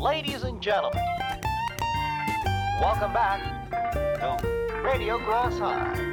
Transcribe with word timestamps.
Ladies 0.00 0.44
and 0.44 0.62
gentlemen, 0.62 0.98
welcome 2.80 3.12
back 3.12 3.70
to 3.92 4.38
Radio 4.82 5.18
Cross 5.18 5.58
High. 5.58 6.10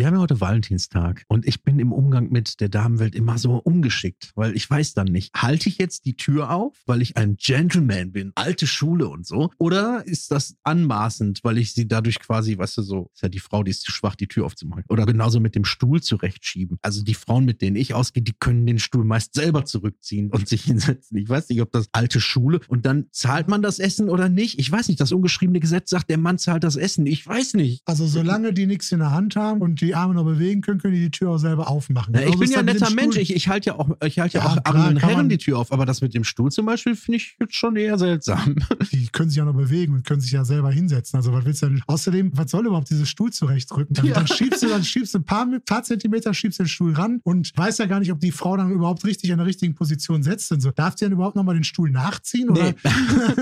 Wir 0.00 0.06
haben 0.06 0.14
ja 0.14 0.20
heute 0.20 0.40
Valentinstag 0.40 1.26
und 1.28 1.46
ich 1.46 1.62
bin 1.62 1.78
im 1.78 1.92
Umgang 1.92 2.30
mit 2.30 2.58
der 2.62 2.70
Damenwelt 2.70 3.14
immer 3.14 3.36
so 3.36 3.56
ungeschickt, 3.56 4.32
weil 4.34 4.56
ich 4.56 4.70
weiß 4.70 4.94
dann 4.94 5.08
nicht, 5.08 5.34
halte 5.36 5.68
ich 5.68 5.76
jetzt 5.76 6.06
die 6.06 6.16
Tür 6.16 6.54
auf, 6.54 6.74
weil 6.86 7.02
ich 7.02 7.18
ein 7.18 7.36
Gentleman 7.36 8.10
bin, 8.10 8.32
alte 8.34 8.66
Schule 8.66 9.08
und 9.08 9.26
so, 9.26 9.50
oder 9.58 10.02
ist 10.06 10.30
das 10.30 10.56
anmaßend, 10.62 11.40
weil 11.42 11.58
ich 11.58 11.74
sie 11.74 11.86
dadurch 11.86 12.18
quasi, 12.18 12.56
weißt 12.56 12.78
du, 12.78 12.82
so, 12.82 13.10
ist 13.12 13.22
ja 13.22 13.28
die 13.28 13.40
Frau, 13.40 13.62
die 13.62 13.72
ist 13.72 13.82
zu 13.82 13.92
schwach, 13.92 14.16
die 14.16 14.26
Tür 14.26 14.46
aufzumachen. 14.46 14.84
Oder 14.88 15.04
genauso 15.04 15.38
mit 15.38 15.54
dem 15.54 15.66
Stuhl 15.66 16.00
zurechtschieben. 16.00 16.78
Also 16.80 17.04
die 17.04 17.12
Frauen, 17.12 17.44
mit 17.44 17.60
denen 17.60 17.76
ich 17.76 17.92
ausgehe, 17.92 18.22
die 18.22 18.32
können 18.32 18.64
den 18.64 18.78
Stuhl 18.78 19.04
meist 19.04 19.34
selber 19.34 19.66
zurückziehen 19.66 20.30
und 20.30 20.48
sich 20.48 20.62
hinsetzen. 20.64 21.18
Ich 21.18 21.28
weiß 21.28 21.50
nicht, 21.50 21.60
ob 21.60 21.72
das 21.72 21.90
alte 21.92 22.22
Schule 22.22 22.60
und 22.68 22.86
dann 22.86 23.08
zahlt 23.10 23.48
man 23.48 23.60
das 23.60 23.78
Essen 23.78 24.08
oder 24.08 24.30
nicht. 24.30 24.60
Ich 24.60 24.72
weiß 24.72 24.88
nicht, 24.88 24.98
das 24.98 25.12
ungeschriebene 25.12 25.60
Gesetz 25.60 25.90
sagt, 25.90 26.08
der 26.08 26.16
Mann 26.16 26.38
zahlt 26.38 26.64
das 26.64 26.76
Essen. 26.76 27.04
Ich 27.04 27.26
weiß 27.26 27.52
nicht. 27.52 27.82
Also 27.84 28.06
solange 28.06 28.54
die 28.54 28.64
nichts 28.64 28.90
in 28.92 29.00
der 29.00 29.10
Hand 29.10 29.36
haben 29.36 29.60
und 29.60 29.82
die 29.82 29.89
Arme 29.94 30.14
noch 30.14 30.24
bewegen 30.24 30.60
können, 30.60 30.80
können 30.80 30.94
die 30.94 31.00
die 31.00 31.10
Tür 31.10 31.30
auch 31.30 31.38
selber 31.38 31.68
aufmachen. 31.68 32.14
Ja, 32.14 32.22
ich 32.22 32.38
bin 32.38 32.50
ja 32.50 32.60
ein 32.60 32.64
netter 32.66 32.90
Mensch. 32.90 33.16
Ich, 33.16 33.34
ich 33.34 33.48
halte 33.48 33.70
ja 33.70 33.78
auch, 33.78 33.88
ich 34.04 34.18
halte 34.18 34.38
ja, 34.38 34.44
Ja, 34.44 34.50
auch 34.50 34.64
anderen 34.64 34.96
Herren 34.98 35.28
die 35.28 35.38
Tür 35.38 35.58
auf, 35.58 35.72
aber 35.72 35.86
das 35.86 36.00
mit 36.00 36.14
dem 36.14 36.24
Stuhl 36.24 36.50
zum 36.50 36.66
Beispiel 36.66 36.94
finde 36.96 37.16
ich 37.16 37.36
jetzt 37.40 37.54
schon 37.54 37.76
eher 37.76 37.98
seltsam. 37.98 38.56
Die 38.92 39.08
können 39.08 39.30
sich 39.30 39.38
ja 39.38 39.44
noch 39.44 39.54
bewegen 39.54 39.94
und 39.94 40.04
können 40.06 40.20
sich 40.20 40.32
ja 40.32 40.44
selber 40.44 40.70
hinsetzen. 40.70 41.16
Also 41.16 41.32
was 41.32 41.44
willst 41.44 41.62
du 41.62 41.66
denn? 41.66 41.82
Außerdem, 41.86 42.30
was 42.34 42.50
soll 42.50 42.66
überhaupt 42.66 42.90
dieses 42.90 43.08
Stuhl 43.08 43.32
zurechtrücken? 43.32 43.94
Dann, 43.94 44.06
Ja. 44.06 44.14
dann 44.14 44.26
schiebst 44.26 44.62
du, 44.62 44.68
dann 44.68 44.82
schiebst 44.84 45.14
du 45.14 45.18
ein 45.18 45.24
paar, 45.24 45.46
paar 45.66 45.82
Zentimeter, 45.82 46.32
schiebst 46.34 46.58
den 46.58 46.68
Stuhl 46.68 46.92
ran 46.94 47.20
und 47.24 47.52
weiß 47.56 47.78
ja 47.78 47.86
gar 47.86 48.00
nicht, 48.00 48.12
ob 48.12 48.20
die 48.20 48.32
Frau 48.32 48.56
dann 48.56 48.70
überhaupt 48.70 49.04
richtig 49.04 49.30
in 49.30 49.36
der 49.38 49.46
richtigen 49.46 49.74
Position 49.74 50.22
setzt 50.22 50.50
und 50.52 50.60
so. 50.60 50.70
Darf 50.70 50.94
die 50.96 51.04
dann 51.04 51.12
überhaupt 51.12 51.36
nochmal 51.36 51.54
den 51.54 51.64
Stuhl 51.64 51.90
nachziehen? 51.90 52.50
Oder 52.50 52.74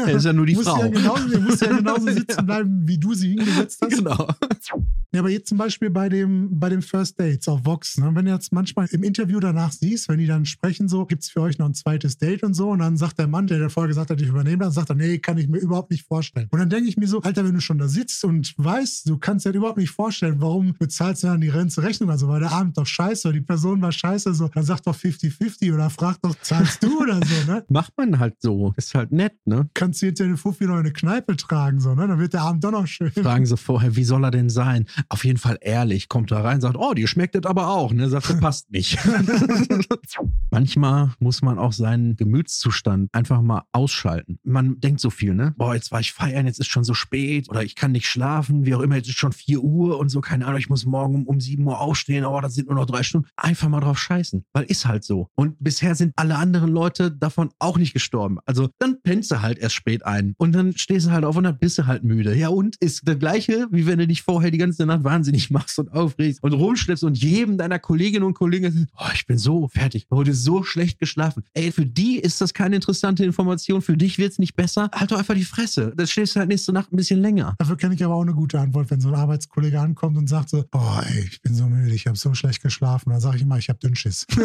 Nee, 0.07 0.13
ist 0.13 0.25
ja 0.25 0.33
nur 0.33 0.47
die 0.47 0.55
muss 0.55 0.65
Frau. 0.67 0.81
Ja 0.83 0.89
genauso, 0.89 1.29
die 1.29 1.37
muss 1.39 1.61
ja 1.61 1.77
genauso 1.77 2.11
sitzen 2.11 2.47
bleiben, 2.47 2.87
wie 2.89 2.99
du 2.99 3.15
sie 3.15 3.29
hingesetzt 3.31 3.81
hast. 3.83 3.97
Genau. 3.97 4.29
Ja, 5.15 5.21
aber 5.21 5.31
jetzt 5.31 5.49
zum 5.49 5.57
Beispiel 5.57 5.89
bei 5.89 6.11
dem, 6.11 6.61
bei 6.61 6.69
dem 6.69 6.83
First 6.83 7.19
Dates 7.19 7.49
auf 7.49 7.65
Vox, 7.65 7.97
ne? 7.97 8.11
wenn 8.13 8.27
du 8.27 8.31
jetzt 8.31 8.53
manchmal 8.53 8.89
im 8.91 9.03
Interview 9.03 9.41
danach 9.41 9.73
siehst, 9.73 10.11
wenn 10.11 10.19
die 10.19 10.27
dann 10.27 10.45
sprechen, 10.45 10.87
so, 10.87 11.07
gibt's 11.07 11.31
für 11.31 11.41
euch 11.41 11.57
noch 11.57 11.65
ein 11.65 11.73
zweites 11.73 12.19
Date 12.19 12.43
und 12.43 12.53
so, 12.53 12.69
und 12.69 12.81
dann 12.81 12.99
sagt 12.99 13.19
der 13.19 13.27
Mann, 13.27 13.47
der 13.47 13.59
der 13.59 13.71
vorher 13.71 13.89
gesagt 13.89 14.11
hat, 14.11 14.21
ich 14.21 14.29
übernehme 14.29 14.65
das, 14.65 14.75
sagt 14.75 14.91
er, 14.91 14.97
nee, 14.97 15.19
kann 15.19 15.39
ich 15.39 15.49
mir 15.49 15.61
überhaupt 15.61 15.91
nicht 15.91 16.07
vorstellen. 16.07 16.49
Und 16.51 16.59
dann 16.59 16.69
denke 16.69 16.91
ich 16.91 16.99
mir 16.99 17.09
so, 17.09 17.23
Alter, 17.23 17.43
wenn 17.47 17.55
du 17.55 17.61
schon 17.63 17.79
da 17.79 17.89
sitzt 17.89 18.23
und 18.23 18.53
weißt, 18.59 19.09
du 19.09 19.17
kannst 19.17 19.47
dir 19.47 19.51
das 19.51 19.57
überhaupt 19.57 19.79
nicht 19.79 19.91
vorstellen, 19.91 20.43
warum 20.43 20.75
bezahlst 20.79 21.23
du 21.23 21.29
dann 21.29 21.41
die 21.41 21.49
ganze 21.49 21.83
Rechnung? 21.83 22.11
Also 22.11 22.29
war 22.29 22.41
der 22.41 22.53
Abend 22.53 22.77
doch 22.77 22.87
scheiße, 22.87 23.33
die 23.33 23.41
Person 23.41 23.81
war 23.81 23.93
scheiße, 23.93 24.35
so, 24.35 24.49
dann 24.49 24.65
sag 24.65 24.83
doch 24.83 24.95
50-50 24.95 25.73
oder 25.73 25.89
frag 25.89 26.21
doch, 26.21 26.35
zahlst 26.43 26.83
du 26.83 27.01
oder 27.01 27.19
so, 27.25 27.51
ne? 27.51 27.65
Macht 27.71 27.95
man 27.97 28.19
halt 28.19 28.35
so. 28.41 28.75
Ist 28.77 28.95
halt 28.95 29.11
nett, 29.11 29.35
ne? 29.47 29.71
Kannst 29.73 30.03
du 30.03 30.07
jetzt 30.07 30.21
den 30.21 30.37
Fuffi 30.37 30.67
noch 30.67 30.75
in 30.75 30.81
eine 30.81 30.93
Kneipe 30.93 31.35
tragen, 31.37 31.81
so, 31.81 31.95
ne? 31.95 32.07
Dann 32.07 32.19
wird 32.19 32.35
der 32.35 32.43
Abend 32.43 32.63
doch 32.63 32.73
noch 32.73 32.87
schön. 32.87 33.11
Fragen 33.11 33.47
sie 33.47 33.57
vorher, 33.57 33.97
wie 33.97 34.05
soll 34.05 34.23
er 34.23 34.31
denn 34.31 34.51
sein? 34.51 34.87
Auf 35.09 35.25
jeden 35.25 35.39
Fall 35.39 35.59
ehrlich. 35.61 36.09
Kommt 36.09 36.31
da 36.31 36.41
rein, 36.41 36.61
sagt, 36.61 36.77
oh, 36.77 36.95
dir 36.95 37.09
schmeckt 37.09 37.35
das 37.35 37.45
aber 37.45 37.69
auch. 37.69 37.93
Ne? 37.93 38.09
Sagt, 38.09 38.31
er, 38.31 38.37
passt 38.37 38.71
nicht. 38.71 38.99
Manchmal 40.51 41.13
muss 41.19 41.43
man 41.43 41.59
auch 41.59 41.73
seinen 41.73 42.17
Gemütszustand 42.17 43.09
einfach 43.13 43.43
mal 43.43 43.63
ausschalten. 43.73 44.39
Man 44.45 44.81
denkt 44.81 45.01
so 45.01 45.11
viel, 45.11 45.35
ne? 45.35 45.55
Boah, 45.57 45.75
jetzt 45.75 45.93
war 45.93 46.01
ich 46.01 46.13
feiern, 46.13 46.47
jetzt 46.47 46.61
ist 46.61 46.69
schon 46.69 46.85
so 46.85 46.95
spät 46.95 47.49
oder 47.49 47.63
ich 47.63 47.75
kann 47.75 47.93
nicht 47.93 48.07
schlafen, 48.07 48.65
wie 48.65 48.75
auch 48.75 48.81
immer, 48.81 48.97
jetzt 48.97 49.09
ist 49.09 49.19
schon 49.19 49.33
4 49.33 49.63
Uhr 49.63 49.99
und 49.99 50.09
so, 50.09 50.21
keine 50.21 50.47
Ahnung, 50.47 50.59
ich 50.59 50.69
muss 50.69 50.87
morgen 50.87 51.15
um, 51.15 51.27
um 51.27 51.41
7 51.41 51.65
Uhr 51.67 51.81
aufstehen, 51.81 52.25
oh, 52.25 52.41
das 52.41 52.55
sind 52.55 52.69
nur 52.69 52.77
noch 52.77 52.87
drei 52.87 53.03
Stunden. 53.03 53.29
Einfach 53.37 53.69
mal 53.69 53.81
drauf 53.81 53.99
scheißen, 53.99 54.45
weil 54.53 54.65
ist 54.65 54.87
halt 54.87 55.05
so. 55.05 55.29
Und 55.35 55.57
bisher 55.61 55.95
sind 55.95 56.13
alle 56.17 56.37
anderen 56.37 56.71
Leute 56.71 57.11
davon 57.11 57.51
auch 57.59 57.79
nicht 57.79 57.93
gestorben. 57.93 58.39
Also 58.47 58.69
dann 58.79 59.01
pennst 59.03 59.31
du 59.31 59.43
halt 59.43 59.59
erst 59.59 59.75
spät 59.75 60.05
ein 60.05 60.35
und 60.39 60.53
dann 60.53 60.77
stehst 60.77 61.07
du 61.07 61.11
halt 61.11 61.25
auf 61.25 61.37
und 61.37 61.45
dann 61.45 61.59
bist 61.59 61.79
du 61.79 61.87
halt 61.87 62.05
müde. 62.05 62.35
Ja 62.35 62.49
und? 62.49 62.77
Ist 62.81 63.07
das 63.07 63.19
gleiche, 63.19 63.67
wie 63.71 63.87
wenn 63.87 63.99
du 63.99 64.07
dich 64.07 64.23
vorher 64.23 64.51
die 64.51 64.59
ganze 64.59 64.87
Nacht 64.89 65.05
wahnsinnig 65.05 65.51
machst 65.51 65.79
und 65.79 65.93
aufregst 65.93 66.43
und 66.43 66.53
rumschleppst 66.53 67.05
und 67.05 67.17
jedem 67.17 67.57
deiner 67.59 67.79
Kolleginnen 67.79 68.25
und 68.25 68.35
Kollegen 68.35 68.73
sagst, 68.73 68.89
oh, 68.99 69.11
ich 69.15 69.27
bin 69.27 69.39
so 69.39 69.69
fertig, 69.69 70.07
heute 70.11 70.35
so 70.35 70.63
schlecht 70.63 70.99
geschlafen. 70.99 71.45
Ey, 71.55 71.71
für 71.73 71.87
die 71.87 72.19
ist 72.19 72.41
das 72.41 72.55
keine 72.55 72.77
interessante 72.77 73.25
Information, 73.25 73.83
für 73.83 73.97
dich 73.97 74.19
wird's 74.19 74.39
nicht 74.39 74.57
besser. 74.57 74.91
Halt 74.93 75.11
doch 75.13 75.19
einfach 75.19 75.35
die 75.35 75.45
Fresse. 75.45 75.93
Dann 75.97 76.07
schläfst 76.07 76.35
du 76.35 76.41
halt 76.41 76.49
nächste 76.49 76.73
Nacht 76.73 76.93
ein 76.93 76.97
bisschen 76.97 77.21
länger. 77.21 77.55
Dafür 77.59 77.77
kenne 77.77 77.95
ich 77.95 78.05
aber 78.05 78.15
auch 78.15 78.23
eine 78.23 78.35
gute 78.35 78.59
Antwort, 78.59 78.91
wenn 78.91 79.01
so 79.01 79.09
ein 79.09 79.15
Arbeitskollege 79.15 79.81
ankommt 79.81 80.17
und 80.17 80.29
sagt 80.29 80.51
so, 80.51 80.65
boah, 80.71 81.05
ey, 81.07 81.29
ich 81.31 81.41
bin 81.43 81.55
so 81.55 81.67
müde, 81.67 81.95
ich 81.95 82.07
habe 82.07 82.17
so 82.17 82.35
schlecht 82.35 82.63
geschlafen. 82.63 83.11
Dann 83.11 83.21
sage 83.21 83.37
ich 83.37 83.43
immer, 83.43 83.59
ich 83.59 83.69
habe 83.69 83.79
Dünnschiss. 83.79 84.27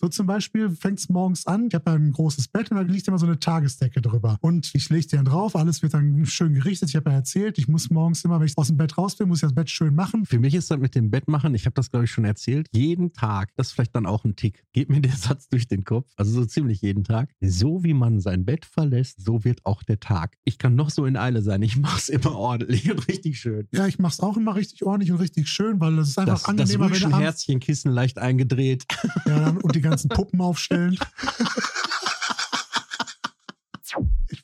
so 0.00 0.08
zum 0.08 0.26
Beispiel 0.26 0.70
fängt 0.70 0.98
es 0.98 1.08
morgens 1.08 1.46
an, 1.46 1.66
ich 1.68 1.74
habe 1.74 1.90
ja 1.90 1.96
ein 1.96 2.12
großes 2.12 2.48
Bett 2.48 2.70
und 2.70 2.76
da 2.76 2.82
liegt 2.82 3.06
immer 3.08 3.18
so 3.18 3.26
eine 3.26 3.38
Tagesdecke 3.38 4.00
drüber. 4.00 4.38
Und 4.40 4.70
ich 4.74 4.88
lege 4.90 5.06
die 5.06 5.16
dann 5.16 5.24
drauf, 5.24 5.56
alles 5.56 5.82
wird 5.82 5.94
dann 5.94 6.24
schön 6.26 6.54
gerichtet. 6.54 6.88
Ich 6.88 6.96
habe 6.96 7.10
ja 7.10 7.16
erzählt, 7.16 7.58
ich 7.58 7.68
muss 7.68 7.90
morgens 7.90 8.21
immer, 8.24 8.38
wenn 8.40 8.46
ich 8.46 8.56
aus 8.56 8.68
dem 8.68 8.76
Bett 8.76 8.96
raus 8.98 9.16
bin, 9.16 9.28
muss 9.28 9.38
ich 9.38 9.42
das 9.42 9.54
Bett 9.54 9.70
schön 9.70 9.94
machen. 9.94 10.26
Für 10.26 10.38
mich 10.38 10.54
ist 10.54 10.70
das 10.70 10.78
mit 10.78 10.94
dem 10.94 11.10
Bett 11.10 11.28
machen, 11.28 11.54
ich 11.54 11.66
habe 11.66 11.74
das 11.74 11.90
glaube 11.90 12.04
ich 12.04 12.10
schon 12.10 12.24
erzählt, 12.24 12.68
jeden 12.72 13.12
Tag, 13.12 13.50
das 13.56 13.68
ist 13.68 13.72
vielleicht 13.72 13.94
dann 13.94 14.06
auch 14.06 14.24
ein 14.24 14.36
Tick, 14.36 14.64
geht 14.72 14.88
mir 14.88 15.00
der 15.00 15.12
Satz 15.16 15.48
durch 15.48 15.68
den 15.68 15.84
Kopf, 15.84 16.10
also 16.16 16.32
so 16.32 16.44
ziemlich 16.44 16.80
jeden 16.82 17.04
Tag. 17.04 17.30
So 17.40 17.84
wie 17.84 17.94
man 17.94 18.20
sein 18.20 18.44
Bett 18.44 18.64
verlässt, 18.64 19.24
so 19.24 19.44
wird 19.44 19.64
auch 19.64 19.82
der 19.82 20.00
Tag. 20.00 20.36
Ich 20.44 20.58
kann 20.58 20.74
noch 20.74 20.90
so 20.90 21.06
in 21.06 21.16
Eile 21.16 21.42
sein, 21.42 21.62
ich 21.62 21.76
mache 21.76 21.98
es 21.98 22.08
immer 22.08 22.34
ordentlich 22.34 22.90
und 22.90 23.08
richtig 23.08 23.38
schön. 23.38 23.68
Ja, 23.72 23.86
ich 23.86 23.98
mache 23.98 24.12
es 24.12 24.20
auch 24.20 24.36
immer 24.36 24.54
richtig 24.54 24.84
ordentlich 24.84 25.12
und 25.12 25.18
richtig 25.18 25.48
schön, 25.48 25.80
weil 25.80 25.98
es 25.98 26.10
ist 26.10 26.18
einfach 26.18 26.34
Das, 26.34 26.42
das 26.42 26.48
angenehmer, 26.48 26.84
wenn 26.84 26.90
du 26.90 26.94
abends, 26.96 27.06
Rüschenherzchenkissen 27.06 27.92
leicht 27.92 28.18
eingedreht. 28.18 28.84
ja, 29.26 29.40
dann, 29.40 29.58
und 29.58 29.74
die 29.74 29.80
ganzen 29.80 30.08
Puppen 30.08 30.40
aufstellen. 30.40 30.98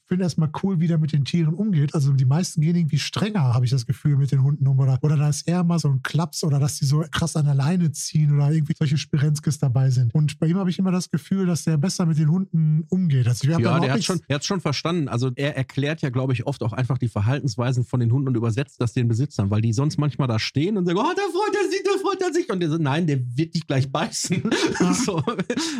Ich 0.09 0.11
finde 0.11 0.25
erstmal 0.25 0.51
cool, 0.63 0.81
wie 0.81 0.87
der 0.87 0.97
mit 0.97 1.13
den 1.13 1.27
Tieren 1.27 1.53
umgeht. 1.53 1.95
Also 1.95 2.15
die 2.15 2.25
meisten 2.25 2.63
gehen 2.63 2.75
irgendwie 2.75 2.99
strenger, 2.99 3.53
habe 3.53 3.67
ich 3.67 3.71
das 3.71 3.85
Gefühl, 3.85 4.17
mit 4.17 4.33
den 4.33 4.43
Hunden 4.43 4.67
um. 4.67 4.79
Oder, 4.79 4.99
oder 5.03 5.19
da 5.19 5.29
ist 5.29 5.47
eher 5.47 5.63
mal 5.65 5.79
so 5.79 5.91
ein 5.91 6.03
Klaps 6.03 6.45
oder 6.45 6.59
dass 6.59 6.79
die 6.79 6.87
so 6.87 7.05
krass 7.11 7.37
an 7.37 7.45
der 7.45 7.55
Leine 7.55 7.93
ziehen 7.93 8.35
oder 8.35 8.51
irgendwie 8.51 8.73
solche 8.75 8.97
Spirenzkes 8.97 9.59
dabei 9.59 9.91
sind. 9.91 10.15
Und 10.15 10.39
bei 10.39 10.47
ihm 10.47 10.57
habe 10.57 10.71
ich 10.71 10.79
immer 10.79 10.93
das 10.93 11.11
Gefühl, 11.11 11.45
dass 11.45 11.65
der 11.65 11.77
besser 11.77 12.07
mit 12.07 12.17
den 12.17 12.31
Hunden 12.31 12.87
umgeht. 12.89 13.29
Also 13.29 13.47
Ja, 13.49 13.59
der 13.81 13.93
hat 13.93 14.03
schon, 14.03 14.19
er 14.29 14.37
hat 14.37 14.47
schon 14.47 14.63
verstanden. 14.63 15.09
Also 15.09 15.31
er 15.37 15.59
erklärt 15.59 16.01
ja, 16.01 16.09
glaube 16.09 16.33
ich, 16.33 16.47
oft 16.47 16.63
auch 16.63 16.73
einfach 16.73 16.97
die 16.97 17.09
Verhaltensweisen 17.09 17.85
von 17.85 18.01
den 18.01 18.11
Hunden 18.11 18.29
und 18.29 18.35
übersetzt 18.35 18.81
das 18.81 18.95
den 18.95 19.09
Besitzern, 19.09 19.51
weil 19.51 19.61
die 19.61 19.75
sonst 19.75 19.99
manchmal 19.99 20.27
da 20.27 20.39
stehen 20.39 20.79
und 20.79 20.87
sagen, 20.87 20.97
oh, 20.99 21.03
da 21.03 21.23
freut 21.31 21.55
er 21.55 21.71
sich, 21.71 21.83
da 21.85 21.91
freut 22.01 22.23
er 22.23 22.33
sich. 22.33 22.51
Und 22.51 22.61
der 22.61 22.71
sagt, 22.71 22.83
nein, 22.83 23.07
der 23.07 23.21
wird 23.37 23.55
dich 23.55 23.67
gleich 23.67 23.93
beißen. 23.93 24.43
so. 25.05 25.23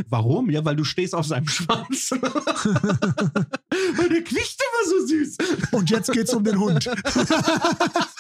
Warum? 0.07 0.51
Ja, 0.51 0.63
weil 0.67 0.77
du 0.77 0.85
stehst 0.85 1.15
auf 1.15 1.25
seinem 1.25 1.49
Schwanz. 1.49 2.11
der 4.19 4.25
quiekt 4.25 4.57
immer 4.61 4.91
so 4.91 5.07
süß. 5.07 5.37
Und 5.73 5.91
jetzt 5.91 6.13
geht's 6.13 6.35
um 6.35 6.45
den 6.45 6.59
Hund. 6.59 6.85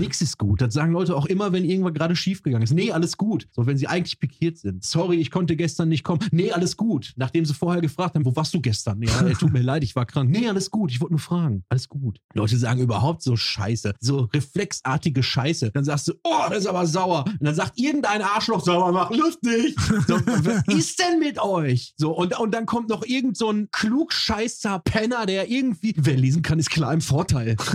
Nix 0.00 0.20
ist 0.22 0.38
gut. 0.38 0.60
Das 0.60 0.74
sagen 0.74 0.92
Leute 0.92 1.14
auch 1.14 1.26
immer, 1.26 1.52
wenn 1.52 1.64
irgendwas 1.64 1.94
gerade 1.94 2.16
schiefgegangen 2.16 2.62
ist. 2.64 2.72
Nee, 2.72 2.90
alles 2.90 3.16
gut. 3.16 3.46
So, 3.52 3.66
wenn 3.66 3.76
sie 3.76 3.86
eigentlich 3.86 4.18
pikiert 4.18 4.58
sind. 4.58 4.82
Sorry, 4.82 5.16
ich 5.16 5.30
konnte 5.30 5.56
gestern 5.56 5.88
nicht 5.88 6.04
kommen. 6.04 6.20
Nee, 6.32 6.52
alles 6.52 6.76
gut. 6.76 7.12
Nachdem 7.16 7.44
sie 7.44 7.54
vorher 7.54 7.82
gefragt 7.82 8.14
haben, 8.14 8.24
wo 8.24 8.34
warst 8.34 8.54
du 8.54 8.60
gestern? 8.60 9.02
Ja, 9.02 9.20
ey, 9.20 9.34
tut 9.34 9.52
mir 9.52 9.62
leid, 9.62 9.84
ich 9.84 9.94
war 9.94 10.06
krank. 10.06 10.30
Nee, 10.30 10.48
alles 10.48 10.70
gut. 10.70 10.90
Ich 10.90 11.00
wollte 11.00 11.12
nur 11.12 11.20
fragen. 11.20 11.64
Alles 11.68 11.88
gut. 11.88 12.18
Leute 12.34 12.56
sagen 12.56 12.80
überhaupt 12.80 13.22
so 13.22 13.36
Scheiße. 13.36 13.94
So 14.00 14.28
reflexartige 14.32 15.22
Scheiße. 15.22 15.70
Dann 15.72 15.84
sagst 15.84 16.08
du, 16.08 16.14
oh, 16.24 16.44
das 16.48 16.60
ist 16.60 16.66
aber 16.66 16.86
sauer. 16.86 17.24
Und 17.26 17.44
dann 17.44 17.54
sagt 17.54 17.78
irgendein 17.78 18.22
Arschloch 18.22 18.64
sauer, 18.64 18.92
mach 18.92 19.10
lustig. 19.10 19.76
So, 20.08 20.14
was 20.14 20.74
ist 20.74 20.98
denn 20.98 21.18
mit 21.18 21.38
euch? 21.38 21.92
So, 21.96 22.16
und, 22.16 22.38
und 22.38 22.52
dann 22.52 22.64
kommt 22.66 22.88
noch 22.88 23.04
irgend 23.04 23.36
so 23.36 23.50
ein 23.50 23.68
klugscheißer 23.70 24.78
Penner, 24.80 25.26
der 25.26 25.50
irgendwie, 25.50 25.94
wer 25.96 26.16
lesen 26.16 26.42
kann, 26.42 26.58
ist 26.58 26.70
klar 26.70 26.92
im 26.94 27.00
Vorteil. 27.00 27.56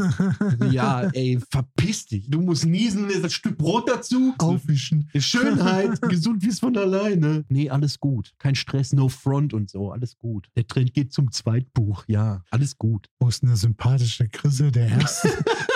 Ja, 0.71 1.01
ey, 1.13 1.39
verpiss 1.51 2.07
dich. 2.07 2.14
Du 2.27 2.41
musst 2.41 2.65
niesen, 2.65 3.07
das 3.21 3.33
Stück 3.33 3.57
Brot 3.57 3.89
dazu. 3.89 4.33
Aufwischen. 4.37 5.09
Schönheit, 5.15 6.01
gesund 6.09 6.43
wie 6.43 6.49
es 6.49 6.59
von 6.59 6.77
alleine. 6.77 7.45
Nee, 7.49 7.69
alles 7.69 7.99
gut. 7.99 8.33
Kein 8.37 8.55
Stress, 8.55 8.93
no 8.93 9.09
front 9.09 9.53
und 9.53 9.69
so, 9.69 9.91
alles 9.91 10.17
gut. 10.17 10.47
Der 10.55 10.67
Trend 10.67 10.93
geht 10.93 11.13
zum 11.13 11.31
Zweitbuch, 11.31 12.05
ja, 12.07 12.43
alles 12.49 12.77
gut. 12.77 13.07
Wo 13.19 13.27
ist 13.27 13.43
eine 13.43 13.55
sympathische 13.55 14.27
Grisse 14.27 14.71
der 14.71 14.87
erste? 14.87 15.29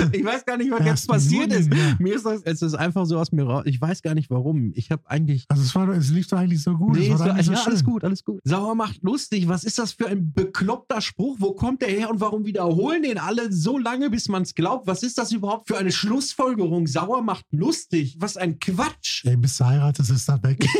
Ich 0.12 0.24
weiß 0.24 0.46
gar 0.46 0.56
nicht, 0.56 0.70
was 0.70 0.84
jetzt 0.84 1.08
passiert 1.08 1.52
ist. 1.52 1.70
Mir 1.98 2.14
ist 2.14 2.24
das, 2.24 2.42
es 2.44 2.62
ist 2.62 2.74
einfach 2.74 3.06
so 3.06 3.18
aus 3.18 3.32
mir 3.32 3.44
raus. 3.44 3.64
Ich 3.66 3.80
weiß 3.80 4.02
gar 4.02 4.14
nicht 4.14 4.30
warum. 4.30 4.72
Ich 4.74 4.90
habe 4.90 5.02
eigentlich. 5.06 5.44
Also 5.48 5.62
es, 5.62 5.74
war, 5.74 5.88
es 5.88 6.10
lief 6.10 6.28
doch 6.28 6.38
eigentlich 6.38 6.62
so 6.62 6.76
gut. 6.76 6.96
Nee, 6.96 7.08
es 7.08 7.14
es 7.14 7.18
war 7.20 7.28
doch 7.28 7.36
war, 7.36 7.42
so 7.42 7.52
ja, 7.52 7.62
alles 7.64 7.84
gut, 7.84 8.04
alles 8.04 8.24
gut. 8.24 8.40
Sauer 8.44 8.74
macht 8.74 9.02
lustig. 9.02 9.48
Was 9.48 9.64
ist 9.64 9.78
das 9.78 9.92
für 9.92 10.08
ein 10.08 10.32
bekloppter 10.32 11.00
Spruch? 11.00 11.36
Wo 11.38 11.52
kommt 11.52 11.82
der 11.82 11.90
her 11.90 12.10
und 12.10 12.20
warum 12.20 12.44
wiederholen 12.46 13.02
den 13.02 13.18
alle 13.18 13.52
so 13.52 13.78
lange, 13.78 14.10
bis 14.10 14.28
man 14.28 14.42
es 14.42 14.54
glaubt? 14.54 14.86
Was 14.86 15.02
ist 15.02 15.18
das 15.18 15.32
überhaupt 15.32 15.68
für 15.68 15.76
eine 15.76 15.92
Schlussfolgerung? 15.92 16.86
Sauer 16.86 17.22
macht 17.22 17.46
lustig. 17.50 18.16
Was 18.18 18.36
ein 18.36 18.58
Quatsch. 18.58 19.24
Ey, 19.24 19.36
bis 19.36 19.58
du 19.58 19.66
heiratest, 19.66 20.10
ist 20.10 20.28
das 20.28 20.42
weg. 20.42 20.64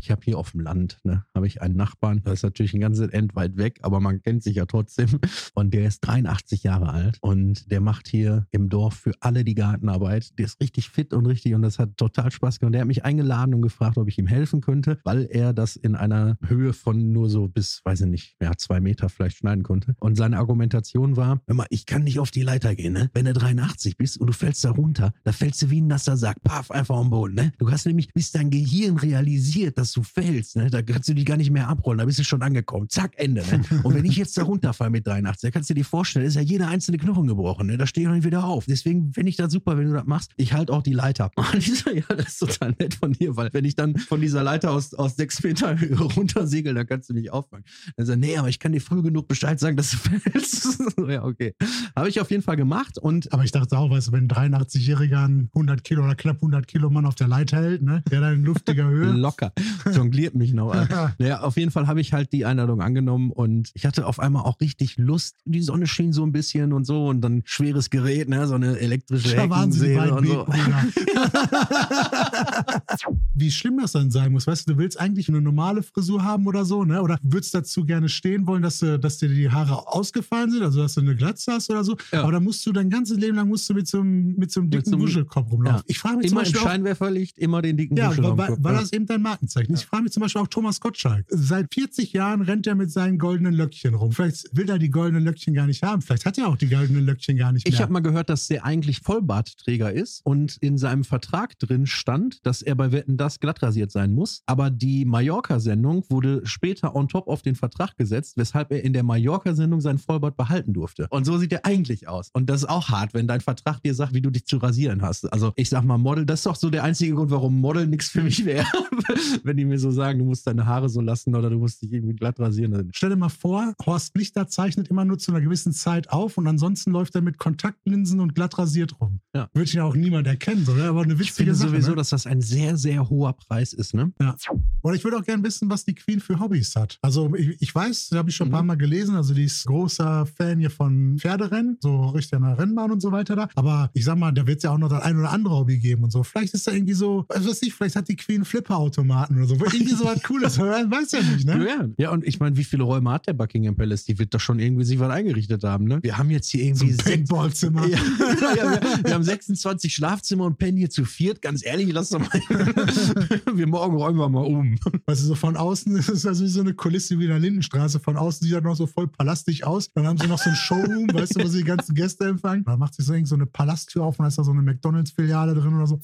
Ich 0.00 0.10
habe 0.10 0.20
hier 0.22 0.36
auf 0.36 0.50
dem 0.50 0.60
Land, 0.60 0.98
ne, 1.02 1.24
habe 1.34 1.46
ich 1.46 1.62
einen 1.62 1.76
Nachbarn. 1.76 2.20
Das 2.24 2.34
ist 2.34 2.42
natürlich 2.42 2.74
ein 2.74 2.80
ganzes 2.80 3.08
End 3.08 3.34
weit 3.36 3.56
weg, 3.56 3.78
aber 3.80 4.00
man 4.00 4.20
kennt 4.20 4.42
sich 4.42 4.56
ja 4.56 4.66
trotzdem. 4.66 5.18
Und 5.54 5.72
der 5.72 5.86
ist 5.88 6.00
83 6.00 6.62
Jahre 6.62 6.90
alt. 6.90 7.03
Alt 7.04 7.18
und 7.20 7.70
der 7.70 7.80
macht 7.80 8.08
hier 8.08 8.46
im 8.50 8.68
Dorf 8.68 8.94
für 8.94 9.12
alle 9.20 9.44
die 9.44 9.54
Gartenarbeit. 9.54 10.38
Der 10.38 10.46
ist 10.46 10.60
richtig 10.60 10.88
fit 10.88 11.12
und 11.12 11.26
richtig 11.26 11.54
und 11.54 11.62
das 11.62 11.78
hat 11.78 11.96
total 11.96 12.30
Spaß 12.30 12.58
gemacht. 12.58 12.74
Der 12.74 12.80
hat 12.82 12.88
mich 12.88 13.04
eingeladen 13.04 13.54
und 13.54 13.62
gefragt, 13.62 13.98
ob 13.98 14.08
ich 14.08 14.18
ihm 14.18 14.26
helfen 14.26 14.60
könnte, 14.60 14.98
weil 15.04 15.26
er 15.30 15.52
das 15.52 15.76
in 15.76 15.94
einer 15.94 16.36
Höhe 16.46 16.72
von 16.72 17.12
nur 17.12 17.28
so 17.28 17.48
bis, 17.48 17.80
weiß 17.84 18.02
ich 18.02 18.06
nicht, 18.06 18.36
ja, 18.40 18.52
zwei 18.56 18.80
Meter 18.80 19.08
vielleicht 19.08 19.38
schneiden 19.38 19.62
konnte. 19.62 19.94
Und 20.00 20.16
seine 20.16 20.38
Argumentation 20.38 21.16
war, 21.16 21.40
hör 21.46 21.54
mal, 21.54 21.66
ich 21.70 21.86
kann 21.86 22.04
nicht 22.04 22.18
auf 22.18 22.30
die 22.30 22.42
Leiter 22.42 22.74
gehen, 22.74 22.92
ne? 22.92 23.10
Wenn 23.12 23.26
du 23.26 23.32
83 23.32 23.96
bist 23.96 24.18
und 24.18 24.26
du 24.28 24.32
fällst 24.32 24.64
da 24.64 24.70
runter, 24.70 25.12
da 25.24 25.32
fällst 25.32 25.62
du 25.62 25.70
wie 25.70 25.80
ein 25.80 25.86
nasser 25.86 26.16
Sack, 26.16 26.42
paff, 26.42 26.70
einfach 26.70 26.96
am 26.96 27.10
Boden, 27.10 27.34
ne? 27.34 27.52
Du 27.58 27.70
hast 27.70 27.86
nämlich, 27.86 28.12
bis 28.12 28.32
dein 28.32 28.50
Gehirn 28.50 28.96
realisiert, 28.98 29.78
dass 29.78 29.92
du 29.92 30.02
fällst, 30.02 30.56
ne? 30.56 30.70
Da 30.70 30.82
kannst 30.82 31.08
du 31.08 31.14
dich 31.14 31.24
gar 31.24 31.36
nicht 31.36 31.50
mehr 31.50 31.68
abrollen, 31.68 31.98
da 31.98 32.04
bist 32.04 32.18
du 32.18 32.24
schon 32.24 32.42
angekommen. 32.42 32.88
Zack, 32.88 33.12
Ende, 33.16 33.42
ne? 33.42 33.62
Und 33.82 33.94
wenn 33.94 34.04
ich 34.04 34.16
jetzt 34.16 34.36
da 34.38 34.42
runterfalle 34.42 34.90
mit 34.90 35.06
83, 35.06 35.48
da 35.48 35.50
kannst 35.50 35.70
du 35.70 35.74
dir 35.74 35.84
vorstellen, 35.84 36.26
ist 36.26 36.36
ja 36.36 36.42
jeder 36.42 36.68
einzelne 36.68 36.93
Knochen 36.98 37.26
gebrochen, 37.26 37.66
ne? 37.66 37.76
Da 37.76 37.86
stehe 37.86 38.04
ich 38.04 38.08
noch 38.08 38.14
nicht 38.14 38.26
wieder 38.26 38.44
auf. 38.44 38.66
Deswegen 38.66 39.12
finde 39.12 39.30
ich 39.30 39.36
das 39.36 39.52
super, 39.52 39.76
wenn 39.78 39.88
du 39.88 39.94
das 39.94 40.04
machst. 40.04 40.32
Ich 40.36 40.52
halte 40.52 40.72
auch 40.72 40.82
die 40.82 40.92
Leiter. 40.92 41.30
Und 41.36 41.56
ich 41.56 41.78
so, 41.80 41.90
ja, 41.90 42.02
das 42.08 42.28
ist 42.28 42.38
total 42.38 42.74
nett 42.78 42.94
von 42.94 43.12
dir, 43.12 43.36
weil 43.36 43.50
wenn 43.52 43.64
ich 43.64 43.76
dann 43.76 43.96
von 43.96 44.20
dieser 44.20 44.42
Leiter 44.42 44.70
aus, 44.70 44.94
aus 44.94 45.16
sechs 45.16 45.42
Meter 45.42 45.78
Höhe 45.78 45.98
runtersegel, 45.98 46.74
dann 46.74 46.86
kannst 46.86 47.10
du 47.10 47.14
mich 47.14 47.30
auffangen. 47.30 47.64
Dann 47.96 48.06
sagt, 48.06 48.20
nee, 48.20 48.36
aber 48.36 48.48
ich 48.48 48.58
kann 48.58 48.72
dir 48.72 48.80
früh 48.80 49.02
genug 49.02 49.28
Bescheid 49.28 49.58
sagen, 49.58 49.76
dass 49.76 49.90
du 49.90 49.96
fällst. 49.96 50.62
so, 50.96 51.08
ja, 51.08 51.24
okay. 51.24 51.54
Habe 51.96 52.08
ich 52.08 52.20
auf 52.20 52.30
jeden 52.30 52.42
Fall 52.42 52.56
gemacht 52.56 52.98
und 52.98 53.32
Aber 53.32 53.44
ich 53.44 53.52
dachte 53.52 53.76
auch, 53.78 53.90
weißt 53.90 54.08
du, 54.08 54.12
wenn 54.12 54.30
ein 54.30 54.52
83-Jähriger 54.54 55.24
einen 55.24 55.50
100 55.54 55.84
Kilo 55.84 56.04
oder 56.04 56.14
knapp 56.14 56.36
100 56.36 56.66
Kilo 56.66 56.90
Mann 56.90 57.06
auf 57.06 57.14
der 57.14 57.28
Leiter 57.28 57.58
hält, 57.58 57.82
ne, 57.82 58.02
der 58.10 58.20
dann 58.20 58.34
in 58.34 58.44
luftiger 58.44 58.88
Höhe. 58.88 59.12
locker 59.12 59.52
jongliert 59.92 60.34
mich 60.34 60.52
noch. 60.52 60.74
naja, 61.18 61.40
auf 61.40 61.56
jeden 61.56 61.70
Fall 61.70 61.86
habe 61.86 62.00
ich 62.00 62.12
halt 62.12 62.32
die 62.32 62.44
Einladung 62.44 62.80
angenommen 62.80 63.30
und 63.30 63.70
ich 63.74 63.86
hatte 63.86 64.06
auf 64.06 64.20
einmal 64.20 64.44
auch 64.44 64.60
richtig 64.60 64.96
Lust. 64.96 65.36
Die 65.44 65.62
Sonne 65.62 65.86
schien 65.86 66.12
so 66.12 66.24
ein 66.24 66.32
bisschen 66.32 66.72
und 66.72 66.83
so 66.84 67.08
und 67.08 67.20
dann 67.20 67.42
schweres 67.44 67.90
Gerät, 67.90 68.28
ne, 68.28 68.46
so 68.46 68.54
eine 68.54 68.78
elektrische 68.78 69.36
Da 69.36 69.50
waren 69.50 69.72
sie 69.72 69.88
die 69.88 70.00
Heckensäge 70.00 70.14
und 70.14 70.26
so. 70.26 70.46
Wie 73.34 73.50
schlimm 73.50 73.78
das 73.80 73.92
dann 73.92 74.10
sein 74.10 74.32
muss. 74.32 74.46
Weißt 74.46 74.68
du, 74.68 74.74
du 74.74 74.78
willst 74.78 74.98
eigentlich 75.00 75.28
eine 75.28 75.40
normale 75.40 75.82
Frisur 75.82 76.22
haben 76.22 76.46
oder 76.46 76.64
so, 76.64 76.84
ne? 76.84 77.02
Oder 77.02 77.18
würdest 77.22 77.54
dazu 77.54 77.84
gerne 77.84 78.08
stehen 78.08 78.46
wollen, 78.46 78.62
dass, 78.62 78.78
du, 78.78 78.98
dass 78.98 79.18
dir 79.18 79.28
die 79.28 79.50
Haare 79.50 79.88
ausgefallen 79.88 80.50
sind, 80.50 80.62
also 80.62 80.80
dass 80.80 80.94
du 80.94 81.00
eine 81.00 81.16
Glatze 81.16 81.52
hast 81.52 81.70
oder 81.70 81.84
so. 81.84 81.96
Ja. 82.12 82.22
Aber 82.22 82.32
dann 82.32 82.44
musst 82.44 82.64
du 82.66 82.72
dein 82.72 82.90
ganzes 82.90 83.18
Leben 83.18 83.36
lang 83.36 83.48
musst 83.48 83.68
du 83.68 83.74
mit 83.74 83.88
so 83.88 84.00
einem, 84.00 84.34
mit 84.36 84.52
so 84.52 84.60
einem 84.60 84.70
dicken 84.70 84.90
so 84.90 84.98
Wuschelkopf 84.98 85.50
rumlaufen. 85.50 85.78
Ja. 85.78 85.84
Ich 85.86 85.98
frage 85.98 86.18
mich 86.18 86.28
zum 86.28 86.38
Immer 86.38 86.46
im 86.46 86.52
Beispiel 86.52 86.60
auch, 86.60 86.70
Scheinwerferlicht, 86.70 87.38
immer 87.38 87.62
den 87.62 87.76
dicken 87.76 87.96
ja, 87.96 88.08
Buschel 88.08 88.24
weil, 88.24 88.56
weil, 88.58 88.74
Ja. 88.74 88.80
das 88.80 88.92
eben 88.92 89.06
dein 89.06 89.22
Markenzeichen 89.22 89.74
ist. 89.74 89.82
Ich 89.82 89.86
frage 89.86 90.04
mich 90.04 90.12
zum 90.12 90.22
Beispiel 90.22 90.42
auch 90.42 90.48
Thomas 90.48 90.80
Gottschalk. 90.80 91.26
Seit 91.28 91.72
40 91.72 92.12
Jahren 92.12 92.42
rennt 92.42 92.66
er 92.66 92.74
mit 92.74 92.90
seinen 92.90 93.18
goldenen 93.18 93.54
Löckchen 93.54 93.94
rum. 93.94 94.12
Vielleicht 94.12 94.56
will 94.56 94.68
er 94.68 94.78
die 94.78 94.90
goldenen 94.90 95.24
Löckchen 95.24 95.54
gar 95.54 95.66
nicht 95.66 95.82
haben. 95.82 96.02
Vielleicht 96.02 96.26
hat 96.26 96.38
er 96.38 96.48
auch 96.48 96.56
die 96.56 96.63
goldenen 96.68 97.04
Löckchen 97.04 97.36
gar 97.36 97.52
nicht 97.52 97.66
Ich 97.66 97.74
mehr. 97.74 97.82
habe 97.82 97.92
mal 97.92 98.00
gehört, 98.00 98.30
dass 98.30 98.48
der 98.48 98.64
eigentlich 98.64 99.00
Vollbartträger 99.00 99.92
ist 99.92 100.20
und 100.24 100.56
in 100.60 100.78
seinem 100.78 101.04
Vertrag 101.04 101.58
drin 101.58 101.86
stand, 101.86 102.44
dass 102.46 102.62
er 102.62 102.74
bei 102.74 102.92
Wetten 102.92 103.16
das 103.16 103.40
glatt 103.40 103.62
rasiert 103.62 103.90
sein 103.90 104.12
muss. 104.12 104.42
Aber 104.46 104.70
die 104.70 105.04
Mallorca-Sendung 105.04 106.04
wurde 106.08 106.42
später 106.44 106.94
on 106.94 107.08
top 107.08 107.28
auf 107.28 107.42
den 107.42 107.54
Vertrag 107.54 107.96
gesetzt, 107.96 108.36
weshalb 108.36 108.70
er 108.72 108.84
in 108.84 108.92
der 108.92 109.02
Mallorca-Sendung 109.02 109.80
seinen 109.80 109.98
Vollbart 109.98 110.36
behalten 110.36 110.72
durfte. 110.72 111.06
Und 111.10 111.24
so 111.24 111.38
sieht 111.38 111.52
er 111.52 111.64
eigentlich 111.64 112.08
aus. 112.08 112.30
Und 112.32 112.48
das 112.50 112.62
ist 112.62 112.68
auch 112.68 112.88
hart, 112.88 113.14
wenn 113.14 113.26
dein 113.26 113.40
Vertrag 113.40 113.82
dir 113.82 113.94
sagt, 113.94 114.14
wie 114.14 114.22
du 114.22 114.30
dich 114.30 114.46
zu 114.46 114.58
rasieren 114.58 115.02
hast. 115.02 115.32
Also 115.32 115.52
ich 115.56 115.68
sag 115.68 115.84
mal, 115.84 115.98
Model, 115.98 116.26
das 116.26 116.40
ist 116.40 116.46
doch 116.46 116.56
so 116.56 116.70
der 116.70 116.84
einzige 116.84 117.14
Grund, 117.14 117.30
warum 117.30 117.60
Model 117.60 117.86
nichts 117.86 118.08
für 118.08 118.22
mich 118.22 118.44
wäre. 118.44 118.66
wenn 119.44 119.56
die 119.56 119.64
mir 119.64 119.78
so 119.78 119.90
sagen, 119.90 120.18
du 120.18 120.24
musst 120.24 120.46
deine 120.46 120.66
Haare 120.66 120.88
so 120.88 121.00
lassen 121.00 121.34
oder 121.34 121.50
du 121.50 121.58
musst 121.58 121.82
dich 121.82 121.92
irgendwie 121.92 122.14
glatt 122.14 122.38
rasieren. 122.40 122.72
Dann 122.72 122.90
Stell 122.92 123.10
dir 123.10 123.16
mal 123.16 123.28
vor, 123.28 123.74
Horst 123.84 124.16
Lichter 124.16 124.48
zeichnet 124.48 124.88
immer 124.88 125.04
nur 125.04 125.18
zu 125.18 125.32
einer 125.32 125.40
gewissen 125.40 125.72
Zeit 125.72 126.10
auf 126.10 126.38
und 126.38 126.46
ansonsten 126.54 126.92
läuft 126.92 127.16
er 127.16 127.20
mit 127.20 127.38
Kontaktlinsen 127.38 128.20
und 128.20 128.36
glatt 128.36 128.58
rasiert 128.58 129.00
rum. 129.00 129.20
Ja. 129.34 129.48
Würde 129.52 129.70
ja 129.70 129.82
auch 129.84 129.96
niemand 129.96 130.26
erkennen, 130.26 130.64
so, 130.64 130.74
ne? 130.74 130.84
aber 130.84 131.02
eine 131.02 131.14
Ich 131.14 131.18
witzige 131.18 131.34
finde 131.36 131.54
Sache. 131.56 131.70
sowieso, 131.70 131.90
ne? 131.90 131.96
dass 131.96 132.10
das 132.10 132.26
ein 132.26 132.40
sehr, 132.40 132.76
sehr 132.76 133.08
hoher 133.10 133.32
Preis 133.36 133.72
ist, 133.72 133.92
ne? 133.94 134.12
Ja. 134.20 134.36
Oder 134.82 134.94
ich 134.94 135.02
würde 135.04 135.16
auch 135.16 135.24
gerne 135.24 135.42
wissen, 135.42 135.68
was 135.70 135.84
die 135.84 135.94
Queen 135.94 136.20
für 136.20 136.38
Hobbys 136.38 136.76
hat. 136.76 136.98
Also 137.02 137.34
ich, 137.34 137.56
ich 137.60 137.74
weiß, 137.74 138.10
da 138.10 138.18
habe 138.18 138.30
ich 138.30 138.36
schon 138.36 138.48
ein 138.48 138.50
paar 138.52 138.62
Mhm. 138.62 138.68
Mal 138.68 138.76
gelesen, 138.76 139.16
also 139.16 139.34
die 139.34 139.44
ist 139.44 139.66
großer 139.66 140.26
Fan 140.26 140.58
hier 140.60 140.70
von 140.70 141.18
Pferderennen, 141.18 141.78
so 141.80 142.06
richtig 142.10 142.34
an 142.34 142.42
der 142.42 142.58
Rennbahn 142.58 142.90
und 142.92 143.00
so 143.00 143.10
weiter 143.12 143.34
da. 143.36 143.48
Aber 143.56 143.90
ich 143.94 144.04
sag 144.04 144.16
mal, 144.18 144.30
da 144.32 144.46
wird 144.46 144.58
es 144.58 144.62
ja 144.62 144.70
auch 144.70 144.78
noch 144.78 144.88
das 144.88 145.02
ein 145.02 145.18
oder 145.18 145.30
andere 145.32 145.54
Hobby 145.56 145.78
geben 145.78 146.04
und 146.04 146.10
so. 146.12 146.22
Vielleicht 146.22 146.54
ist 146.54 146.66
da 146.66 146.72
irgendwie 146.72 146.94
so, 146.94 147.24
was 147.28 147.46
weiß 147.46 147.62
ich, 147.62 147.74
vielleicht 147.74 147.96
hat 147.96 148.08
die 148.08 148.16
Queen 148.16 148.44
Flipperautomaten 148.44 149.36
oder 149.36 149.46
so. 149.46 149.54
Irgendwie 149.56 149.94
so 149.94 150.04
was 150.04 150.22
Cooles. 150.22 150.58
Weiß 150.58 151.12
ja 151.12 151.20
nicht, 151.22 151.44
ne? 151.46 151.66
Ja, 151.66 151.88
ja, 151.98 152.10
und 152.10 152.24
ich 152.24 152.38
meine, 152.40 152.56
wie 152.56 152.64
viele 152.64 152.84
Räume 152.84 153.10
hat 153.10 153.26
der 153.26 153.32
Buckingham 153.32 153.74
Palace? 153.76 154.04
Die 154.04 154.18
wird 154.18 154.32
doch 154.34 154.40
schon 154.40 154.58
irgendwie 154.60 154.84
sich 154.84 154.98
was 155.00 155.10
eingerichtet 155.10 155.64
haben, 155.64 155.86
ne? 155.86 155.98
Wir 156.02 156.16
haben 156.18 156.30
jetzt 156.30 156.48
hier 156.50 156.60
So 156.60 156.84
irgendwie 156.84 156.84
ein 156.86 156.96
sechs- 156.96 157.04
Paintballzimmer. 157.04 157.86
Ja, 157.88 157.98
ja, 158.56 158.70
wir, 158.70 159.04
wir 159.04 159.14
haben 159.14 159.23
26 159.24 159.94
Schlafzimmer 159.94 160.44
und 160.44 160.58
pennen 160.58 160.78
hier 160.78 160.90
zu 160.90 161.04
viert. 161.04 161.42
Ganz 161.42 161.64
ehrlich, 161.64 161.90
lass 161.92 162.10
doch 162.10 162.20
mal. 162.20 162.28
wir 163.54 163.66
morgen 163.66 163.96
räumen 163.96 164.18
wir 164.18 164.28
mal 164.28 164.44
um. 164.44 164.78
Weißt 165.06 165.22
du, 165.22 165.26
so 165.26 165.34
von 165.34 165.56
außen 165.56 165.96
ist 165.96 166.08
es 166.08 166.26
also 166.26 166.44
wie 166.44 166.48
so 166.48 166.60
eine 166.60 166.74
Kulisse 166.74 167.18
wie 167.18 167.24
in 167.24 167.30
der 167.30 167.38
Lindenstraße. 167.38 168.00
Von 168.00 168.16
außen 168.16 168.46
sieht 168.46 168.54
das 168.54 168.62
noch 168.62 168.76
so 168.76 168.86
voll 168.86 169.08
palastig 169.08 169.64
aus. 169.64 169.90
Dann 169.94 170.06
haben 170.06 170.18
sie 170.18 170.26
noch 170.26 170.38
so 170.38 170.50
ein 170.50 170.56
Showroom, 170.56 171.08
weißt 171.12 171.36
du, 171.36 171.44
wo 171.44 171.48
sie 171.48 171.58
die 171.58 171.64
ganzen 171.64 171.94
Gäste 171.94 172.26
empfangen. 172.26 172.64
Da 172.64 172.76
macht 172.76 172.94
sich 172.94 173.04
so 173.04 173.12
irgend 173.12 173.28
so 173.28 173.34
eine 173.34 173.46
Palasttür 173.46 174.04
auf 174.04 174.18
und 174.18 174.24
da 174.24 174.28
ist 174.28 174.38
da 174.38 174.44
so 174.44 174.52
eine 174.52 174.62
McDonalds-Filiale 174.62 175.54
drin 175.54 175.74
oder 175.74 175.86
so. 175.86 175.98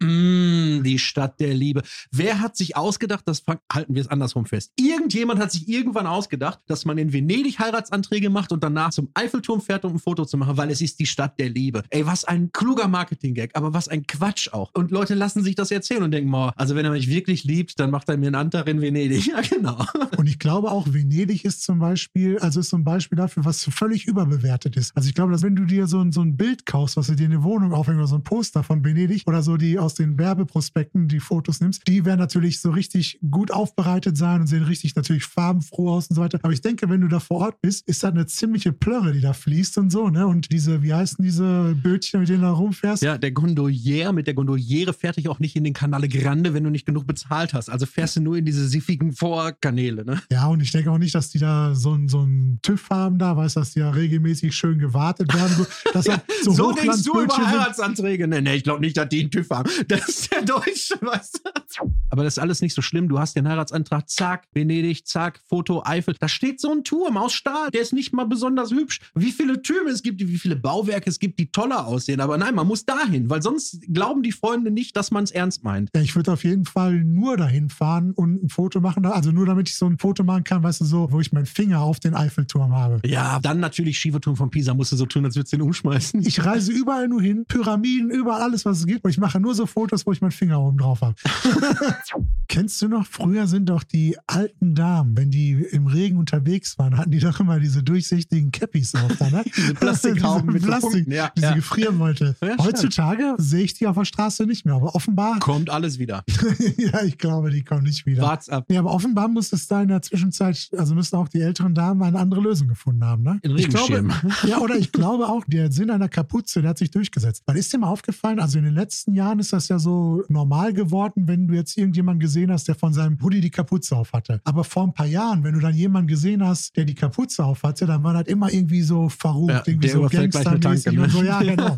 Mm, 0.00 0.82
die 0.82 0.98
Stadt 0.98 1.40
der 1.40 1.54
Liebe. 1.54 1.82
Wer 2.10 2.40
hat 2.40 2.56
sich 2.56 2.76
ausgedacht, 2.76 3.26
das 3.26 3.42
halten 3.72 3.94
wir 3.94 4.02
es 4.02 4.08
andersrum 4.08 4.46
fest. 4.46 4.72
Irgendjemand 4.76 5.40
hat 5.40 5.52
sich 5.52 5.68
irgendwann 5.68 6.06
ausgedacht, 6.06 6.60
dass 6.66 6.84
man 6.84 6.98
in 6.98 7.12
Venedig 7.12 7.58
Heiratsanträge 7.58 8.30
macht 8.30 8.52
und 8.52 8.62
danach 8.62 8.90
zum 8.90 9.10
Eiffelturm 9.14 9.60
fährt, 9.60 9.84
um 9.84 9.94
ein 9.94 9.98
Foto 9.98 10.24
zu 10.24 10.36
machen, 10.36 10.56
weil 10.56 10.70
es 10.70 10.80
ist 10.80 10.98
die 10.98 11.06
Stadt 11.06 11.38
der 11.38 11.50
Liebe. 11.50 11.82
Ey, 11.90 12.06
was 12.06 12.24
ein 12.24 12.50
kluger 12.64 12.88
Marketing-Gag, 12.88 13.50
aber 13.52 13.74
was 13.74 13.88
ein 13.88 14.06
Quatsch 14.06 14.48
auch. 14.50 14.70
Und 14.72 14.90
Leute 14.90 15.12
lassen 15.12 15.44
sich 15.44 15.54
das 15.54 15.70
erzählen 15.70 16.02
und 16.02 16.12
denken, 16.12 16.32
oh, 16.32 16.50
also 16.56 16.74
wenn 16.74 16.86
er 16.86 16.92
mich 16.92 17.10
wirklich 17.10 17.44
liebt, 17.44 17.78
dann 17.78 17.90
macht 17.90 18.08
er 18.08 18.16
mir 18.16 18.28
einen 18.28 18.36
Antrag 18.36 18.66
in 18.68 18.80
Venedig. 18.80 19.24
Ja, 19.34 19.40
genau. 19.40 19.84
Und 20.16 20.28
ich 20.28 20.38
glaube 20.38 20.70
auch, 20.70 20.86
Venedig 20.92 21.44
ist 21.44 21.62
zum 21.62 21.78
Beispiel, 21.78 22.38
also 22.38 22.60
ist 22.60 22.68
so 22.70 22.76
ein 22.76 22.84
Beispiel 22.84 23.16
dafür, 23.16 23.44
was 23.44 23.64
völlig 23.64 24.06
überbewertet 24.06 24.76
ist. 24.76 24.96
Also 24.96 25.08
ich 25.08 25.14
glaube, 25.14 25.32
dass 25.32 25.42
wenn 25.42 25.56
du 25.56 25.64
dir 25.64 25.86
so 25.86 26.00
ein, 26.00 26.12
so 26.12 26.20
ein 26.20 26.36
Bild 26.36 26.66
kaufst, 26.66 26.96
was 26.96 27.08
du 27.08 27.16
dir 27.16 27.24
in 27.24 27.32
die 27.32 27.42
Wohnung 27.42 27.72
aufhängst, 27.72 27.98
oder 27.98 28.06
so 28.06 28.16
ein 28.16 28.22
Poster 28.22 28.62
von 28.62 28.84
Venedig 28.84 29.24
oder 29.26 29.42
so 29.42 29.56
die 29.56 29.78
aus 29.78 29.94
den 29.94 30.18
Werbeprospekten 30.18 31.08
die 31.08 31.20
Fotos 31.20 31.60
nimmst, 31.60 31.82
die 31.88 32.04
werden 32.04 32.20
natürlich 32.20 32.60
so 32.60 32.70
richtig 32.70 33.18
gut 33.30 33.50
aufbereitet 33.50 34.16
sein 34.16 34.42
und 34.42 34.46
sehen 34.46 34.62
richtig 34.62 34.94
natürlich 34.94 35.24
farbenfroh 35.24 35.90
aus 35.90 36.08
und 36.08 36.16
so 36.16 36.22
weiter. 36.22 36.38
Aber 36.42 36.52
ich 36.52 36.60
denke, 36.60 36.88
wenn 36.88 37.00
du 37.00 37.08
da 37.08 37.18
vor 37.18 37.38
Ort 37.38 37.60
bist, 37.60 37.88
ist 37.88 38.02
das 38.02 38.12
eine 38.12 38.26
ziemliche 38.26 38.72
Plörre, 38.72 39.12
die 39.12 39.20
da 39.20 39.32
fließt 39.32 39.78
und 39.78 39.90
so, 39.90 40.10
ne? 40.10 40.26
Und 40.26 40.52
diese, 40.52 40.82
wie 40.82 40.94
heißen 40.94 41.24
diese 41.24 41.74
Bötchen, 41.82 42.20
mit 42.20 42.28
denen 42.28 42.42
da 42.42 42.53
rumfährst? 42.54 43.02
Ja, 43.02 43.18
der 43.18 43.32
Gondolier 43.32 44.12
mit 44.12 44.26
der 44.26 44.34
Gondoliere 44.34 44.92
fährt 44.92 45.16
dich 45.16 45.28
auch 45.28 45.38
nicht 45.38 45.56
in 45.56 45.64
den 45.64 45.72
Canale 45.74 46.08
Grande, 46.08 46.54
wenn 46.54 46.64
du 46.64 46.70
nicht 46.70 46.86
genug 46.86 47.06
bezahlt 47.06 47.54
hast. 47.54 47.68
Also 47.68 47.86
fährst 47.86 48.16
du 48.16 48.20
nur 48.20 48.36
in 48.36 48.44
diese 48.44 48.66
siffigen 48.68 49.12
Vorkanäle, 49.12 50.04
ne? 50.04 50.22
Ja, 50.30 50.46
und 50.46 50.60
ich 50.60 50.70
denke 50.72 50.90
auch 50.90 50.98
nicht, 50.98 51.14
dass 51.14 51.30
die 51.30 51.38
da 51.38 51.74
so, 51.74 51.92
ein- 51.94 52.08
so 52.08 52.20
einen 52.20 52.58
TÜV 52.62 52.88
haben 52.90 53.18
da, 53.18 53.36
weißt 53.36 53.56
du, 53.56 53.60
dass 53.60 53.72
die 53.72 53.80
ja 53.80 53.90
regelmäßig 53.90 54.54
schön 54.54 54.78
gewartet 54.78 55.32
werden. 55.34 55.54
So, 55.56 55.66
dass 55.92 56.06
Ja, 56.06 56.12
halt 56.18 56.22
so, 56.42 56.52
so 56.52 56.72
denkst 56.72 57.02
du 57.02 57.20
über. 57.20 57.36
Heiratsanträge. 57.36 58.26
Nee, 58.28 58.40
nee, 58.40 58.54
ich 58.56 58.62
glaube 58.64 58.80
nicht, 58.80 58.96
dass 58.96 59.08
die 59.08 59.20
einen 59.20 59.30
TÜV 59.30 59.50
haben. 59.50 59.70
Das 59.88 60.08
ist 60.08 60.32
der 60.32 60.42
Deutsche, 60.42 60.94
weißt 61.00 61.40
du? 61.44 61.92
Aber 62.10 62.24
das 62.24 62.34
ist 62.34 62.38
alles 62.38 62.60
nicht 62.62 62.74
so 62.74 62.80
schlimm. 62.82 63.08
Du 63.08 63.18
hast 63.18 63.34
den 63.36 63.48
Heiratsantrag, 63.48 64.08
zack, 64.08 64.44
Venedig, 64.54 65.06
zack, 65.06 65.40
Foto, 65.48 65.82
Eifel. 65.84 66.14
Da 66.18 66.28
steht 66.28 66.60
so 66.60 66.70
ein 66.72 66.84
Turm 66.84 67.16
aus 67.16 67.32
Stahl. 67.32 67.70
Der 67.70 67.80
ist 67.82 67.92
nicht 67.92 68.12
mal 68.12 68.24
besonders 68.24 68.70
hübsch. 68.70 69.00
Wie 69.14 69.32
viele 69.32 69.60
Türme 69.62 69.90
es 69.90 70.02
gibt, 70.02 70.20
wie 70.20 70.38
viele 70.38 70.56
Bauwerke 70.56 71.10
es 71.10 71.18
gibt, 71.18 71.38
die 71.38 71.50
toller 71.50 71.86
aussehen. 71.86 72.20
Aber 72.20 72.38
nein, 72.44 72.54
man 72.54 72.66
muss 72.66 72.84
dahin, 72.84 73.30
weil 73.30 73.42
sonst 73.42 73.80
glauben 73.92 74.22
die 74.22 74.32
Freunde 74.32 74.70
nicht, 74.70 74.96
dass 74.96 75.10
man 75.10 75.24
es 75.24 75.30
ernst 75.30 75.64
meint. 75.64 75.90
Ja, 75.94 76.02
ich 76.02 76.14
würde 76.14 76.32
auf 76.32 76.44
jeden 76.44 76.64
Fall 76.64 77.02
nur 77.04 77.36
dahin 77.36 77.70
fahren 77.70 78.12
und 78.12 78.44
ein 78.44 78.48
Foto 78.48 78.80
machen. 78.80 79.06
Also 79.06 79.32
nur 79.32 79.46
damit 79.46 79.68
ich 79.68 79.76
so 79.76 79.86
ein 79.86 79.98
Foto 79.98 80.24
machen 80.24 80.44
kann, 80.44 80.62
weißt 80.62 80.82
du, 80.82 80.84
so, 80.84 81.10
wo 81.10 81.20
ich 81.20 81.32
meinen 81.32 81.46
Finger 81.46 81.80
auf 81.80 82.00
den 82.00 82.14
Eiffelturm 82.14 82.72
habe. 82.72 83.00
Ja, 83.06 83.38
dann 83.40 83.60
natürlich 83.60 83.98
Schieferturm 83.98 84.36
von 84.36 84.50
Pisa. 84.50 84.74
Musst 84.74 84.92
du 84.92 84.96
so 84.96 85.06
tun, 85.06 85.24
als 85.24 85.36
würdest 85.36 85.52
du 85.52 85.56
den 85.56 85.62
umschmeißen. 85.62 86.26
Ich 86.26 86.44
reise 86.44 86.72
überall 86.72 87.08
nur 87.08 87.22
hin, 87.22 87.44
Pyramiden, 87.48 88.10
überall 88.10 88.42
alles, 88.42 88.64
was 88.64 88.80
es 88.80 88.86
gibt. 88.86 89.04
Und 89.04 89.10
ich 89.10 89.18
mache 89.18 89.40
nur 89.40 89.54
so 89.54 89.66
Fotos, 89.66 90.06
wo 90.06 90.12
ich 90.12 90.20
meinen 90.20 90.32
Finger 90.32 90.60
oben 90.60 90.78
drauf 90.78 91.00
habe. 91.00 91.14
Kennst 92.48 92.80
du 92.82 92.88
noch, 92.88 93.06
früher 93.06 93.46
sind 93.46 93.68
doch 93.68 93.82
die 93.82 94.16
alten 94.26 94.74
Damen, 94.74 95.16
wenn 95.16 95.30
die 95.30 95.52
im 95.52 95.86
Regen 95.86 96.18
unterwegs 96.18 96.78
waren, 96.78 96.96
hatten 96.96 97.10
die 97.10 97.20
doch 97.20 97.40
immer 97.40 97.58
diese 97.58 97.82
durchsichtigen 97.82 98.52
Cappies 98.52 98.94
auf. 98.94 99.16
Da, 99.18 99.30
ne? 99.30 99.44
Diese 99.56 99.74
Plastikhauben 99.74 100.46
mit 100.52 100.62
so 100.62 100.68
Plastik, 100.68 100.90
Punkten, 100.92 101.12
ja, 101.12 101.30
diese 101.34 101.46
ja. 101.46 101.54
Gefriermeutel. 101.54 102.33
Ja. 102.40 102.56
Heutzutage 102.58 103.34
sehe 103.38 103.64
ich 103.64 103.74
die 103.74 103.86
auf 103.86 103.96
der 103.96 104.04
Straße 104.04 104.46
nicht 104.46 104.64
mehr, 104.64 104.74
aber 104.74 104.94
offenbar, 104.94 105.38
Kommt 105.40 105.70
alles 105.70 105.98
wieder. 105.98 106.24
ja, 106.76 107.02
ich 107.02 107.18
glaube, 107.18 107.50
die 107.50 107.62
kommen 107.62 107.84
nicht 107.84 108.06
wieder. 108.06 108.22
Wart's 108.22 108.48
ab. 108.48 108.66
Ja, 108.70 108.80
aber 108.80 108.92
offenbar 108.92 109.28
muss 109.28 109.52
es 109.52 109.66
da 109.66 109.82
in 109.82 109.88
der 109.88 110.02
Zwischenzeit, 110.02 110.68
also 110.76 110.94
müssen 110.94 111.16
auch 111.16 111.28
die 111.28 111.40
älteren 111.40 111.74
Damen 111.74 112.02
eine 112.02 112.18
andere 112.18 112.40
Lösung 112.40 112.68
gefunden 112.68 113.04
haben, 113.04 113.22
ne? 113.22 113.38
In 113.42 113.56
Ich 113.56 113.68
glaube, 113.68 114.08
ja, 114.46 114.58
oder 114.58 114.76
ich 114.76 114.92
glaube 114.92 115.28
auch, 115.28 115.44
der 115.46 115.70
Sinn 115.72 115.90
einer 115.90 116.08
Kapuze, 116.08 116.60
der 116.60 116.70
hat 116.70 116.78
sich 116.78 116.90
durchgesetzt. 116.90 117.42
Weil 117.46 117.56
ist 117.56 117.72
dir 117.72 117.78
mal 117.78 117.88
aufgefallen, 117.88 118.40
also 118.40 118.58
in 118.58 118.64
den 118.64 118.74
letzten 118.74 119.14
Jahren 119.14 119.38
ist 119.38 119.52
das 119.52 119.68
ja 119.68 119.78
so 119.78 120.22
normal 120.28 120.72
geworden, 120.72 121.28
wenn 121.28 121.46
du 121.46 121.54
jetzt 121.54 121.76
irgendjemanden 121.76 122.20
gesehen 122.20 122.50
hast, 122.50 122.68
der 122.68 122.74
von 122.74 122.92
seinem 122.92 123.20
Hoodie 123.22 123.40
die 123.40 123.50
Kapuze 123.50 123.96
auf 123.96 124.12
hatte. 124.12 124.40
Aber 124.44 124.64
vor 124.64 124.84
ein 124.84 124.94
paar 124.94 125.06
Jahren, 125.06 125.44
wenn 125.44 125.54
du 125.54 125.60
dann 125.60 125.74
jemanden 125.74 126.08
gesehen 126.08 126.44
hast, 126.44 126.76
der 126.76 126.84
die 126.84 126.94
Kapuze 126.94 127.44
auf 127.44 127.62
hatte, 127.62 127.86
dann 127.86 128.02
war 128.02 128.14
das 128.14 128.26
immer 128.26 128.52
irgendwie 128.52 128.82
so 128.82 129.08
verrucht, 129.08 129.50
Ja, 129.50 129.62
irgendwie 129.66 129.88
so 129.88 130.02
gangstermäßig 130.08 130.92
ne? 130.92 131.02
und 131.02 131.10
so. 131.10 131.22
Ja, 131.22 131.42
genau. 131.42 131.76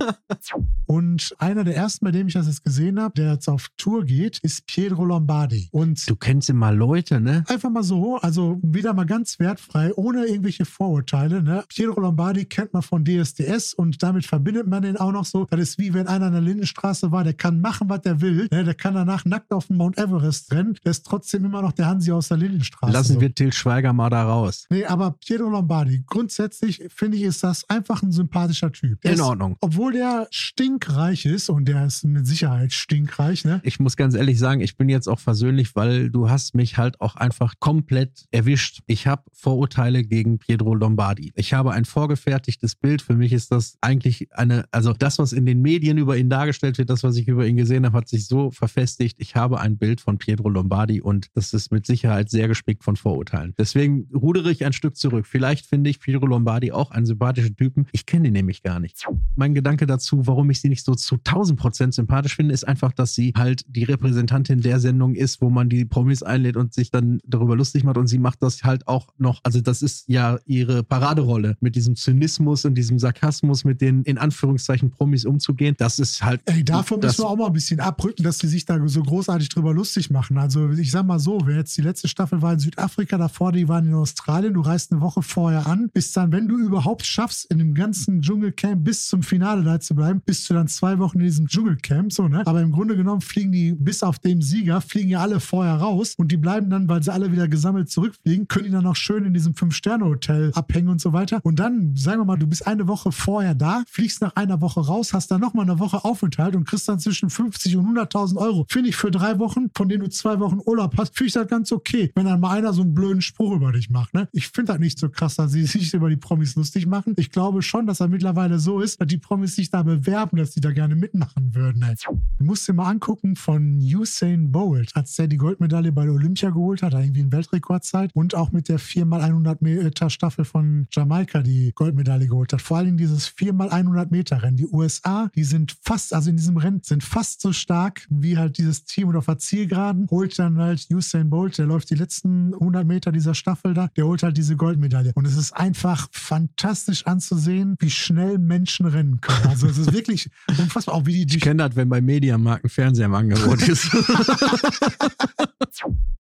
Und 0.87 1.35
einer 1.39 1.65
der 1.65 1.77
ersten, 1.77 2.05
bei 2.05 2.13
dem 2.13 2.29
ich 2.29 2.35
das 2.35 2.47
jetzt 2.47 2.65
gesehen 2.65 3.01
habe, 3.01 3.15
der 3.15 3.33
jetzt 3.33 3.49
auf 3.49 3.69
Tour 3.77 4.05
geht, 4.05 4.39
ist 4.39 4.67
Pietro 4.67 5.05
Lombardi. 5.05 5.69
Und 5.73 6.09
Du 6.09 6.17
kennst 6.17 6.49
immer 6.51 6.73
Leute, 6.73 7.21
ne? 7.21 7.45
Einfach 7.49 7.71
mal 7.71 7.83
so, 7.83 8.17
also 8.19 8.59
wieder 8.63 8.95
mal 8.95 9.07
ganz 9.07 9.39
wertfrei, 9.39 9.93
ohne 9.95 10.27
irgendwelche 10.27 10.65
Vorurteile. 10.65 11.43
Ne? 11.43 11.65
Pietro 11.69 12.01
Lombardi 12.01 12.45
kennt 12.45 12.73
man 12.73 12.83
von 12.83 13.05
DSDS 13.05 13.75
und 13.75 14.03
damit 14.03 14.27
verbindet 14.27 14.67
man 14.67 14.83
den 14.83 14.97
auch 14.97 15.13
noch 15.13 15.25
so. 15.25 15.47
Das 15.51 15.61
ist 15.61 15.79
wie 15.79 15.93
wenn 15.95 16.07
einer 16.07 16.27
an 16.27 16.33
der 16.33 16.43
Lindenstraße 16.43 17.11
war, 17.11 17.25
der 17.25 17.35
kann 17.35 17.61
machen, 17.61 17.89
was 17.89 18.01
er 18.05 18.21
will. 18.21 18.49
Ne? 18.51 18.65
Der 18.65 18.75
kann 18.75 18.95
danach 18.95 19.25
nackt 19.25 19.53
auf 19.53 19.67
den 19.67 19.77
Mount 19.77 19.99
Everest 19.99 20.53
rennen. 20.53 20.79
Der 20.85 20.91
ist 20.91 21.05
trotzdem 21.05 21.45
immer 21.45 21.63
noch 21.63 21.73
der 21.73 21.87
Hansi 21.87 22.13
aus 22.13 22.29
der 22.29 22.37
Lindenstraße. 22.37 22.93
Lassen 22.93 23.15
so. 23.15 23.21
wir 23.21 23.35
Till 23.35 23.53
Schweiger 23.53 23.93
mal 23.93 24.11
da 24.11 24.25
raus. 24.25 24.67
Nee, 24.71 24.85
aber 24.85 25.13
Pietro 25.13 25.49
Lombardi, 25.49 26.05
grundsätzlich 26.07 26.83
finde 26.95 27.17
ich, 27.17 27.25
ist 27.25 27.43
das 27.43 27.69
einfach 27.69 28.03
ein 28.03 28.13
sympathischer 28.13 28.73
Typ. 28.73 29.01
Der 29.03 29.13
In 29.13 29.19
ist, 29.19 29.25
Ordnung. 29.25 29.57
Obwohl 29.61 29.93
der 29.93 30.26
stinkreich 30.31 31.27
ist 31.27 31.49
und 31.49 31.67
der 31.67 31.87
ist 31.87 32.05
mit 32.05 32.27
Sicherheit 32.27 32.73
stinkreich, 32.73 33.45
ne? 33.45 33.61
Ich 33.65 33.81
muss 33.81 33.97
ganz 33.97 34.15
ehrlich 34.15 34.39
sagen, 34.39 34.61
ich 34.61 34.77
bin 34.77 34.89
jetzt 34.89 35.09
auch 35.09 35.19
versöhnlich, 35.19 35.75
weil 35.75 36.11
du 36.11 36.31
hast 36.31 36.55
mich 36.55 36.77
halt 36.77 37.01
auch 37.01 37.17
einfach 37.17 37.55
komplett 37.61 38.27
erwischt. 38.31 38.81
Ich 38.87 39.07
habe 39.07 39.23
Vorurteile 39.33 40.03
gegen 40.03 40.39
Pietro 40.39 40.75
Lombardi. 40.75 41.33
Ich 41.37 41.53
habe 41.53 41.73
ein 41.73 41.85
vorgefertigtes 41.85 42.75
Bild. 42.75 43.03
Für 43.03 43.15
mich 43.15 43.33
ist 43.33 43.53
das 43.53 43.77
eigentlich 43.81 44.29
eine, 44.33 44.65
also 44.71 44.93
das, 44.93 45.19
was 45.19 45.33
in 45.33 45.47
den 45.47 45.63
Medien 45.63 45.99
über 45.99 46.17
ihn 46.17 46.31
dargestellt 46.31 46.79
wird, 46.79 46.91
das, 46.91 47.03
was 47.03 47.17
ich 47.17 47.29
über 47.29 47.47
ihn 47.47 47.57
gesehen 47.57 47.85
habe, 47.87 47.99
hat 47.99 48.09
sich 48.09 48.27
so 48.27 48.51
verfestigt. 48.51 49.17
Ich 49.19 49.37
habe 49.37 49.61
ein 49.61 49.79
Bild 49.79 50.01
von 50.01 50.19
Pietro 50.19 50.49
Lombardi 50.49 51.01
und 51.01 51.29
das 51.35 51.53
ist 51.53 51.73
mit 51.73 51.87
Sicherheit 51.87 52.31
sehr 52.31 52.49
gespickt 52.49 52.85
von 52.85 52.97
Vorurteilen. 52.97 53.55
Deswegen 53.59 54.09
rudere 54.15 54.51
ich 54.51 54.65
ein 54.65 54.73
Stück 54.73 54.97
zurück. 54.97 55.27
Vielleicht 55.27 55.67
finde 55.67 55.91
ich 55.91 56.01
Pietro 56.01 56.27
Lombardi 56.27 56.73
auch 56.73 56.91
einen 56.91 57.07
sympathischen 57.07 57.57
Typen. 57.57 57.87
Ich 57.93 58.07
kenne 58.07 58.29
ihn 58.29 58.33
nämlich 58.33 58.63
gar 58.63 58.81
nicht. 58.81 59.07
Mein 59.35 59.55
Gedanke 59.55 59.87
dazu, 59.87 60.16
warum 60.25 60.51
ich 60.51 60.61
sie 60.61 60.69
nicht 60.69 60.85
so 60.85 60.95
zu 60.95 61.17
1000 61.17 61.59
Prozent 61.59 61.95
sympathisch 61.95 62.37
finde, 62.37 62.55
ist 62.55 62.67
einfach, 62.67 62.93
dass 62.93 63.15
sie 63.15 63.33
halt 63.37 63.65
die 63.69 63.85
Repräsentantin 63.85 64.61
der 64.61 64.81
Sendung 64.81 65.15
ist, 65.15 65.41
wo 65.41 65.51
man 65.51 65.69
die 65.69 65.85
Promis 65.85 66.23
einlädt 66.23 66.57
und 66.57 66.73
sich 66.73 66.91
dann 66.91 67.21
darüber 67.27 67.57
lustig 67.57 67.85
macht. 67.85 67.99
Und 67.99 68.07
sie 68.07 68.19
macht 68.19 68.43
das 68.43 68.65
halt 68.65 68.87
auch 68.87 69.09
noch, 69.19 69.41
also 69.43 69.61
das 69.61 69.83
ist 69.83 70.09
ja 70.09 70.39
ihre 70.47 70.83
Paraderolle, 70.83 71.57
mit 71.61 71.75
diesem 71.77 71.97
Zynismus 71.97 72.65
und 72.65 72.75
diesem 72.75 72.99
Sarkasmus, 72.99 73.65
mit 73.65 73.81
den 73.81 74.03
in 74.03 74.19
Anführungszeichen 74.19 74.91
Promis 74.91 75.25
umzugehen. 75.25 75.75
Das 75.79 75.99
ist 75.99 76.23
halt. 76.23 76.41
Ey, 76.47 76.65
davon 76.65 77.01
müssen 77.01 77.23
wir 77.23 77.29
auch 77.29 77.37
mal 77.37 77.47
ein 77.47 77.53
bisschen 77.53 77.81
abrücken, 77.81 78.23
dass 78.23 78.39
die 78.39 78.47
sich 78.47 78.65
da 78.65 78.81
so 78.89 79.03
großartig 79.03 79.49
drüber 79.49 79.75
lustig 79.75 80.11
machen. 80.11 80.39
Also 80.39 80.71
ich 80.71 80.91
sag 80.91 81.07
mal 81.07 81.19
so, 81.19 81.41
wer 81.45 81.57
jetzt 81.57 81.77
die 81.77 81.83
letzte 81.83 82.09
Staffel 82.09 82.43
war 82.43 82.53
in 82.53 82.59
Südafrika, 82.59 83.19
davor, 83.19 83.53
die 83.53 83.69
waren 83.69 83.87
in 83.87 83.95
Australien, 83.95 84.55
du 84.55 84.61
reist 84.61 84.93
eine 84.93 85.01
Woche 85.01 85.23
vorher 85.23 85.67
an, 85.67 85.91
bist 85.93 86.17
dann, 86.17 86.33
wenn 86.33 86.49
du 86.49 86.59
überhaupt 86.59 87.05
schaffst, 87.05 87.47
in 87.51 87.59
dem 87.59 87.75
ganzen 87.75 88.23
Dschungelcamp 88.23 88.85
bis 88.85 89.09
zum 89.09 89.23
Finale 89.23 89.63
da 89.63 89.81
zu 89.81 89.95
bleiben, 89.95 90.06
bist 90.15 90.49
du 90.49 90.55
dann 90.55 90.69
zwei 90.69 90.99
Wochen 90.99 91.19
in 91.19 91.25
diesem 91.25 91.47
Dschungelcamp, 91.47 92.13
so, 92.13 92.29
ne? 92.29 92.47
Aber 92.47 92.61
im 92.61 92.73
Grunde 92.73 92.97
genommen 92.97 93.21
fliegen 93.21 93.53
die, 93.53 93.73
bis 93.73 94.03
auf 94.03 94.19
den 94.19 94.43
Sieger, 94.43 94.81
fliegen 94.81 95.11
ja 95.11 95.21
alle 95.21 95.41
vorher 95.41 95.75
raus 95.75 96.15
und 96.17 96.33
die 96.33 96.37
bleiben 96.37 96.71
dann, 96.71 96.89
weil 96.89 97.03
sie 97.03 97.13
alle 97.13 97.33
wieder 97.33 97.49
gesammelt 97.49 97.91
zurückfliegen, 97.91 98.49
können 98.49 98.67
die 98.67 98.71
dann 98.71 98.87
auch 98.87 98.97
schön 98.97 99.25
in 99.25 99.35
diesem 99.35 99.55
Fünf-Sterne-Hotel 99.55 100.53
abhängen 100.55 100.89
und 100.89 101.01
so 101.01 101.13
weiter. 101.13 101.41
Und 101.43 101.59
dann, 101.59 101.95
sagen 101.97 102.21
wir 102.21 102.25
mal, 102.25 102.37
du 102.37 102.47
bist 102.47 102.67
eine 102.67 102.89
Woche 102.89 103.13
vorher 103.13 103.55
da, 103.55 103.85
fliegst 103.89 104.21
nach 104.23 104.37
einer 104.37 104.61
Woche 104.61 104.81
raus, 104.81 105.13
hast 105.13 105.31
dann 105.31 105.41
nochmal 105.41 105.65
eine 105.65 105.79
Woche 105.79 106.05
Aufenthalt 106.05 106.57
und 106.57 106.65
kriegst 106.65 106.89
dann 106.89 106.99
zwischen 106.99 107.31
50 107.31 107.77
und 107.77 107.97
100.000 107.97 108.37
Euro. 108.37 108.67
Finde 108.69 108.91
ich 108.91 108.97
für 108.97 109.11
drei 109.11 109.39
Wochen, 109.39 109.71
von 109.75 109.89
denen 109.89 110.05
du 110.05 110.11
zwei 110.11 110.39
Wochen 110.41 110.61
Urlaub 110.65 110.97
hast, 110.97 111.17
finde 111.17 111.29
ich 111.29 111.33
das 111.35 111.49
ganz 111.49 111.73
okay, 111.73 112.11
wenn 112.15 112.27
dann 112.27 112.41
mal 112.41 112.57
einer 112.57 112.73
so 112.73 112.83
einen 112.83 112.95
blöden 112.95 113.23
Spruch 113.23 113.53
über 113.53 113.73
dich 113.73 113.91
macht. 113.91 114.15
Ne? 114.15 114.29
Ich 114.33 114.49
finde 114.49 114.73
das 114.73 114.81
nicht 114.81 114.99
so 114.99 115.09
krass, 115.09 115.37
dass 115.37 115.53
sie 115.53 115.65
sich 115.65 115.95
über 115.95 116.09
die 116.09 116.17
Promis 116.17 116.57
lustig 116.57 116.87
machen. 116.87 117.15
Ich 117.17 117.31
glaube 117.31 117.63
schon, 117.63 117.87
dass 117.87 118.01
er 118.01 118.09
mittlerweile 118.09 118.59
so 118.59 118.81
ist, 118.81 119.01
dass 119.01 119.09
die 119.09 119.19
Promis 119.19 119.57
sich 119.57 119.71
da 119.71 119.83
bewerben, 119.97 120.37
dass 120.37 120.53
die 120.53 120.61
da 120.61 120.73
gerne 120.73 120.97
mitmachen 120.97 121.55
würden. 121.55 121.83
Ey. 121.83 121.95
Du 122.39 122.45
musst 122.45 122.69
dir 122.69 122.75
mal 122.75 122.91
angucken 122.91 123.37
von 123.37 123.79
Usain 123.79 124.53
Bolt, 124.53 124.95
als 124.95 125.17
der 125.17 125.27
die 125.29 125.37
Goldmedaille 125.37 125.93
bei 125.93 126.05
der 126.05 126.13
Olympia 126.13 126.51
geholt 126.51 126.83
hat, 126.83 126.93
irgendwie 126.93 127.21
eine 127.21 127.33
Weltrekordzeit 127.33 128.11
und 128.15 128.35
auch 128.35 128.53
mit 128.53 128.69
der 128.69 128.79
4x100 128.79 129.57
Meter 129.61 130.11
Staffel 130.11 130.45
von 130.45 130.87
Jamaika 130.93 131.43
die 131.43 131.73
Goldmedaille 131.75 132.27
geholt 132.27 132.53
hat. 132.53 132.63
Vor 132.63 132.79
allem 132.79 132.97
dieses 132.97 133.29
4x100 133.29 134.09
Meter 134.11 134.43
Rennen. 134.43 134.57
Die 134.57 134.67
USA, 134.67 135.31
die 135.35 135.45
sind 135.45 135.77
fast, 135.83 136.15
also 136.15 136.31
in 136.31 136.37
diesem 136.37 136.57
Rennen, 136.57 136.81
sind 136.83 137.03
fast 137.03 137.41
so 137.41 137.53
stark 137.53 138.07
wie 138.11 138.37
halt 138.37 138.59
dieses 138.59 138.85
Team 138.85 139.09
und 139.09 139.17
auf 139.17 139.27
der 139.27 139.39
Zielgeraden 139.39 140.07
holt 140.11 140.39
dann 140.39 140.59
halt 140.59 140.87
Usain 140.91 141.31
Bolt, 141.31 141.59
der 141.59 141.67
läuft 141.67 141.91
die 141.91 141.95
letzten 141.95 142.55
100 142.55 142.87
Meter 142.87 143.13
dieser 143.13 143.35
Staffel 143.35 143.75
da, 143.75 143.89
der 143.97 144.07
holt 144.07 144.23
halt 144.23 144.37
diese 144.37 144.57
Goldmedaille. 144.57 145.13
Und 145.15 145.27
es 145.27 145.37
ist 145.37 145.53
einfach 145.53 146.09
fantastisch 146.13 147.07
anzusehen, 147.07 147.77
wie 147.79 147.91
schnell 147.91 148.39
Menschen 148.39 148.87
rennen 148.87 149.21
können. 149.21 149.47
Also 149.49 149.67
es 149.67 149.79
ist 149.79 149.86
wirklich 149.93 150.29
unfassbar, 150.49 150.95
auch 150.95 151.07
wie 151.07 151.13
die 151.13 151.21
Ich 151.23 151.27
durch 151.27 151.43
kenne 151.43 151.69
das, 151.69 151.77
wenn 151.77 151.89
bei 151.89 152.01
Mediamarkt 152.01 152.65
ein 152.65 152.69
Fernseher 152.69 153.07
im 153.07 153.15
Angebot 153.15 153.63
ist. 153.69 153.91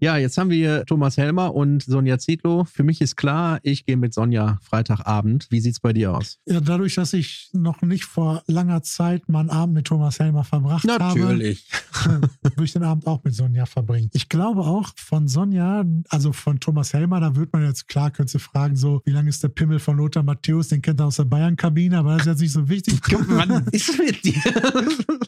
ja, 0.00 0.16
jetzt 0.16 0.38
haben 0.38 0.50
wir 0.50 0.84
Thomas 0.84 1.16
Helmer 1.16 1.54
und 1.54 1.82
Sonja 1.82 2.18
Zietlow. 2.18 2.64
Für 2.64 2.82
mich 2.82 3.00
ist 3.00 3.16
klar, 3.16 3.58
ich 3.62 3.86
gehe 3.86 3.96
mit 3.96 4.14
Sonja 4.14 4.58
Freitagabend. 4.62 5.46
Wie 5.50 5.60
sieht's 5.60 5.80
bei 5.80 5.92
dir 5.92 6.16
aus? 6.16 6.38
Ja, 6.46 6.60
dadurch, 6.60 6.94
dass 6.94 7.12
ich 7.12 7.50
noch 7.52 7.82
nicht 7.82 8.04
vor 8.04 8.42
langer 8.46 8.82
Zeit 8.82 9.28
meinen 9.28 9.50
Abend 9.50 9.74
mit 9.74 9.86
Thomas 9.86 10.18
Helmer 10.18 10.44
verbracht 10.44 10.88
habe, 10.88 11.20
würde 11.20 11.44
ich 12.64 12.72
den 12.72 12.82
Abend 12.82 13.06
auch 13.06 13.22
mit 13.24 13.34
Sonja 13.34 13.66
verbringen. 13.66 14.10
Ich 14.12 14.28
glaube 14.28 14.62
auch 14.62 14.90
von 14.96 15.28
Sonja, 15.28 15.84
also 16.08 16.32
von 16.32 16.60
Thomas 16.60 16.92
Helmer, 16.92 17.20
da 17.20 17.36
wird 17.36 17.52
man 17.52 17.64
jetzt, 17.64 17.88
klar, 17.88 18.10
könntest 18.10 18.34
du 18.34 18.38
fragen, 18.38 18.76
so, 18.76 19.02
wie 19.04 19.10
lange 19.10 19.28
ist 19.28 19.42
der 19.42 19.48
Pimmel 19.48 19.78
von 19.78 19.96
Lothar 19.96 20.22
Matthäus, 20.22 20.68
den 20.68 20.82
kennt 20.82 21.00
er 21.00 21.06
aus 21.06 21.16
der 21.16 21.24
Bayern-Kabine, 21.24 21.98
aber 21.98 22.12
das 22.12 22.22
ist 22.22 22.26
jetzt 22.26 22.40
nicht 22.40 22.52
so 22.52 22.68
wichtig. 22.68 23.00
Was 23.00 23.55
ist 23.72 23.98
mit 23.98 24.24
dir? 24.24 24.34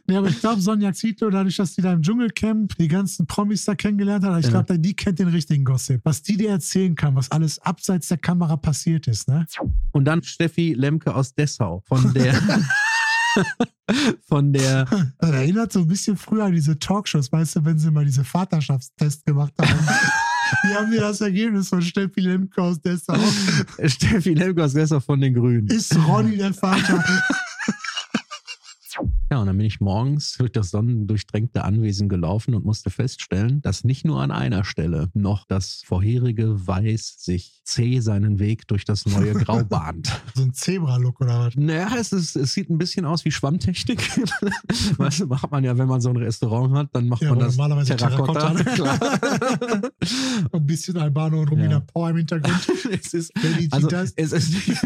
Ja, 0.09 0.19
aber 0.19 0.29
ich 0.29 0.41
glaube, 0.41 0.61
Sonja 0.61 0.93
Zietlow, 0.93 1.31
dadurch, 1.31 1.57
dass 1.57 1.75
die 1.75 1.83
da 1.83 1.93
im 1.93 2.03
Dschungelcamp 2.03 2.77
die 2.77 2.89
ganzen 2.89 3.27
Promis 3.27 3.65
da 3.65 3.75
kennengelernt 3.75 4.25
hat, 4.25 4.39
ich 4.41 4.47
Ja. 4.47 4.63
glaube, 4.63 4.79
die 4.79 4.95
kennt 4.95 5.19
den 5.19 5.29
richtigen 5.29 5.65
Gossip. 5.65 6.01
Was 6.05 6.23
die 6.23 6.37
dir 6.37 6.51
erzählen 6.51 6.95
kann, 6.95 7.15
was 7.17 7.31
alles 7.31 7.59
abseits 7.61 8.09
der 8.09 8.19
Kamera 8.19 8.57
passiert 8.57 9.07
ist, 9.07 9.29
ne? 9.29 9.47
Und 9.93 10.05
dann 10.05 10.23
Steffi 10.23 10.75
Lemke 10.75 11.15
aus 11.15 11.35
Dessau 11.35 11.83
von 11.87 12.13
der 12.15 12.35
von 14.29 14.53
der 14.53 14.85
Das 15.19 15.31
erinnert 15.31 15.73
so 15.73 15.81
ein 15.81 15.89
bisschen 15.89 16.17
früher 16.17 16.45
an 16.45 16.53
diese 16.53 16.79
Talkshows, 16.79 17.31
weißt 17.33 17.57
du, 17.57 17.65
wenn 17.65 17.79
sie 17.79 17.91
mal 17.91 18.05
diese 18.05 18.25
Vaterschaftstests 18.25 19.25
gemacht 19.25 19.53
haben. 19.61 19.71
Die 20.65 20.75
haben 20.75 20.89
mir 20.89 21.01
das 21.01 21.21
Ergebnis 21.21 21.69
von 21.69 21.83
Steffi 21.83 22.21
Lemke 22.21 22.63
aus 22.63 22.81
Dessau. 22.81 23.19
Steffi 23.85 24.33
Lemke 24.33 24.65
aus 24.65 24.73
Dessau 24.73 24.99
von 24.99 25.21
den 25.21 25.35
Grünen. 25.35 25.67
Ist 25.69 25.95
Ronny 26.07 26.37
der 26.39 26.55
Vater? 26.55 27.05
Ja, 29.31 29.41
und 29.41 29.47
dann 29.47 29.59
bin 29.59 29.67
ich 29.67 29.81
morgens 29.81 30.37
durch 30.39 30.53
das 30.53 30.71
sonnendurchtränkte 30.71 31.63
Anwesen 31.65 32.09
gelaufen 32.09 32.55
und 32.55 32.65
musste 32.65 32.89
feststellen, 32.89 33.61
dass 33.61 33.85
nicht 33.85 34.07
nur 34.07 34.23
an 34.23 34.31
einer 34.31 34.65
Stelle 34.65 35.11
noch 35.13 35.45
das 35.47 35.83
vorherige 35.85 36.67
Weiß 36.67 37.17
sich 37.19 37.61
zäh 37.65 38.01
seinen 38.01 38.39
Weg 38.39 38.67
durch 38.69 38.87
das 38.87 39.05
neue 39.05 39.33
Grau 39.35 39.63
bahnt. 39.65 40.11
So 40.35 40.43
ein 40.43 40.55
Zebra-Look 40.55 41.21
oder 41.21 41.41
was? 41.41 41.57
Naja, 41.57 41.91
es, 41.99 42.13
ist, 42.13 42.37
es 42.37 42.55
sieht 42.55 42.71
ein 42.71 42.79
bisschen 42.79 43.05
aus 43.05 43.27
wie 43.27 43.31
Schwammtechnik. 43.31 44.01
weißt 44.99 45.21
du, 45.21 45.27
macht 45.27 45.51
man 45.51 45.63
ja, 45.63 45.77
wenn 45.77 45.89
man 45.89 46.01
so 46.01 46.09
ein 46.09 46.17
Restaurant 46.17 46.75
hat, 46.75 46.89
dann 46.95 47.09
macht 47.09 47.21
Ja, 47.21 47.31
man 47.31 47.41
das 47.41 47.57
normalerweise 47.57 47.97
Terrakotta. 47.97 48.55
Terrakotta. 48.55 48.75
Klar. 48.75 49.91
Ein 50.53 50.67
bisschen 50.67 50.97
Albano 50.97 51.41
und 51.43 51.51
Romina 51.51 51.71
Ja. 51.73 51.81
Power 51.81 52.11
im 52.11 52.17
Hintergrund. 52.17 52.69
es 52.91 53.13
ist, 53.13 53.33
also, 53.71 53.89
es, 54.17 54.33
ist 54.33 54.53
nicht, 54.55 54.83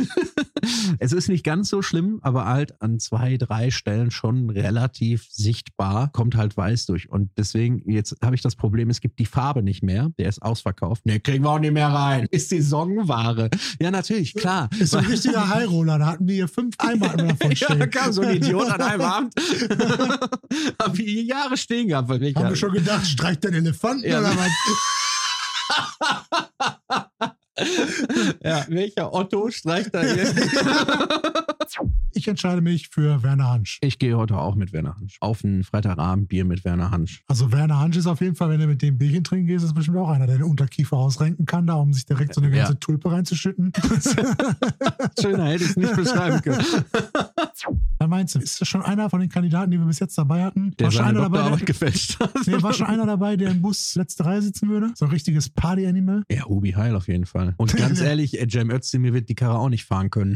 es 0.98 1.12
ist 1.12 1.28
nicht 1.28 1.44
ganz 1.44 1.68
so 1.68 1.82
schlimm, 1.82 2.18
aber 2.22 2.46
halt 2.46 2.80
an 2.82 2.98
zwei, 2.98 3.36
drei 3.36 3.70
Stellen 3.70 4.10
schon 4.10 4.31
relativ 4.50 5.26
sichtbar, 5.30 6.10
kommt 6.12 6.34
halt 6.36 6.56
weiß 6.56 6.86
durch. 6.86 7.08
Und 7.10 7.30
deswegen, 7.36 7.82
jetzt 7.90 8.16
habe 8.22 8.34
ich 8.34 8.42
das 8.42 8.56
Problem, 8.56 8.90
es 8.90 9.00
gibt 9.00 9.18
die 9.18 9.26
Farbe 9.26 9.62
nicht 9.62 9.82
mehr. 9.82 10.10
Der 10.18 10.28
ist 10.28 10.42
ausverkauft. 10.42 11.06
Ne, 11.06 11.20
kriegen 11.20 11.44
wir 11.44 11.50
auch 11.50 11.58
nicht 11.58 11.72
mehr 11.72 11.88
rein. 11.88 12.26
Ist 12.30 12.50
Saisonware. 12.50 13.50
Ja, 13.80 13.90
natürlich, 13.90 14.34
klar. 14.34 14.68
Ist 14.78 14.90
so 14.90 14.98
ein 14.98 15.06
richtiger 15.06 15.48
Highroller. 15.54 15.98
Da 15.98 16.06
hatten 16.06 16.26
wir 16.28 16.34
hier 16.34 16.48
fünf 16.48 16.74
Eimer 16.78 17.08
davon 17.16 17.50
Ja, 17.50 17.56
stehen. 17.56 17.78
da 17.78 17.86
kam 17.86 18.12
so 18.12 18.22
ein 18.22 18.36
Idiot 18.36 18.68
an 18.70 18.80
einem 18.80 19.00
Abend. 19.02 19.34
Haben 20.82 20.98
wir 20.98 21.04
hier 21.04 21.22
Jahre 21.24 21.56
stehen 21.56 21.88
gehabt. 21.88 22.08
Haben 22.10 22.20
wir 22.20 22.56
schon 22.56 22.72
gedacht, 22.72 23.06
streicht 23.06 23.44
der 23.44 23.50
einen 23.52 23.66
Elefanten 23.66 24.04
Ja. 24.08 24.20
oder 24.20 24.32
was? 24.36 24.50
ja, 28.42 28.64
welcher 28.68 29.12
Otto 29.12 29.50
streicht 29.50 29.94
da 29.94 30.02
hier? 30.02 30.32
Ich 32.22 32.28
entscheide 32.28 32.60
mich 32.60 32.88
für 32.88 33.24
Werner 33.24 33.50
Hansch. 33.50 33.78
Ich 33.80 33.98
gehe 33.98 34.16
heute 34.16 34.38
auch 34.38 34.54
mit 34.54 34.72
Werner 34.72 34.94
Hansch. 34.94 35.16
Auf 35.18 35.42
ein 35.42 35.64
Freitagabend 35.64 36.28
Bier 36.28 36.44
mit 36.44 36.64
Werner 36.64 36.92
Hansch. 36.92 37.24
Also 37.26 37.50
Werner 37.50 37.80
Hansch 37.80 37.96
ist 37.96 38.06
auf 38.06 38.20
jeden 38.20 38.36
Fall, 38.36 38.48
wenn 38.48 38.60
du 38.60 38.68
mit 38.68 38.80
dem 38.80 38.96
Bierchen 38.96 39.24
trinken 39.24 39.48
gehst, 39.48 39.64
ist 39.64 39.74
bestimmt 39.74 39.96
auch 39.96 40.08
einer, 40.08 40.28
der 40.28 40.36
den 40.36 40.44
Unterkiefer 40.44 40.96
ausrenken 40.96 41.46
kann, 41.46 41.66
da 41.66 41.74
um 41.74 41.92
sich 41.92 42.06
direkt 42.06 42.32
so 42.34 42.40
eine 42.40 42.52
ganze 42.52 42.74
Ja. 42.74 42.78
Tulpe 42.78 43.10
reinzuschütten. 43.10 43.72
Schöner 45.20 45.46
hätte 45.46 45.64
ich 45.64 45.70
es 45.70 45.76
nicht 45.76 45.96
beschreiben 45.96 46.40
können. 46.42 46.64
Dann 48.02 48.10
meinst 48.10 48.34
du, 48.34 48.40
ist 48.40 48.60
das 48.60 48.66
schon 48.66 48.82
einer 48.82 49.08
von 49.10 49.20
den 49.20 49.28
Kandidaten, 49.28 49.70
die 49.70 49.78
wir 49.78 49.86
bis 49.86 50.00
jetzt 50.00 50.18
dabei 50.18 50.42
hatten? 50.42 50.74
Der 50.76 50.86
war 50.86 50.90
schon 50.90 51.04
einer 51.04 51.20
dabei, 51.20 51.50
der, 51.50 51.64
gefälscht 51.64 52.18
hat. 52.18 52.34
nee, 52.48 52.60
war 52.60 52.72
schon 52.72 52.88
einer 52.88 53.06
dabei, 53.06 53.36
der 53.36 53.52
im 53.52 53.62
Bus 53.62 53.94
letzte 53.94 54.24
Reihe 54.24 54.42
sitzen 54.42 54.68
würde? 54.68 54.90
So 54.96 55.04
ein 55.04 55.12
richtiges 55.12 55.48
Party-Animal? 55.48 56.24
Ja, 56.28 56.46
Hubi 56.46 56.72
Heil 56.72 56.96
auf 56.96 57.06
jeden 57.06 57.26
Fall. 57.26 57.54
Und 57.58 57.76
ganz 57.76 58.00
ehrlich, 58.00 58.40
äh, 58.40 58.48
Cem 58.50 58.72
Özdemir 58.72 59.14
wird 59.14 59.28
die 59.28 59.36
Karre 59.36 59.56
auch 59.56 59.68
nicht 59.68 59.84
fahren 59.84 60.10
können. 60.10 60.34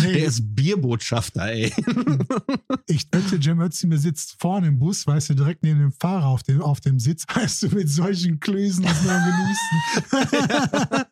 Nee. 0.00 0.14
Der 0.14 0.24
ist 0.24 0.56
Bierbotschafter, 0.56 1.52
ey. 1.52 1.70
Ich 2.86 3.06
wette, 3.12 3.36
Jim 3.36 3.60
Özdemir 3.60 3.98
sitzt 3.98 4.36
vorne 4.40 4.66
im 4.68 4.78
Bus, 4.78 5.06
weißt 5.06 5.30
du, 5.30 5.34
direkt 5.34 5.62
neben 5.62 5.78
dem 5.80 5.92
Fahrer 5.92 6.26
auf 6.26 6.42
dem, 6.42 6.60
auf 6.60 6.80
dem 6.80 6.98
Sitz, 6.98 7.24
weißt 7.32 7.62
du, 7.64 7.68
mit 7.76 7.88
solchen 7.88 8.40
Klößen 8.40 8.82
das 8.84 9.02
nur 9.02 9.12
am 9.12 9.22
genießen. 9.24 11.06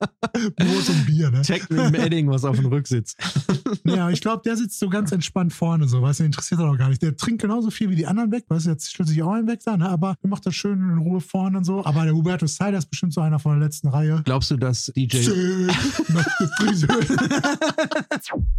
Brot 0.56 0.88
und 0.88 1.06
Bier, 1.06 1.30
ne? 1.30 1.42
Check 1.42 1.68
mit 1.70 1.78
dem 1.78 1.94
Edding 1.94 2.28
was 2.30 2.44
auf 2.44 2.56
dem 2.56 2.66
Rücksitz. 2.66 3.16
Ja, 3.84 4.10
ich 4.10 4.20
glaube, 4.20 4.42
der 4.44 4.56
sitzt 4.56 4.78
so 4.78 4.88
ganz 4.88 5.10
entspannt 5.12 5.52
vorne, 5.52 5.86
so, 5.88 6.02
weißt 6.02 6.20
du, 6.20 6.24
interessiert 6.24 6.60
er 6.60 6.70
auch 6.70 6.76
gar 6.76 6.88
nicht. 6.88 7.00
Der 7.02 7.16
trinkt 7.16 7.40
genauso 7.42 7.70
viel 7.70 7.88
wie 7.88 7.96
die 7.96 8.06
anderen 8.06 8.30
weg, 8.32 8.44
weißt 8.48 8.66
du, 8.66 8.70
jetzt 8.70 8.90
stellt 8.90 9.08
sich 9.08 9.22
auch 9.22 9.32
einen 9.32 9.46
weg 9.46 9.60
da, 9.64 9.76
ne? 9.76 9.88
aber 9.88 10.16
der 10.22 10.28
macht 10.30 10.44
das 10.46 10.54
schön 10.54 10.78
in 10.78 10.98
Ruhe 10.98 11.20
vorne 11.20 11.58
und 11.58 11.64
so. 11.64 11.84
Aber 11.84 12.04
der 12.04 12.14
Huberto 12.14 12.46
Seider 12.46 12.78
ist 12.78 12.86
bestimmt 12.90 13.12
so 13.14 13.20
einer 13.20 13.38
von 13.38 13.52
der 13.58 13.66
letzten 13.66 13.88
Reihe. 13.88 14.22
Glaubst 14.24 14.50
du, 14.50 14.56
dass 14.56 14.92
DJ. 14.96 15.28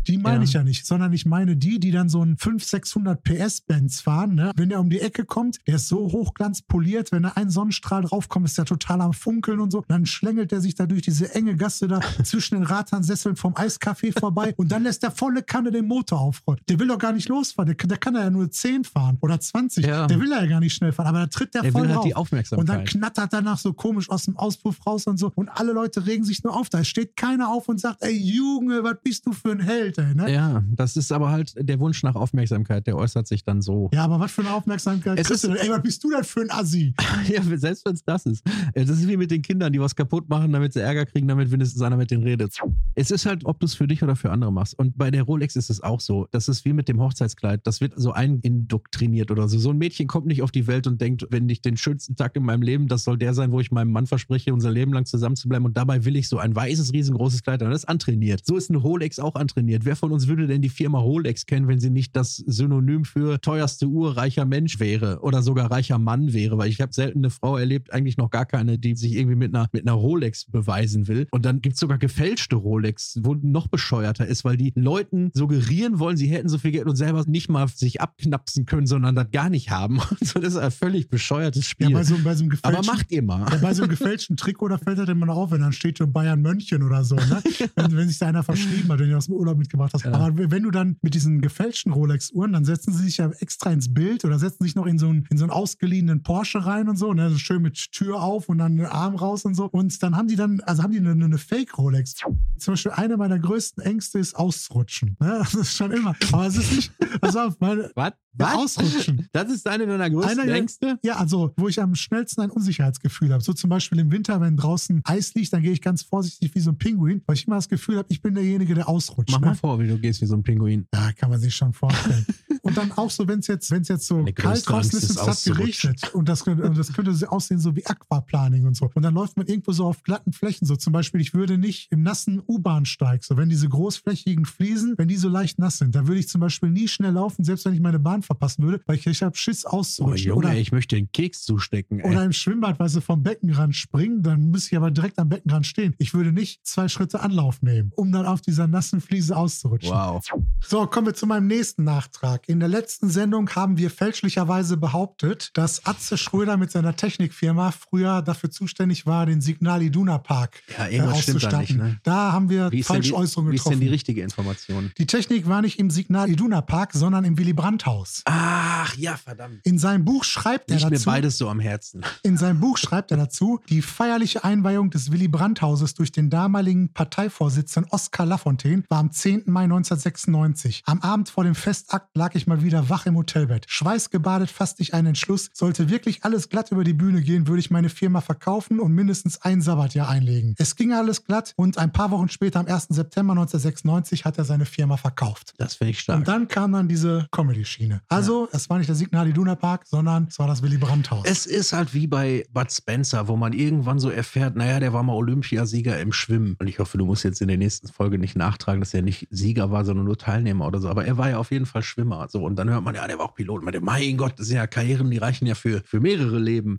Die 0.08 0.18
meine 0.18 0.38
Ja. 0.38 0.44
ich 0.44 0.54
ja 0.54 0.64
nicht, 0.64 0.86
sondern 0.86 1.14
ich 1.14 1.26
meine 1.26 1.56
die, 1.56 1.80
die 1.80 1.92
dann 1.92 2.10
so 2.10 2.24
ein 2.24 2.38
500, 2.38 2.68
600 2.68 3.01
PS 3.16 3.62
Benz 3.62 4.02
fahren. 4.02 4.36
Ne? 4.36 4.52
Wenn 4.56 4.70
der 4.70 4.80
um 4.80 4.90
die 4.90 5.00
Ecke 5.00 5.26
kommt, 5.26 5.58
der 5.68 5.76
ist 5.76 5.88
so 5.88 6.12
hochglanzpoliert, 6.12 7.12
wenn 7.12 7.24
da 7.24 7.34
ein 7.36 7.50
Sonnenstrahl 7.50 8.04
draufkommt, 8.04 8.48
ist 8.48 8.58
der 8.58 8.66
total 8.66 9.02
am 9.02 9.14
Funkeln 9.14 9.60
und 9.60 9.72
so. 9.72 9.84
Dann 9.88 10.06
schlängelt 10.06 10.52
er 10.52 10.62
sich 10.62 10.76
da 10.76 10.86
durch 10.86 11.02
diese 11.02 11.34
enge 11.34 11.56
Gasse 11.56 11.88
da 11.88 12.02
zwischen 12.24 12.56
den 12.56 12.64
Radhandsesseln 12.64 13.36
vom 13.36 13.54
Eiscafé 13.54 14.18
vorbei 14.18 14.54
und 14.58 14.72
dann 14.72 14.84
lässt 14.84 15.04
der 15.04 15.12
volle 15.12 15.44
Kanne 15.44 15.72
den 15.72 15.88
Motor 15.88 16.20
aufrollen. 16.20 16.62
Der 16.70 16.80
will 16.80 16.88
doch 16.88 17.00
gar 17.00 17.14
nicht 17.14 17.30
losfahren, 17.30 17.76
der, 17.76 17.88
der 17.88 17.98
kann 17.98 18.16
ja 18.16 18.30
nur 18.30 18.52
10 18.52 18.84
fahren 18.84 19.18
oder 19.22 19.40
20. 19.40 19.86
Ja. 19.86 20.08
Der 20.08 20.20
will 20.20 20.30
ja 20.30 20.46
gar 20.46 20.60
nicht 20.60 20.74
schnell 20.74 20.92
fahren, 20.92 21.08
aber 21.08 21.20
da 21.20 21.28
tritt 21.28 21.54
der, 21.54 21.62
Der 21.62 21.72
voll 21.72 21.84
will 21.84 21.96
halt 21.96 22.04
die 22.04 22.10
Und 22.10 22.16
dann 22.16 22.22
Aufmerksamkeit. 22.22 22.88
knattert 22.90 23.34
danach 23.34 23.58
so 23.58 23.74
komisch 23.74 24.10
aus 24.10 24.26
dem 24.26 24.38
Auspuff 24.38 24.86
raus 24.86 25.08
und 25.08 25.18
so. 25.18 25.32
Und 25.36 25.50
alle 25.50 25.72
Leute 25.72 26.06
regen 26.06 26.24
sich 26.24 26.44
nur 26.44 26.56
auf. 26.56 26.70
Da 26.70 26.84
steht 26.84 27.16
keiner 27.16 27.50
auf 27.50 27.70
und 27.70 27.80
sagt, 27.80 28.04
ey 28.04 28.16
Junge, 28.16 28.84
was 28.84 28.98
bist 29.04 29.26
du 29.26 29.32
für 29.32 29.52
ein 29.52 29.60
Held, 29.60 29.98
ey. 29.98 30.14
Ne? 30.14 30.32
Ja. 30.32 30.42
Ja, 30.42 30.64
das 30.72 30.98
ist 30.98 31.12
aber 31.12 31.30
halt 31.30 31.54
der 31.58 31.80
Wunsch 31.80 32.02
nach 32.02 32.16
Aufmerksamkeit, 32.16 32.88
der 32.92 32.98
äußert 32.98 33.26
sich 33.28 33.44
dann 33.46 33.62
so. 33.62 33.90
aber 33.96 34.20
was 34.20 34.32
für 34.34 34.42
eine 34.42 34.54
Aufmerksamkeit 34.54 35.18
Es 35.18 35.30
ist- 35.30 35.46
denn? 35.46 35.56
Ey, 35.56 35.70
was 35.70 35.82
bist 35.82 36.04
du 36.04 36.10
denn 36.12 36.24
für 36.24 36.42
ein 36.42 36.52
Assi? 36.52 36.94
Ja, 37.32 37.42
selbst 37.58 37.86
wenn 37.86 37.94
es 37.94 38.04
das 38.04 38.26
ist. 38.26 38.44
Das 38.74 38.90
ist 38.90 39.08
wie 39.08 39.16
mit 39.16 39.32
den 39.32 39.42
Kindern, 39.42 39.72
die 39.72 39.80
was 39.80 39.96
kaputt 39.96 40.28
machen, 40.28 40.52
damit 40.52 40.74
sie 40.74 40.82
Ärger 40.82 41.06
kriegen, 41.06 41.28
damit 41.28 41.52
wenigstens 41.52 41.82
einer 41.82 41.96
mit 41.98 42.12
denen 42.12 42.24
redet. 42.24 42.58
Es 42.96 43.12
ist 43.12 43.26
halt, 43.26 43.46
ob 43.46 43.60
du 43.60 43.66
es 43.66 43.74
für 43.76 43.88
dich 43.88 44.04
oder 44.04 44.16
für 44.16 44.32
andere 44.32 44.52
machst. 44.52 44.78
Und 44.78 44.98
bei 44.98 45.10
der 45.12 45.24
Rolex 45.24 45.56
ist 45.56 45.70
es 45.70 45.82
auch 45.82 46.00
so. 46.02 46.28
Das 46.32 46.48
ist 46.50 46.66
wie 46.66 46.74
mit 46.74 46.88
dem 46.90 47.00
Hochzeitskleid. 47.00 47.62
Das 47.66 47.80
wird 47.80 47.94
so 47.96 48.12
eindoktriniert 48.12 49.32
oder 49.32 49.48
so. 49.48 49.58
So 49.58 49.70
ein 49.72 49.78
Mädchen 49.78 50.08
kommt 50.08 50.26
nicht 50.26 50.42
auf 50.42 50.52
die 50.52 50.68
Welt 50.68 50.88
und 50.88 51.00
denkt, 51.00 51.26
wenn 51.30 51.48
ich 51.50 51.62
den 51.62 51.78
schönsten 51.78 52.16
Tag 52.16 52.36
in 52.36 52.44
meinem 52.44 52.62
Leben, 52.64 52.88
das 52.88 53.04
soll 53.04 53.18
der 53.18 53.34
sein, 53.34 53.52
wo 53.52 53.60
ich 53.60 53.72
meinem 53.72 53.92
Mann 53.92 54.08
verspreche, 54.08 54.54
unser 54.54 54.72
Leben 54.72 54.92
lang 54.94 55.06
zusammen 55.06 55.36
zu 55.36 55.48
bleiben. 55.48 55.66
Und 55.66 55.78
dabei 55.78 56.04
will 56.06 56.16
ich 56.16 56.28
so 56.28 56.38
ein 56.40 56.56
weißes, 56.56 56.92
riesengroßes 56.94 57.44
Kleid. 57.44 57.62
Und 57.62 57.70
das 57.70 57.84
ist 57.84 57.90
antrainiert. 57.90 58.46
So 58.46 58.58
ist 58.58 58.70
eine 58.70 58.80
Rolex 58.80 59.20
auch 59.20 59.36
antrainiert. 59.36 59.86
Wer 59.86 59.96
von 59.96 60.12
uns 60.12 60.28
würde 60.28 60.48
denn 60.48 60.62
die 60.62 60.70
Firma 60.70 61.00
Rolex 61.00 61.46
kennen, 61.46 61.68
wenn 61.68 61.80
sie 61.80 61.90
nicht 61.90 62.16
das 62.16 62.36
Synonym 62.38 62.81
für 63.06 63.40
teuerste 63.42 63.88
Uhr 63.88 64.18
reicher 64.18 64.46
Mensch 64.46 64.80
wäre 64.80 65.20
oder 65.22 65.42
sogar 65.42 65.72
reicher 65.72 65.98
Mann 65.98 66.34
wäre? 66.34 66.58
Weil 66.58 66.70
ich 66.70 66.82
habe 66.82 66.94
selten 66.94 67.20
eine 67.20 67.30
Frau 67.30 67.58
erlebt, 67.58 67.94
eigentlich 67.94 68.18
noch 68.18 68.30
gar 68.30 68.46
keine, 68.46 68.78
die 68.78 68.96
sich 68.96 69.14
irgendwie 69.16 69.36
mit 69.36 69.54
einer, 69.54 69.68
mit 69.72 69.88
einer 69.88 69.94
Rolex 69.94 70.46
beweisen 70.46 71.08
will. 71.08 71.28
Und 71.32 71.46
dann 71.46 71.62
gibt 71.62 71.74
es 71.74 71.80
sogar 71.80 71.98
gefälschte 71.98 72.56
Rolex, 72.56 73.20
wo 73.24 73.36
noch 73.36 73.68
bescheuerter 73.68 74.26
ist, 74.26 74.44
weil 74.44 74.58
die 74.58 74.74
Leuten 74.76 75.32
suggerieren 75.34 76.00
wollen, 76.00 76.18
sie 76.18 76.28
hätten 76.28 76.50
so 76.50 76.58
viel 76.58 76.72
Geld 76.72 76.88
und 76.88 76.96
selber 76.96 77.24
nicht 77.28 77.50
mal 77.50 77.68
sich 77.68 78.02
abknapsen 78.02 78.66
können, 78.66 78.88
sondern 78.88 79.16
das 79.16 79.32
gar 79.32 79.50
nicht 79.50 79.70
haben. 79.70 80.00
Und 80.12 80.26
so, 80.26 80.40
das 80.40 80.54
ist 80.54 80.60
ein 80.60 80.72
völlig 80.72 81.10
bescheuertes 81.10 81.66
Spiel. 81.66 81.90
Ja, 81.90 81.98
bei 81.98 82.04
so, 82.04 82.16
bei 82.24 82.36
so 82.36 82.44
einem 82.44 82.58
Aber 82.64 82.84
macht 82.84 83.12
ihr 83.12 83.22
mal. 83.22 83.48
ja, 83.52 83.58
bei 83.58 83.74
so 83.74 83.84
einem 83.84 83.90
gefälschten 83.90 84.38
Trikot, 84.38 84.68
da 84.70 84.78
fällt 84.78 84.98
das 84.98 85.10
immer 85.10 85.26
noch 85.26 85.36
auf, 85.36 85.52
wenn 85.52 85.62
dann 85.62 85.74
steht 85.74 85.98
so 85.98 86.08
Bayern 86.08 86.42
Mönchen 86.42 86.84
oder 86.84 87.04
so, 87.04 87.16
ne? 87.16 87.42
wenn, 87.76 87.96
wenn 87.96 88.08
sich 88.08 88.18
da 88.18 88.28
einer 88.28 88.44
verschrieben 88.44 88.90
hat, 88.90 89.00
wenn 89.00 89.10
du 89.10 89.18
aus 89.18 89.26
dem 89.26 89.36
Urlaub 89.36 89.58
mitgebracht 89.58 89.94
hast. 89.94 90.06
Ja. 90.06 90.14
Aber 90.14 90.52
wenn 90.52 90.64
du 90.64 90.72
dann 90.72 90.98
mit 91.02 91.14
diesen 91.14 91.42
gefälschten 91.42 91.92
Rolex-Uhren, 91.92 92.54
dann 92.54 92.66
setzen 92.76 92.94
sie 92.94 93.04
sich 93.04 93.18
ja 93.18 93.30
extra 93.40 93.72
ins 93.72 93.94
Bild 93.94 94.24
oder 94.26 94.40
setzen 94.40 94.64
sich 94.64 94.76
noch 94.76 94.86
in 94.86 94.98
so 94.98 95.08
einen, 95.10 95.26
in 95.30 95.38
so 95.38 95.44
einen 95.44 95.52
ausgeliehenen 95.52 96.24
Porsche 96.24 96.66
rein 96.66 96.88
und 96.90 96.96
so, 96.98 97.14
ne? 97.14 97.30
so 97.30 97.38
schön 97.38 97.62
mit 97.62 97.92
Tür 97.92 98.22
auf 98.22 98.48
und 98.50 98.60
dann 98.60 98.80
Arm 98.86 99.16
raus 99.16 99.44
und 99.46 99.56
so. 99.56 99.66
Und 99.66 100.02
dann 100.02 100.16
haben 100.16 100.28
die 100.28 100.36
dann, 100.38 100.62
also 100.62 100.84
haben 100.84 100.92
die 100.92 101.00
eine, 101.00 101.12
eine 101.12 101.38
Fake-Rolex. 101.38 102.16
Zum 102.58 102.74
Beispiel 102.74 102.92
eine 102.94 103.18
meiner 103.18 103.40
größten 103.40 103.84
Ängste 103.84 104.20
ist 104.20 104.36
ausrutschen. 104.36 105.18
Ne? 105.20 105.40
Das 105.52 105.54
ist 105.56 105.76
schon 105.76 105.92
immer. 105.92 106.16
Aber 106.32 106.48
es 106.48 106.56
ist 106.58 106.72
nicht, 106.72 106.92
pass 107.20 107.36
auf, 107.36 107.60
meine, 107.60 107.92
Was? 107.96 108.14
Ja, 108.40 108.54
ausrutschen. 108.56 109.28
Das 109.34 109.52
ist 109.52 109.68
eine 109.68 109.86
deiner 109.86 110.10
größten 110.10 110.32
Einer 110.40 110.46
der- 110.46 110.56
Ängste? 110.56 110.98
ja, 111.04 111.18
also, 111.18 111.52
wo 111.58 111.68
ich 111.68 111.82
am 111.82 111.96
schnellsten 111.96 112.40
ein 112.42 112.50
Unsicherheitsgefühl 112.50 113.34
habe. 113.34 113.44
So 113.44 113.52
zum 113.52 113.70
Beispiel 113.70 114.00
im 114.00 114.10
Winter, 114.10 114.40
wenn 114.40 114.56
draußen 114.56 115.02
Eis 115.04 115.34
liegt, 115.34 115.52
dann 115.52 115.62
gehe 115.62 115.74
ich 115.74 115.82
ganz 115.82 116.04
vorsichtig 116.04 116.56
wie 116.56 116.62
so 116.62 116.72
ein 116.72 116.78
Pinguin, 116.78 117.22
weil 117.26 117.36
ich 117.36 117.46
immer 117.46 117.58
das 117.58 117.68
Gefühl 117.68 117.98
habe, 117.98 118.08
ich 118.10 118.22
bin 118.22 118.34
derjenige, 118.36 118.74
der 118.74 118.88
ausrutscht. 118.88 119.32
Mach 119.34 119.42
mal 119.42 119.50
Ne? 119.50 119.56
vor, 119.56 119.80
wie 119.82 119.88
du 119.90 119.98
gehst 119.98 120.22
wie 120.22 120.26
so 120.28 120.36
ein 120.36 120.44
Pinguin. 120.44 120.88
Ja, 120.94 121.12
kann 121.12 121.30
man 121.30 121.42
sich 121.42 121.54
schon 121.54 121.74
vorstellen. 121.74 122.26
und 122.62 122.78
dann 122.78 122.92
auch 122.94 123.10
so, 123.10 123.28
wenn 123.28 123.40
es 123.40 123.48
jetzt, 123.48 123.72
wenn's 123.72 123.88
jetzt 123.88 124.08
so 124.08 124.24
kalt 124.36 124.68
draußen 124.68 124.98
ist 124.98 125.10
es 125.10 125.22
hat 125.22 125.44
geregnet. 125.44 126.14
Und 126.14 126.30
das, 126.30 126.44
könnte- 126.44 126.64
und 126.64 126.78
das 126.78 126.94
könnte 126.94 127.12
aussehen 127.32 127.60
so 127.60 127.76
wie 127.76 127.86
Aquaplaning 127.86 128.66
und 128.66 128.76
so. 128.76 128.90
Und 128.94 129.02
dann 129.02 129.14
läuft 129.14 129.38
man 129.38 129.48
irgendwo 129.48 129.72
so 129.72 129.86
auf 129.86 130.04
glatten 130.04 130.34
Flächen. 130.34 130.66
So 130.68 130.76
zum 130.76 130.94
Beispiel, 130.94 131.22
ich 131.22 131.34
würde 131.34 131.58
nicht 131.58 131.92
im 131.92 132.04
nassen 132.04 132.42
U-Bahnsteig, 132.48 133.24
so 133.24 133.38
wenn 133.38 133.50
diese 133.50 133.70
großflächigen 133.70 134.46
Fliesen, 134.46 134.96
wenn 134.98 135.08
die 135.08 135.18
so 135.18 135.30
leicht 135.30 135.60
nass 135.60 135.78
sind, 135.78 135.96
da 135.96 136.08
würde 136.08 136.20
ich 136.20 136.28
zum 136.28 136.42
Beispiel 136.42 136.70
nie 136.70 136.88
schnell 136.88 137.14
laufen, 137.14 137.44
selbst 137.44 137.66
wenn 137.66 137.74
ich 137.74 137.82
meine 137.82 138.00
Bahn 138.00 138.22
verpassen 138.22 138.64
würde, 138.64 138.82
weil 138.86 138.98
ich, 138.98 139.08
ich 139.08 139.24
habe 139.24 139.38
Schiss 139.38 139.66
Oh, 139.66 139.78
auszurutschen. 139.78 140.28
Junge, 140.28 140.40
oder, 140.48 140.56
ich 140.56 140.72
möchte 140.72 140.96
den 140.96 141.12
Keks 141.12 141.44
zustecken. 141.44 142.00
Ey. 142.00 142.12
oder 142.12 142.24
im 142.24 142.34
Schwimmbad, 142.34 142.80
weißt 142.80 142.96
du, 142.98 143.02
vom 143.02 143.24
Beckenrand 143.24 143.76
springen, 143.76 144.24
dann 144.24 144.50
müsste 144.52 144.72
ich 144.72 144.78
aber 144.78 144.92
direkt 144.92 145.20
am 145.20 145.30
Beckenrand 145.30 145.66
stehen. 145.66 145.96
Ich 145.98 146.14
würde 146.14 146.32
nicht 146.32 146.66
zwei 146.66 146.88
Schritte 146.88 147.22
Anlauf 147.22 147.62
nehmen, 147.62 147.92
um 147.96 148.12
dann 148.12 148.26
auf 148.26 148.42
dieser 148.42 148.68
nassen 148.68 149.02
Fliese 149.02 149.36
auszurutschen. 149.36 149.92
Wow. 149.92 150.24
So, 150.66 150.86
kommen 150.88 151.08
wir 151.08 151.14
zu 151.14 151.26
meinem 151.28 151.48
nächsten 151.48 151.84
Nachtrag. 151.84 152.48
In 152.52 152.60
der 152.60 152.68
letzten 152.68 153.10
Sendung 153.10 153.50
haben 153.52 153.78
wir 153.78 153.90
fälschlicherweise 153.90 154.76
behauptet, 154.76 155.52
dass 155.54 155.86
Atze 155.86 156.18
Schröder 156.18 156.58
mit 156.58 156.70
seiner 156.70 156.98
Technikfirma 156.98 157.72
früher 157.72 158.22
dafür 158.22 158.52
zuständig 158.52 159.06
war, 159.06 159.26
den 159.26 159.40
Signal 159.40 159.82
Iduna 159.82 160.18
Park 160.18 160.62
Ja, 160.78 160.86
äh, 160.88 160.90
stimmt 160.92 161.06
da 161.06 161.12
auszustatten. 161.14 161.60
nicht, 161.62 161.78
ne? 161.78 162.00
Da 162.04 162.34
haben 162.34 162.50
wir 162.50 162.64
denn 162.64 162.72
die, 162.72 162.84
Falschäußerungen 162.84 163.54
wie 163.54 163.56
ist 163.56 163.64
denn 163.64 163.70
getroffen. 163.72 163.80
die 163.80 163.88
richtige 163.88 164.22
Information? 164.22 164.92
Die 164.98 165.06
Technik 165.06 165.48
war 165.48 165.62
nicht 165.62 165.80
im 165.80 165.90
Signal 165.90 166.30
Iduna 166.30 166.60
Park, 166.60 166.90
sondern 166.92 167.24
im 167.24 167.38
Willy 167.38 167.54
Brandt 167.54 167.86
Haus. 167.86 168.22
Ach, 168.26 168.98
ja, 168.98 169.16
verdammt. 169.16 169.62
In 169.64 169.80
seinem 169.80 170.04
Buch 170.04 170.26
schreibt 170.26 170.72
er 170.72 170.76
Liegt 170.76 170.90
mir 170.90 170.98
dazu, 170.98 171.06
beides 171.06 171.38
so 171.38 171.48
am 171.48 171.62
Herzen. 171.62 172.02
in 172.24 172.36
seinem 172.36 172.60
Buch 172.60 172.78
schreibt 172.78 173.12
er 173.12 173.18
dazu, 173.18 173.62
die 173.70 173.82
feierliche 173.82 174.44
Einweihung 174.44 174.90
des 174.90 175.10
Willy 175.10 175.30
Brandt 175.30 175.62
Hauses 175.62 175.94
durch 175.94 176.12
den 176.12 176.30
damaligen 176.30 176.92
Parteivorsitzenden 176.92 177.90
Oskar 177.94 178.26
Lafontaine 178.26 178.84
war 178.90 179.00
am 179.00 179.10
10. 179.10 179.44
Mai 179.46 179.64
1996. 179.64 180.84
Am 180.86 181.00
Abend 181.00 181.30
vor 181.30 181.46
dem 181.46 181.56
Festakt 181.56 182.10
lag 182.18 182.36
ich 182.36 182.41
mal 182.48 182.64
wieder 182.64 182.90
wach 182.90 183.06
im 183.06 183.16
Hotelbett. 183.16 183.66
Schweißgebadet 183.68 184.50
fasste 184.50 184.82
ich 184.82 184.94
einen 184.94 185.08
Entschluss. 185.08 185.50
Sollte 185.54 185.90
wirklich 185.90 186.24
alles 186.24 186.50
glatt 186.50 186.72
über 186.72 186.84
die 186.84 186.94
Bühne 186.94 187.22
gehen, 187.22 187.48
würde 187.48 187.60
ich 187.60 187.72
meine 187.72 187.90
Firma 187.90 188.22
verkaufen 188.22 188.80
und 188.80 188.94
mindestens 188.94 189.42
ein 189.42 189.62
Sabbatjahr 189.62 190.10
einlegen. 190.10 190.56
Es 190.58 190.76
ging 190.76 190.94
alles 190.94 191.26
glatt 191.26 191.54
und 191.56 191.78
ein 191.78 191.92
paar 191.92 192.12
Wochen 192.12 192.30
später, 192.30 192.60
am 192.60 192.68
1. 192.68 192.88
September 192.90 193.34
1996, 193.34 194.26
hat 194.26 194.38
er 194.38 194.46
seine 194.46 194.66
Firma 194.66 194.98
verkauft. 194.98 195.54
Das 195.58 195.76
finde 195.76 195.92
ich 195.92 196.00
stark. 196.00 196.20
Und 196.20 196.28
dann 196.28 196.48
kam 196.48 196.72
dann 196.72 196.88
diese 196.88 197.28
Comedy-Schiene. 197.32 198.02
Also, 198.08 198.48
es 198.52 198.70
war 198.70 198.78
nicht 198.78 198.88
der 198.88 198.96
Signal 198.96 199.28
Iduna 199.28 199.56
Park, 199.56 199.84
sondern 199.86 200.28
es 200.30 200.40
war 200.40 200.48
das 200.48 200.62
Willy 200.62 200.78
Brandt 200.78 201.12
Haus. 201.12 201.24
Es 201.26 201.46
ist 201.46 201.74
halt 201.74 201.94
wie 201.94 202.08
bei 202.08 202.46
Bud 202.52 202.72
Spencer, 202.72 203.28
wo 203.28 203.36
man 203.36 203.54
irgendwann 203.54 204.00
so 204.00 204.10
erfährt, 204.10 204.56
naja, 204.56 204.80
der 204.80 204.94
war 204.94 205.04
mal 205.04 205.14
Olympiasieger 205.14 206.00
im 206.00 206.12
Schwimmen. 206.12 206.56
Und 206.60 206.68
ich 206.68 206.80
hoffe, 206.80 206.98
du 206.98 207.06
musst 207.06 207.24
jetzt 207.24 207.42
in 207.42 207.48
der 207.48 207.58
nächsten 207.58 207.88
Folge 207.88 208.18
nicht 208.18 208.36
nachtragen, 208.36 208.82
dass 208.82 208.94
er 208.94 209.02
nicht 209.02 209.28
Sieger 209.30 209.72
war, 209.72 209.86
sondern 209.86 210.06
nur 210.06 210.18
Teilnehmer 210.18 210.68
oder 210.68 210.80
so. 210.80 210.90
Aber 210.90 211.06
er 211.06 211.18
war 211.18 211.30
ja 211.30 211.38
auf 211.38 211.52
jeden 211.52 211.66
Fall 211.66 211.84
Schwimmer. 211.84 212.28
So, 212.32 212.46
und 212.46 212.56
dann 212.56 212.70
hört 212.70 212.84
man, 212.84 212.96
ja, 212.96 213.06
der 213.08 213.20
war 213.20 213.26
auch 213.26 213.36
Pilot. 213.36 213.62
Man 213.64 213.74
denkt, 213.74 213.86
mein 213.86 214.18
Gott, 214.18 214.34
das 214.38 214.48
sind 214.48 214.58
ja 214.58 214.68
Karrieren, 214.68 215.12
die 215.12 215.18
reichen 215.18 215.46
ja 215.46 215.56
für, 215.56 215.82
für 215.86 216.00
mehrere 216.00 216.40
Leben. 216.40 216.78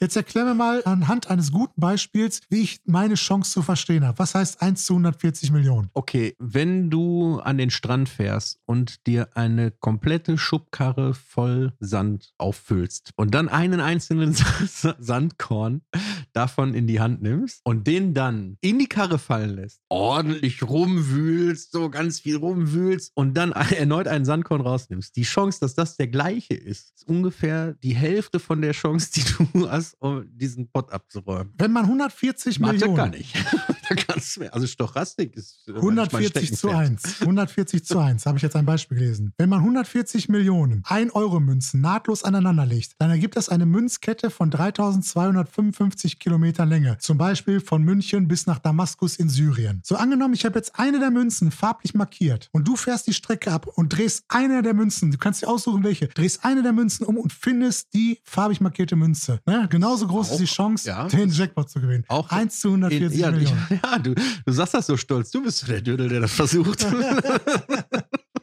Jetzt 0.00 0.16
erklär 0.16 0.44
mir 0.44 0.54
mal 0.54 0.82
anhand 0.84 1.30
eines 1.30 1.52
guten 1.52 1.80
Beispiels, 1.80 2.40
wie 2.48 2.62
ich 2.62 2.80
meine 2.86 3.14
Chance 3.14 3.52
zu 3.52 3.62
verstehen 3.62 4.04
habe. 4.06 4.18
Was 4.18 4.34
heißt 4.34 4.62
1 4.62 4.86
zu 4.86 4.94
140 4.94 5.50
Millionen? 5.52 5.90
Okay, 5.92 6.34
wenn 6.38 6.90
du 6.90 7.38
an 7.40 7.58
den 7.58 7.70
Strand 7.70 8.08
fährst 8.08 8.60
und 8.66 9.06
dir 9.06 9.28
eine 9.34 9.70
komplette 9.70 10.38
Schubkarre 10.38 11.14
voll 11.14 11.72
Sand 11.80 12.32
auffüllst 12.38 13.10
und 13.16 13.34
dann 13.34 13.48
einen 13.48 13.80
einzelnen 13.80 14.34
Sandkorn 14.98 15.82
davon 16.32 16.74
in 16.74 16.86
die 16.86 17.00
Hand 17.00 17.22
nimmst 17.22 17.60
und 17.64 17.86
den 17.86 18.14
dann 18.14 18.56
in 18.60 18.78
die 18.78 18.88
Karre 18.88 19.18
fallen 19.18 19.56
lässt, 19.56 19.80
ordentlich 19.88 20.62
rumwühlst, 20.62 21.72
so 21.72 21.90
ganz 21.90 22.20
viel 22.20 22.36
rumwühlst 22.36 23.12
und 23.14 23.34
dann 23.34 23.52
erneut 23.76 24.08
einen 24.08 24.24
Sandkorn 24.24 24.60
rausnimmst, 24.60 24.93
rausnimmst, 24.94 25.16
die 25.16 25.22
Chance, 25.22 25.60
dass 25.60 25.74
das 25.74 25.96
der 25.96 26.08
gleiche 26.08 26.54
ist, 26.54 26.92
ist 26.94 27.08
ungefähr 27.08 27.74
die 27.82 27.94
Hälfte 27.94 28.38
von 28.38 28.60
der 28.60 28.72
Chance, 28.72 29.10
die 29.14 29.24
du 29.52 29.70
hast, 29.70 29.96
um 30.00 30.24
diesen 30.36 30.68
Pot 30.68 30.92
abzuräumen. 30.92 31.52
Wenn 31.58 31.72
man 31.72 31.84
140 31.84 32.60
Mathe 32.60 32.74
Millionen. 32.74 32.96
kann 32.96 33.12
ich. 33.14 33.32
da 33.88 33.94
kannst 33.94 34.36
du 34.36 34.40
mehr. 34.40 34.54
Also 34.54 34.66
Stochastik 34.66 35.36
ist. 35.36 35.68
äh, 35.68 35.72
mein 35.72 35.98
140 35.98 36.50
zu 36.50 36.68
Steckenpferd. 36.68 37.04
1. 37.04 37.20
140 37.20 37.84
zu 37.84 37.98
1, 37.98 38.26
habe 38.26 38.38
ich 38.38 38.42
jetzt 38.42 38.56
ein 38.56 38.66
Beispiel 38.66 38.98
gelesen. 38.98 39.32
Wenn 39.36 39.48
man 39.48 39.60
140 39.60 40.28
Millionen 40.28 40.82
1-Euro-Münzen 40.82 41.80
nahtlos 41.80 42.24
aneinander 42.24 42.66
legt, 42.66 42.94
dann 42.98 43.10
ergibt 43.10 43.36
das 43.36 43.48
eine 43.48 43.66
Münzkette 43.66 44.30
von 44.30 44.50
3255 44.50 46.18
Kilometern 46.18 46.68
Länge. 46.68 46.98
Zum 46.98 47.18
Beispiel 47.18 47.60
von 47.60 47.82
München 47.82 48.28
bis 48.28 48.46
nach 48.46 48.58
Damaskus 48.58 49.16
in 49.16 49.28
Syrien. 49.28 49.80
So 49.84 49.96
angenommen, 49.96 50.34
ich 50.34 50.44
habe 50.44 50.58
jetzt 50.58 50.78
eine 50.78 50.98
der 50.98 51.10
Münzen 51.10 51.50
farblich 51.50 51.94
markiert 51.94 52.48
und 52.52 52.66
du 52.66 52.76
fährst 52.76 53.06
die 53.06 53.14
Strecke 53.14 53.52
ab 53.52 53.66
und 53.66 53.90
drehst 53.90 54.24
eine 54.28 54.62
der 54.62 54.74
Münzen, 54.74 54.83
du 54.88 55.18
kannst 55.18 55.42
dir 55.42 55.48
aussuchen, 55.48 55.84
welche, 55.84 56.08
drehst 56.08 56.44
eine 56.44 56.62
der 56.62 56.72
Münzen 56.72 57.04
um 57.06 57.16
und 57.16 57.32
findest 57.32 57.92
die 57.94 58.20
farbig 58.24 58.60
markierte 58.60 58.96
Münze. 58.96 59.40
Ne? 59.46 59.66
Genauso 59.70 60.06
groß 60.06 60.32
ist 60.32 60.40
die 60.40 60.44
Chance, 60.44 60.88
ja. 60.88 61.06
den 61.08 61.30
Jackpot 61.30 61.70
zu 61.70 61.80
gewinnen. 61.80 62.04
Auch 62.08 62.30
1 62.30 62.60
zu 62.60 62.68
140 62.68 63.12
In, 63.12 63.20
ja, 63.20 63.30
Millionen. 63.30 63.66
ja 63.82 63.98
du, 63.98 64.14
du 64.14 64.52
sagst 64.52 64.74
das 64.74 64.86
so 64.86 64.96
stolz. 64.96 65.30
Du 65.30 65.42
bist 65.42 65.66
der 65.68 65.80
Dödel, 65.80 66.08
der 66.08 66.20
das 66.20 66.32
versucht. 66.32 66.86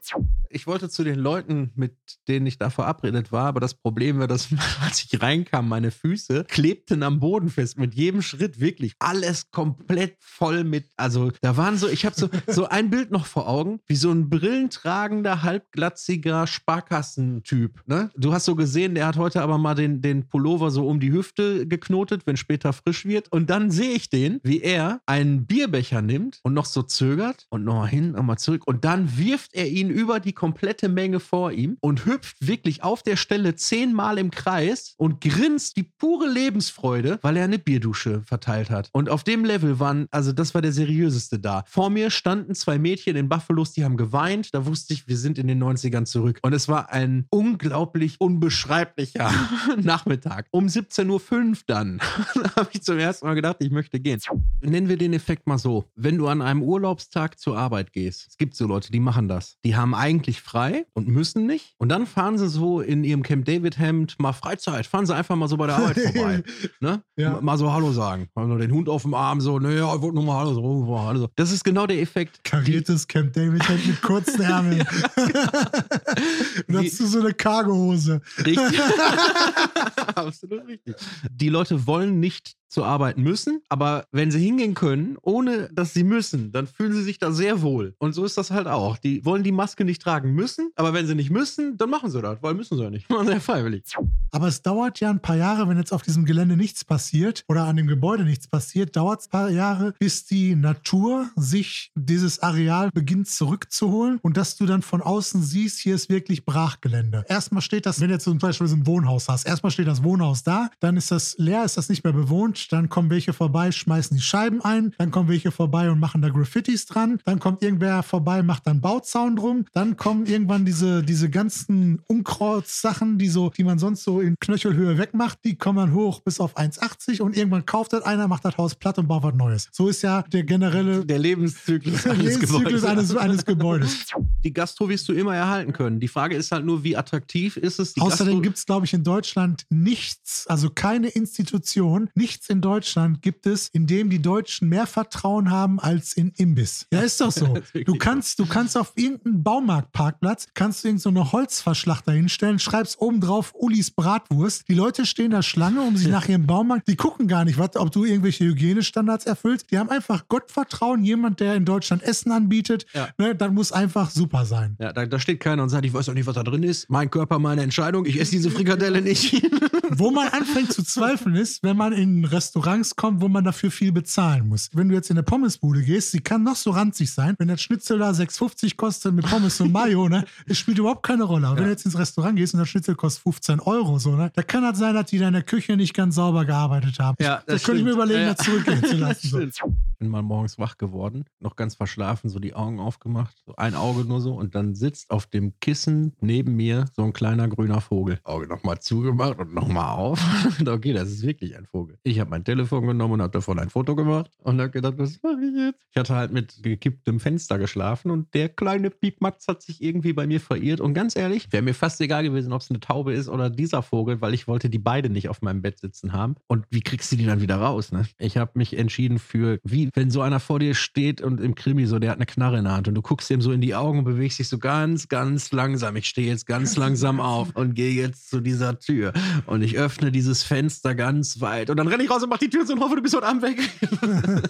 ich 0.53 0.67
wollte 0.67 0.89
zu 0.89 1.03
den 1.03 1.19
Leuten, 1.19 1.71
mit 1.75 1.95
denen 2.27 2.45
ich 2.45 2.57
da 2.57 2.69
verabredet 2.69 3.31
war, 3.31 3.45
aber 3.45 3.59
das 3.59 3.73
Problem 3.73 4.19
war, 4.19 4.27
dass 4.27 4.49
als 4.81 5.03
ich 5.03 5.21
reinkam, 5.21 5.69
meine 5.69 5.91
Füße 5.91 6.45
klebten 6.47 7.03
am 7.03 7.19
Boden 7.19 7.49
fest. 7.49 7.77
Mit 7.77 7.95
jedem 7.95 8.21
Schritt 8.21 8.59
wirklich 8.59 8.93
alles 8.99 9.51
komplett 9.51 10.15
voll 10.19 10.63
mit. 10.63 10.89
Also 10.97 11.31
da 11.41 11.57
waren 11.57 11.77
so, 11.77 11.87
ich 11.87 12.05
habe 12.05 12.15
so, 12.15 12.29
so 12.47 12.67
ein 12.67 12.89
Bild 12.89 13.11
noch 13.11 13.25
vor 13.25 13.47
Augen, 13.47 13.79
wie 13.87 13.95
so 13.95 14.11
ein 14.11 14.29
brillentragender, 14.29 15.43
halbglatziger 15.43 16.47
Sparkassentyp. 16.47 17.83
Ne? 17.85 18.11
Du 18.15 18.33
hast 18.33 18.45
so 18.45 18.55
gesehen, 18.55 18.95
der 18.95 19.07
hat 19.07 19.17
heute 19.17 19.41
aber 19.41 19.57
mal 19.57 19.75
den, 19.75 20.01
den 20.01 20.27
Pullover 20.27 20.71
so 20.71 20.87
um 20.87 20.99
die 20.99 21.11
Hüfte 21.11 21.67
geknotet, 21.67 22.25
wenn 22.25 22.37
später 22.37 22.73
frisch 22.73 23.05
wird. 23.05 23.31
Und 23.31 23.49
dann 23.49 23.71
sehe 23.71 23.91
ich 23.91 24.09
den, 24.09 24.39
wie 24.43 24.61
er 24.61 25.01
einen 25.05 25.45
Bierbecher 25.45 26.01
nimmt 26.01 26.39
und 26.43 26.53
noch 26.53 26.65
so 26.65 26.83
zögert 26.83 27.47
und 27.49 27.63
nochmal 27.63 27.89
hin, 27.89 28.11
nochmal 28.11 28.37
zurück. 28.37 28.63
Und 28.65 28.85
dann 28.85 29.17
wirft 29.17 29.53
er 29.53 29.67
ihn 29.67 29.89
über 29.89 30.19
die 30.19 30.33
komplette 30.41 30.89
Menge 30.89 31.19
vor 31.19 31.51
ihm 31.51 31.77
und 31.81 32.07
hüpft 32.07 32.35
wirklich 32.39 32.83
auf 32.83 33.03
der 33.03 33.15
Stelle 33.15 33.53
zehnmal 33.53 34.17
im 34.17 34.31
Kreis 34.31 34.95
und 34.97 35.21
grinst 35.21 35.77
die 35.77 35.83
pure 35.83 36.27
Lebensfreude, 36.27 37.19
weil 37.21 37.37
er 37.37 37.43
eine 37.43 37.59
Bierdusche 37.59 38.23
verteilt 38.23 38.71
hat. 38.71 38.89
Und 38.91 39.07
auf 39.07 39.23
dem 39.23 39.45
Level 39.45 39.79
waren, 39.79 40.07
also 40.09 40.31
das 40.31 40.55
war 40.55 40.63
der 40.63 40.71
seriöseste 40.71 41.37
da. 41.37 41.63
Vor 41.67 41.91
mir 41.91 42.09
standen 42.09 42.55
zwei 42.55 42.79
Mädchen 42.79 43.15
in 43.15 43.29
Buffalos, 43.29 43.73
die 43.73 43.83
haben 43.83 43.97
geweint. 43.97 44.51
Da 44.55 44.65
wusste 44.65 44.95
ich, 44.95 45.07
wir 45.07 45.15
sind 45.15 45.37
in 45.37 45.47
den 45.47 45.63
90ern 45.63 46.05
zurück. 46.05 46.39
Und 46.41 46.53
es 46.53 46.67
war 46.67 46.91
ein 46.91 47.27
unglaublich 47.29 48.19
unbeschreiblicher 48.19 49.31
Nachmittag. 49.79 50.47
Um 50.49 50.65
17.05 50.65 51.09
Uhr 51.11 51.57
dann 51.67 52.01
habe 52.55 52.69
ich 52.73 52.81
zum 52.81 52.97
ersten 52.97 53.27
Mal 53.27 53.35
gedacht, 53.35 53.57
ich 53.59 53.69
möchte 53.69 53.99
gehen. 53.99 54.19
Nennen 54.61 54.89
wir 54.89 54.97
den 54.97 55.13
Effekt 55.13 55.45
mal 55.45 55.59
so. 55.59 55.85
Wenn 55.93 56.17
du 56.17 56.27
an 56.27 56.41
einem 56.41 56.63
Urlaubstag 56.63 57.39
zur 57.39 57.59
Arbeit 57.59 57.93
gehst, 57.93 58.25
es 58.29 58.37
gibt 58.37 58.55
so 58.55 58.65
Leute, 58.65 58.91
die 58.91 58.99
machen 58.99 59.27
das. 59.27 59.57
Die 59.63 59.75
haben 59.75 59.93
eigentlich 59.93 60.30
frei 60.39 60.85
und 60.93 61.09
müssen 61.09 61.45
nicht. 61.45 61.73
Und 61.77 61.89
dann 61.89 62.05
fahren 62.05 62.37
sie 62.37 62.47
so 62.47 62.79
in 62.79 63.03
ihrem 63.03 63.23
Camp 63.23 63.43
David 63.43 63.77
Hemd 63.77 64.17
mal 64.19 64.31
Freizeit. 64.31 64.85
Fahren 64.85 65.05
sie 65.05 65.13
einfach 65.13 65.35
mal 65.35 65.49
so 65.49 65.57
bei 65.57 65.67
der 65.67 65.75
Arbeit 65.75 65.99
vorbei. 66.13 66.43
Ne? 66.79 67.03
Ja. 67.17 67.41
Mal 67.41 67.57
so 67.57 67.73
Hallo 67.73 67.91
sagen. 67.91 68.29
Mal 68.35 68.47
so 68.47 68.57
den 68.57 68.71
Hund 68.71 68.87
auf 68.87 69.01
dem 69.01 69.13
Arm 69.13 69.41
so, 69.41 69.59
ne, 69.59 69.75
ja, 69.77 69.93
ich 69.93 70.01
wollte 70.01 70.15
nur 70.15 70.23
mal 70.23 70.37
Hallo 70.37 70.53
sagen. 70.53 70.87
Hallo. 71.05 71.19
sagen. 71.19 71.33
Das 71.35 71.51
ist 71.51 71.63
genau 71.63 71.87
der 71.87 71.99
Effekt. 71.99 72.43
Kariertes 72.43 73.07
Camp 73.07 73.33
David 73.33 73.67
Hemd 73.67 73.87
mit 73.87 74.01
kurzen 74.01 74.41
Ärmeln. 74.41 74.85
Dazu 76.67 77.07
so 77.07 77.19
eine 77.19 77.33
Cargohose. 77.33 78.21
Richtig. 78.37 78.79
Absolut 80.15 80.67
richtig. 80.67 80.95
Die 81.29 81.49
Leute 81.49 81.87
wollen 81.87 82.19
nicht 82.19 82.55
zur 82.71 82.85
Arbeit 82.87 83.17
müssen, 83.17 83.61
aber 83.69 84.05
wenn 84.11 84.31
sie 84.31 84.43
hingehen 84.43 84.73
können, 84.73 85.17
ohne 85.21 85.69
dass 85.73 85.93
sie 85.93 86.03
müssen, 86.03 86.51
dann 86.51 86.67
fühlen 86.67 86.93
sie 86.93 87.03
sich 87.03 87.19
da 87.19 87.31
sehr 87.31 87.61
wohl. 87.61 87.95
Und 87.99 88.13
so 88.13 88.23
ist 88.23 88.37
das 88.37 88.49
halt 88.49 88.67
auch. 88.67 88.97
Die 88.97 89.25
wollen 89.25 89.43
die 89.43 89.51
Maske 89.51 89.83
nicht 89.83 90.01
tragen 90.01 90.33
müssen, 90.33 90.71
aber 90.75 90.93
wenn 90.93 91.05
sie 91.05 91.15
nicht 91.15 91.29
müssen, 91.29 91.77
dann 91.77 91.89
machen 91.89 92.09
sie 92.09 92.21
das, 92.21 92.41
weil 92.41 92.53
müssen 92.53 92.77
sie 92.77 92.83
ja 92.83 92.89
nicht. 92.89 93.09
Machen 93.09 93.27
sie 93.27 93.33
ja 93.33 93.39
freiwillig. 93.39 93.83
Aber 94.31 94.47
es 94.47 94.61
dauert 94.61 94.99
ja 95.01 95.09
ein 95.09 95.21
paar 95.21 95.35
Jahre, 95.35 95.67
wenn 95.67 95.77
jetzt 95.77 95.91
auf 95.91 96.01
diesem 96.01 96.23
Gelände 96.23 96.55
nichts 96.55 96.85
passiert 96.85 97.43
oder 97.49 97.65
an 97.65 97.75
dem 97.75 97.87
Gebäude 97.87 98.23
nichts 98.23 98.47
passiert, 98.47 98.95
dauert 98.95 99.19
es 99.19 99.27
ein 99.27 99.31
paar 99.31 99.49
Jahre, 99.49 99.93
bis 99.99 100.25
die 100.25 100.55
Natur 100.55 101.29
sich 101.35 101.91
dieses 101.95 102.39
Areal 102.39 102.89
beginnt 102.93 103.27
zurückzuholen 103.27 104.19
und 104.21 104.37
dass 104.37 104.55
du 104.55 104.65
dann 104.65 104.81
von 104.81 105.01
außen 105.01 105.43
siehst, 105.43 105.79
hier 105.79 105.95
ist 105.95 106.09
wirklich 106.09 106.45
Brachgelände. 106.45 107.25
Erstmal 107.27 107.61
steht 107.61 107.85
das, 107.85 107.99
wenn 107.99 108.07
du 108.07 108.13
jetzt 108.13 108.23
zum 108.23 108.37
Beispiel 108.37 108.67
so 108.67 108.75
ein 108.75 108.87
Wohnhaus 108.87 109.27
hast, 109.27 109.45
erstmal 109.45 109.71
steht 109.71 109.87
das 109.87 110.03
Wohnhaus 110.03 110.43
da, 110.43 110.69
dann 110.79 110.95
ist 110.95 111.11
das 111.11 111.35
leer, 111.37 111.65
ist 111.65 111.77
das 111.77 111.89
nicht 111.89 112.03
mehr 112.03 112.13
bewohnt, 112.13 112.60
dann 112.67 112.89
kommen 112.89 113.09
welche 113.09 113.33
vorbei, 113.33 113.71
schmeißen 113.71 114.17
die 114.17 114.23
Scheiben 114.23 114.61
ein, 114.61 114.93
dann 114.97 115.11
kommen 115.11 115.29
welche 115.29 115.51
vorbei 115.51 115.89
und 115.89 115.99
machen 115.99 116.21
da 116.21 116.29
Graffitis 116.29 116.85
dran, 116.85 117.19
dann 117.25 117.39
kommt 117.39 117.61
irgendwer 117.61 118.03
vorbei, 118.03 118.43
macht 118.43 118.67
dann 118.67 118.81
Bauzaun 118.81 119.35
drum, 119.35 119.65
dann 119.73 119.97
kommen 119.97 120.25
irgendwann 120.25 120.65
diese, 120.65 121.03
diese 121.03 121.29
ganzen 121.29 122.01
Unkrautsachen, 122.07 123.17
die 123.17 123.27
so, 123.27 123.49
die 123.49 123.63
man 123.63 123.79
sonst 123.79 124.03
so 124.03 124.21
in 124.21 124.35
Knöchelhöhe 124.39 124.97
wegmacht, 124.97 125.39
die 125.43 125.55
kommen 125.55 125.77
dann 125.77 125.93
hoch 125.93 126.21
bis 126.21 126.39
auf 126.39 126.57
1,80 126.57 127.21
und 127.21 127.35
irgendwann 127.35 127.65
kauft 127.65 127.93
das 127.93 128.03
einer, 128.03 128.27
macht 128.27 128.45
das 128.45 128.57
Haus 128.57 128.75
platt 128.75 128.97
und 128.97 129.07
baut 129.07 129.23
was 129.23 129.35
Neues. 129.35 129.69
So 129.71 129.87
ist 129.87 130.01
ja 130.01 130.23
der 130.23 130.43
generelle 130.43 131.05
Der 131.05 131.19
Lebenszyklus 131.19 132.05
eines 132.05 132.17
Lebenszyklus 132.17 132.63
Gebäudes. 132.63 132.83
eines, 132.83 133.15
eines 133.15 133.45
Gebäudes. 133.45 134.05
Die 134.43 134.53
Gastro 134.53 134.89
wirst 134.89 135.07
du 135.07 135.13
immer 135.13 135.35
erhalten 135.35 135.73
können. 135.73 135.99
Die 135.99 136.07
Frage 136.07 136.35
ist 136.35 136.51
halt 136.51 136.65
nur, 136.65 136.83
wie 136.83 136.97
attraktiv 136.97 137.57
ist 137.57 137.79
es? 137.79 137.93
Die 137.93 138.01
Außerdem 138.01 138.41
gibt 138.41 138.57
es, 138.57 138.65
glaube 138.65 138.85
ich, 138.85 138.93
in 138.93 139.03
Deutschland 139.03 139.65
nichts, 139.69 140.47
also 140.47 140.69
keine 140.69 141.09
Institution, 141.09 142.09
nichts 142.15 142.49
in 142.51 142.61
Deutschland 142.61 143.21
gibt 143.23 143.47
es, 143.47 143.67
in 143.69 143.87
dem 143.87 144.09
die 144.11 144.21
Deutschen 144.21 144.69
mehr 144.69 144.85
Vertrauen 144.85 145.49
haben 145.49 145.79
als 145.79 146.13
in 146.13 146.31
Imbiss. 146.37 146.85
Ja, 146.93 146.99
ist 147.01 147.19
doch 147.21 147.31
so. 147.31 147.57
Du 147.85 147.95
kannst, 147.95 148.37
du 148.39 148.45
kannst 148.45 148.77
auf 148.77 148.91
irgendeinem 148.95 149.41
Baumarktparkplatz, 149.43 150.47
kannst 150.53 150.83
du 150.83 150.89
irgend 150.89 151.01
so 151.01 151.09
eine 151.09 151.31
Holzverschlachter 151.31 152.11
hinstellen, 152.11 152.59
schreibst 152.59 152.99
oben 153.01 153.21
drauf 153.21 153.53
Ulis 153.57 153.91
Bratwurst. 153.91 154.67
Die 154.67 154.73
Leute 154.73 155.05
stehen 155.05 155.31
da 155.31 155.41
Schlange, 155.41 155.81
um 155.81 155.97
sich 155.97 156.07
nach 156.09 156.27
ihrem 156.27 156.45
Baumarkt, 156.45 156.87
die 156.87 156.95
gucken 156.95 157.27
gar 157.27 157.45
nicht, 157.45 157.57
was, 157.57 157.75
ob 157.75 157.91
du 157.91 158.05
irgendwelche 158.05 158.43
Hygienestandards 158.45 159.25
erfüllst. 159.25 159.71
Die 159.71 159.77
haben 159.79 159.89
einfach 159.89 160.27
Gottvertrauen, 160.27 161.03
jemand, 161.03 161.39
der 161.39 161.55
in 161.55 161.65
Deutschland 161.65 162.03
Essen 162.03 162.31
anbietet, 162.31 162.85
Ja. 162.93 163.09
ne, 163.17 163.33
dann 163.35 163.53
muss 163.53 163.71
einfach 163.71 164.09
super 164.09 164.45
sein. 164.45 164.75
Ja, 164.79 164.91
da, 164.93 165.05
da 165.05 165.19
steht 165.19 165.39
keiner 165.39 165.63
und 165.63 165.69
sagt, 165.69 165.85
ich 165.85 165.93
weiß 165.93 166.05
doch 166.07 166.13
nicht, 166.13 166.25
was 166.25 166.35
da 166.35 166.43
drin 166.43 166.63
ist. 166.63 166.89
Mein 166.89 167.09
Körper, 167.09 167.39
meine 167.39 167.61
Entscheidung. 167.63 168.05
Ich 168.05 168.19
esse 168.19 168.31
diese 168.31 168.51
Frikadelle 168.51 169.01
nicht. 169.01 169.41
Wo 169.89 170.11
man 170.11 170.27
anfängt 170.29 170.71
zu 170.73 170.83
zweifeln 170.83 171.35
ist, 171.35 171.63
wenn 171.63 171.77
man 171.77 171.93
in 171.93 172.25
Restaurants 172.45 172.95
kommt, 172.95 173.21
wo 173.21 173.27
man 173.27 173.43
dafür 173.43 173.69
viel 173.69 173.91
bezahlen 173.91 174.47
muss. 174.49 174.69
Wenn 174.73 174.89
du 174.89 174.95
jetzt 174.95 175.11
in 175.11 175.17
eine 175.17 175.23
Pommesbude 175.23 175.83
gehst, 175.83 176.09
sie 176.11 176.21
kann 176.21 176.41
noch 176.43 176.55
so 176.55 176.71
ranzig 176.71 177.13
sein, 177.13 177.35
wenn 177.37 177.47
das 177.49 177.61
Schnitzel 177.61 177.99
da 177.99 178.09
6,50 178.09 178.75
kostet 178.77 179.13
mit 179.13 179.27
Pommes 179.27 179.61
und 179.61 179.71
Mayo, 179.71 180.09
ne, 180.09 180.25
das 180.47 180.57
spielt 180.57 180.79
überhaupt 180.79 181.03
keine 181.03 181.23
Rolle. 181.23 181.45
Aber 181.47 181.57
wenn 181.57 181.65
du 181.65 181.69
jetzt 181.69 181.85
ins 181.85 181.95
Restaurant 181.99 182.35
gehst 182.35 182.55
und 182.55 182.59
das 182.59 182.69
Schnitzel 182.69 182.95
kostet 182.95 183.21
15 183.23 183.59
Euro, 183.59 183.99
so, 183.99 184.15
ne, 184.15 184.31
da 184.33 184.41
kann 184.41 184.63
das 184.63 184.79
sein, 184.79 184.95
dass 184.95 185.05
die 185.11 185.19
da 185.19 185.27
in 185.27 185.33
der 185.33 185.43
Küche 185.43 185.77
nicht 185.77 185.93
ganz 185.93 186.15
sauber 186.15 186.45
gearbeitet 186.45 186.97
haben. 186.97 187.15
Ja, 187.19 187.43
da 187.45 187.53
das 187.53 187.63
könnte 187.63 187.79
ich 187.81 187.85
mir 187.85 187.91
überlegen, 187.91 188.21
Ja, 188.21 188.27
ja. 188.29 188.33
das 188.33 188.43
zurückgehen 188.45 188.83
zu 188.83 188.95
lassen. 188.97 189.51
So. 189.51 189.75
Bin 189.99 190.09
mal 190.09 190.23
morgens 190.23 190.57
wach 190.57 190.79
geworden, 190.79 191.25
noch 191.39 191.55
ganz 191.55 191.75
verschlafen, 191.75 192.27
so 192.31 192.39
die 192.39 192.55
Augen 192.55 192.79
aufgemacht, 192.79 193.35
so 193.45 193.53
ein 193.55 193.75
Auge 193.75 194.03
nur 194.03 194.19
so 194.19 194.33
und 194.33 194.55
dann 194.55 194.73
sitzt 194.73 195.11
auf 195.11 195.27
dem 195.27 195.53
Kissen 195.59 196.13
neben 196.21 196.55
mir 196.55 196.85
so 196.95 197.03
ein 197.03 197.13
kleiner 197.13 197.47
grüner 197.47 197.81
Vogel. 197.81 198.19
Auge 198.23 198.47
nochmal 198.47 198.79
zugemacht 198.79 199.37
und 199.37 199.53
nochmal 199.53 199.95
auf. 199.95 200.19
Okay, 200.71 200.93
das 200.93 201.09
ist 201.11 201.21
wirklich 201.23 201.55
ein 201.57 201.65
Vogel. 201.65 201.97
Ich 202.03 202.19
habe 202.19 202.30
mein 202.31 202.43
Telefon 202.43 202.87
genommen 202.87 203.15
und 203.15 203.21
habe 203.21 203.31
davon 203.31 203.59
ein 203.59 203.69
Foto 203.69 203.95
gemacht 203.95 204.31
und 204.39 204.59
habe 204.59 204.71
gedacht, 204.71 204.95
was 204.97 205.21
mache 205.21 205.43
ich 205.43 205.55
jetzt? 205.55 205.79
Ich 205.91 205.97
hatte 205.97 206.15
halt 206.15 206.31
mit 206.31 206.63
gekipptem 206.63 207.19
Fenster 207.19 207.59
geschlafen 207.59 208.09
und 208.09 208.33
der 208.33 208.49
kleine 208.49 208.89
Piepmatz 208.89 209.47
hat 209.47 209.61
sich 209.61 209.83
irgendwie 209.83 210.13
bei 210.13 210.25
mir 210.25 210.39
verirrt 210.39 210.81
und 210.81 210.93
ganz 210.93 211.15
ehrlich, 211.15 211.51
wäre 211.51 211.61
mir 211.61 211.73
fast 211.73 212.01
egal 212.01 212.23
gewesen, 212.23 212.53
ob 212.53 212.61
es 212.61 212.69
eine 212.69 212.79
Taube 212.79 213.13
ist 213.13 213.29
oder 213.29 213.49
dieser 213.49 213.83
Vogel, 213.83 214.21
weil 214.21 214.33
ich 214.33 214.47
wollte 214.47 214.69
die 214.69 214.79
beide 214.79 215.09
nicht 215.09 215.29
auf 215.29 215.41
meinem 215.41 215.61
Bett 215.61 215.79
sitzen 215.79 216.13
haben. 216.13 216.35
Und 216.47 216.65
wie 216.69 216.81
kriegst 216.81 217.11
du 217.11 217.17
die 217.17 217.25
dann 217.25 217.41
wieder 217.41 217.57
raus? 217.57 217.91
Ne? 217.91 218.05
Ich 218.17 218.37
habe 218.37 218.51
mich 218.55 218.77
entschieden 218.77 219.19
für, 219.19 219.59
wie 219.63 219.89
wenn 219.93 220.09
so 220.09 220.21
einer 220.21 220.39
vor 220.39 220.59
dir 220.59 220.73
steht 220.73 221.21
und 221.21 221.39
im 221.41 221.53
Krimi 221.53 221.85
so, 221.85 221.99
der 221.99 222.11
hat 222.11 222.17
eine 222.17 222.25
Knarre 222.25 222.57
in 222.57 222.63
der 222.63 222.73
Hand 222.73 222.87
und 222.87 222.95
du 222.95 223.01
guckst 223.01 223.29
ihm 223.29 223.41
so 223.41 223.51
in 223.51 223.61
die 223.61 223.75
Augen 223.75 223.99
und 223.99 224.05
bewegst 224.05 224.39
dich 224.39 224.47
so 224.47 224.57
ganz, 224.57 225.09
ganz 225.09 225.51
langsam. 225.51 225.95
Ich 225.97 226.07
stehe 226.07 226.27
jetzt 226.27 226.47
ganz 226.47 226.77
langsam 226.77 227.19
auf 227.19 227.55
und 227.55 227.75
gehe 227.75 227.91
jetzt 227.91 228.29
zu 228.29 228.39
dieser 228.39 228.79
Tür 228.79 229.11
und 229.45 229.61
ich 229.61 229.77
öffne 229.77 230.11
dieses 230.11 230.43
Fenster 230.43 230.95
ganz 230.95 231.41
weit 231.41 231.69
und 231.69 231.77
dann 231.77 231.87
renne 231.87 232.03
ich 232.03 232.09
raus 232.09 232.20
und 232.23 232.29
mach 232.29 232.37
die 232.37 232.49
Tür 232.49 232.65
zu 232.65 232.73
und 232.73 232.79
hoffe, 232.79 232.95
du 232.95 233.01
bist 233.01 233.15
heute 233.15 233.27
Abend 233.27 233.41
weg. 233.41 233.59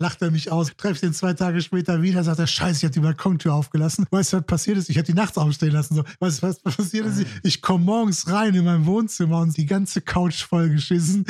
lacht 0.00 0.22
er 0.22 0.30
mich 0.30 0.50
aus, 0.50 0.72
treffe 0.76 1.06
ihn 1.06 1.12
zwei 1.12 1.34
Tage 1.34 1.60
später 1.60 2.02
wieder, 2.02 2.24
sagt 2.24 2.38
er, 2.38 2.46
scheiße, 2.46 2.78
ich 2.78 2.84
habe 2.84 2.92
die 2.92 3.00
Balkontür 3.00 3.54
aufgelassen. 3.54 4.06
Weißt 4.10 4.32
du, 4.32 4.38
was 4.38 4.46
passiert 4.46 4.78
ist? 4.78 4.88
Ich 4.88 4.96
habe 4.96 5.06
die 5.06 5.14
nachts 5.14 5.36
aufstehen 5.38 5.72
lassen. 5.72 5.94
So. 5.94 6.04
Weißt 6.18 6.42
du, 6.42 6.48
was 6.48 6.60
passiert 6.60 7.06
ist? 7.06 7.26
Ich 7.42 7.60
komme 7.60 7.84
morgens 7.84 8.26
rein 8.28 8.54
in 8.54 8.64
mein 8.64 8.86
Wohnzimmer 8.86 9.40
und 9.40 9.56
die 9.56 9.66
ganze 9.66 10.00
Couch 10.00 10.42
vollgeschissen. 10.42 11.26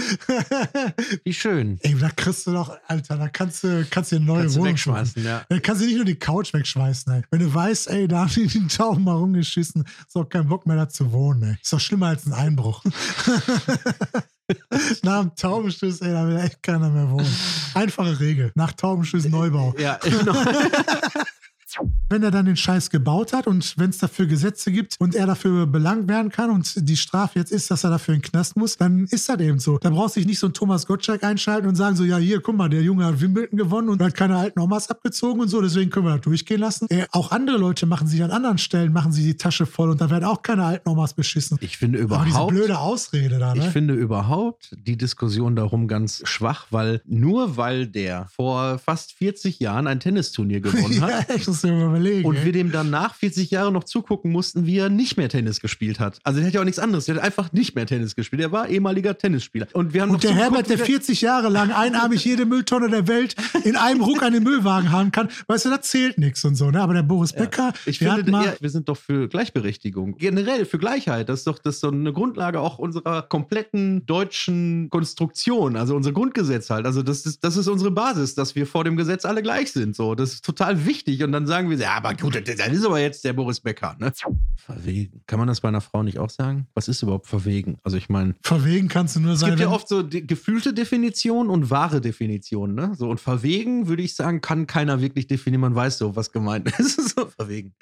Wie 1.25 1.35
schön. 1.35 1.79
Ey, 1.83 1.97
da 1.99 2.11
kriegst 2.11 2.47
du 2.47 2.53
doch, 2.53 2.77
Alter, 2.87 3.17
da 3.17 3.29
kannst 3.29 3.65
du, 3.65 3.85
kannst 3.91 4.13
du 4.13 4.17
eine 4.17 4.25
neue 4.25 4.43
Kannst 4.43 4.57
Wohnung 4.57 4.69
wegschmeißen, 4.69 5.25
ja. 5.25 5.43
Dann 5.49 5.63
kannst 5.63 5.83
du 5.83 5.87
nicht 5.87 5.97
nur 5.97 6.05
die 6.05 6.19
Couch 6.19 6.55
wegschmeißen, 6.55 7.13
ey. 7.13 7.23
Wenn 7.31 7.41
du 7.41 7.53
weißt, 7.53 7.91
ey, 7.91 8.07
da 8.07 8.21
haben 8.21 8.33
die 8.35 8.47
den 8.47 8.69
Tauben 8.69 9.05
mal 9.05 9.17
rumgeschissen, 9.17 9.85
ist 10.07 10.17
auch 10.17 10.29
kein 10.29 10.47
Bock 10.49 10.67
mehr 10.67 10.77
da 10.77 10.89
zu 10.89 11.13
wohnen, 11.13 11.43
ey. 11.43 11.57
Ist 11.61 11.73
doch 11.73 11.81
schlimmer 11.81 12.07
als 12.09 12.27
ein 12.27 12.33
Einbruch. 12.33 12.85
Nach 15.03 15.23
dem 15.23 15.35
Taubenschuss, 15.35 16.01
ey, 16.01 16.13
da 16.13 16.27
will 16.27 16.37
echt 16.37 16.63
keiner 16.63 16.91
mehr 16.91 17.11
wohnen. 17.11 17.37
Einfache 17.75 18.19
Regel. 18.21 18.53
Nach 18.55 18.73
Taubenschuss 18.73 19.29
Neubau. 19.29 19.75
Ja, 19.79 19.99
genau. 20.03 20.35
Wenn 22.11 22.25
er 22.25 22.33
dann 22.33 22.47
den 22.47 22.57
Scheiß 22.57 22.91
gebaut 22.91 23.33
hat 23.33 23.47
und 23.47 23.75
wenn 23.79 23.91
es 23.91 23.99
dafür 23.99 24.27
Gesetze 24.27 24.73
gibt 24.73 24.97
und 24.99 25.15
er 25.15 25.29
dafür 25.29 25.65
belangt 25.67 26.09
werden 26.09 26.33
kann 26.33 26.51
und 26.51 26.89
die 26.89 26.97
Strafe 26.97 27.39
jetzt 27.39 27.53
ist, 27.53 27.71
dass 27.71 27.85
er 27.85 27.91
dafür 27.91 28.15
in 28.15 28.21
den 28.21 28.31
Knast 28.31 28.57
muss, 28.57 28.77
dann 28.77 29.05
ist 29.05 29.29
das 29.29 29.39
eben 29.39 29.61
so. 29.61 29.79
Da 29.79 29.91
brauchst 29.91 30.17
du 30.17 30.21
dich 30.21 30.27
nicht 30.27 30.41
so 30.41 30.49
ein 30.49 30.53
Thomas 30.53 30.89
Gottschalk 30.89 31.23
einschalten 31.23 31.69
und 31.69 31.77
sagen 31.77 31.95
so, 31.95 32.03
ja 32.03 32.17
hier, 32.19 32.41
guck 32.41 32.57
mal, 32.57 32.69
der 32.69 32.83
Junge 32.83 33.05
hat 33.05 33.21
Wimbledon 33.21 33.57
gewonnen 33.57 33.89
und 33.91 34.03
hat 34.03 34.15
keine 34.15 34.37
alten 34.37 34.59
Omas 34.59 34.91
abgezogen 34.91 35.41
und 35.41 35.47
so, 35.47 35.63
deswegen 35.63 35.91
können 35.91 36.07
wir 36.07 36.15
das 36.17 36.23
durchgehen 36.23 36.59
lassen. 36.59 36.89
Äh, 36.91 37.07
auch 37.13 37.31
andere 37.31 37.59
Leute 37.59 37.87
machen 37.87 38.09
sich 38.09 38.25
an 38.25 38.33
anderen 38.33 38.59
Stellen, 38.59 38.93
machen 38.93 39.13
sie 39.13 39.23
die 39.23 39.37
Tasche 39.37 39.65
voll 39.65 39.91
und 39.91 40.01
da 40.01 40.11
werden 40.11 40.25
auch 40.25 40.43
keine 40.43 40.65
alten 40.65 40.89
Omas 40.89 41.15
beschissen. 41.15 41.59
Ich 41.61 41.79
finde 41.79 42.03
Aber 42.03 42.25
diese 42.25 42.31
überhaupt. 42.31 42.55
blöde 42.55 42.79
Ausrede 42.81 43.39
da, 43.39 43.55
ne? 43.55 43.65
Ich 43.65 43.71
finde 43.71 43.95
überhaupt 43.95 44.75
die 44.77 44.97
Diskussion 44.97 45.55
darum 45.55 45.87
ganz 45.87 46.23
schwach, 46.25 46.67
weil 46.71 47.03
nur 47.07 47.57
weil 47.57 47.87
der 47.87 48.27
vor 48.35 48.79
fast 48.79 49.13
40 49.13 49.61
Jahren 49.61 49.87
ein 49.87 50.01
Tennisturnier 50.01 50.61
gewonnen 50.61 51.01
hat 51.01 51.29
ja, 51.29 51.37
muss 51.47 51.63
mir 51.63 51.73
mal 51.73 52.00
überlegen. 52.01 52.29
und 52.29 52.37
ey. 52.37 52.45
wir 52.45 52.53
dem 52.53 52.73
dann 52.73 52.91
nach 52.91 53.15
40 53.15 53.51
Jahren 53.51 53.75
noch 53.75 53.85
zugucken 53.85 54.33
mussten, 54.33 54.67
wie 54.67 54.79
er 54.79 54.89
nicht 54.89 55.17
mehr 55.17 55.29
Tennis 55.29 55.61
gespielt 55.61 56.01
hat. 56.01 56.19
Also 56.25 56.39
der 56.39 56.49
hat 56.49 56.55
ja 56.55 56.61
auch 56.61 56.65
nichts 56.65 56.79
anderes, 56.79 57.07
der 57.07 57.17
hat 57.17 57.23
einfach 57.23 57.53
nicht 57.53 57.75
mehr 57.75 57.87
Tennis 57.87 58.15
gespielt. 58.15 58.43
Er 58.43 58.53
war 58.53 58.69
ehemaliger 58.69 59.17
Tennisspieler. 59.17 59.67
Und 59.73 59.95
wir 59.95 60.03
haben 60.03 60.09
noch 60.09 60.17
Und 60.17 60.25
der 60.25 60.35
Herbert, 60.35 60.69
der 60.69 60.79
wie 60.79 60.85
40 60.85 61.21
Jahre 61.21 61.49
lang 61.49 61.71
einarmig 61.71 62.25
jede 62.25 62.47
Mülltonne 62.47 62.89
der 62.89 63.07
Welt 63.09 63.35
in 63.65 63.77
einem 63.77 64.03
Ruck 64.03 64.23
an 64.23 64.33
den 64.33 64.43
Müllwagen 64.43 64.91
haben 64.93 65.13
kann, 65.13 65.29
weißt 65.47 65.67
du, 65.67 65.71
das 65.71 65.83
zählt 65.83 66.19
nichts 66.19 66.45
und 66.45 66.57
so, 66.57 66.71
ne? 66.71 66.81
Aber 66.81 66.95
der 66.95 67.03
Boris 67.03 67.33
Becker, 67.33 67.73
Ich 67.87 67.99
der 67.99 68.15
finde, 68.15 68.31
mal, 68.31 68.47
ja, 68.47 68.55
wir 68.61 68.71
sind 68.71 68.89
doch 68.89 68.97
für 68.97 69.29
Gleichberechtigung. 69.29 70.17
Generell 70.19 70.65
für 70.65 70.79
Gleichheit. 70.79 71.29
Das 71.29 71.41
ist 71.41 71.47
doch 71.47 71.59
das 71.59 71.77
ist 71.77 71.81
so 71.81 71.91
eine 71.91 72.13
Grundlage 72.13 72.61
auch 72.61 72.79
unserer 72.79 73.23
kompletten 73.23 74.07
deutschen 74.07 74.89
Konstruktion. 74.91 75.77
Also 75.77 75.95
unser 75.95 76.13
Grundgesetz 76.13 76.71
halt. 76.71 76.87
Also 76.87 77.03
das 77.03 77.27
ist, 77.27 77.45
das 77.45 77.57
ist 77.57 77.69
unsere 77.69 77.91
Basis, 77.91 78.35
dass 78.35 78.55
wir 78.55 78.67
vor 78.67 78.85
dem 78.85 78.97
Gesetz 78.97 79.25
alle 79.25 79.43
gleich 79.43 79.73
sind. 79.73 79.95
So, 79.97 80.15
das 80.15 80.35
ist 80.35 80.45
total 80.45 80.87
wichtig. 80.87 81.23
Und 81.23 81.33
dann 81.33 81.47
sagen 81.47 81.71
wir, 81.71 81.77
ja, 81.77 81.90
aber 81.97 82.15
gut, 82.15 82.35
das 82.37 82.69
ist 82.69 82.85
aber 82.85 83.01
jetzt 83.01 83.25
der 83.25 83.33
Boris 83.33 83.61
Becker. 83.61 83.97
Ne? 83.99 84.13
Verwegen. 84.57 85.23
Kann 85.27 85.39
man 85.39 85.49
das 85.49 85.61
bei 85.61 85.69
einer 85.69 85.81
Frau 85.81 86.03
nicht 86.03 86.19
auch 86.19 86.31
sagen? 86.31 86.67
Was 86.75 86.89
ist 86.89 87.03
überhaupt 87.03 87.27
verwegen? 87.27 87.79
Also 87.83 87.97
ich 87.97 88.09
meine, 88.09 88.35
verwegen 88.43 88.89
kannst 88.89 89.17
du 89.17 89.21
nur 89.21 89.33
es 89.33 89.41
sein. 89.41 89.51
gibt 89.51 89.61
ja 89.61 89.71
oft 89.71 89.89
so 89.89 90.03
die 90.03 90.27
gefühlte 90.27 90.73
Definition 90.73 91.49
und 91.49 91.71
wahre 91.71 92.01
Definition, 92.01 92.75
ne? 92.75 92.95
So 92.97 93.09
und 93.09 93.21
verwegen 93.21 93.89
würde 93.89 94.03
ich 94.03 94.15
sagen, 94.15 94.41
kann 94.41 94.67
keiner 94.67 95.01
wirklich 95.01 95.27
definieren. 95.27 95.63
Man 95.63 95.75
weiß 95.75 95.99
so, 95.99 96.15
was 96.17 96.33
gemeint 96.33 96.73
ist. 96.79 97.17
so 97.17 97.27
verwegen. 97.27 97.73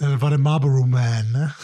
äh, 0.00 0.20
war 0.20 0.30
der 0.30 0.38
Marlboro 0.38 0.86
Man, 0.86 1.32
ne? 1.32 1.54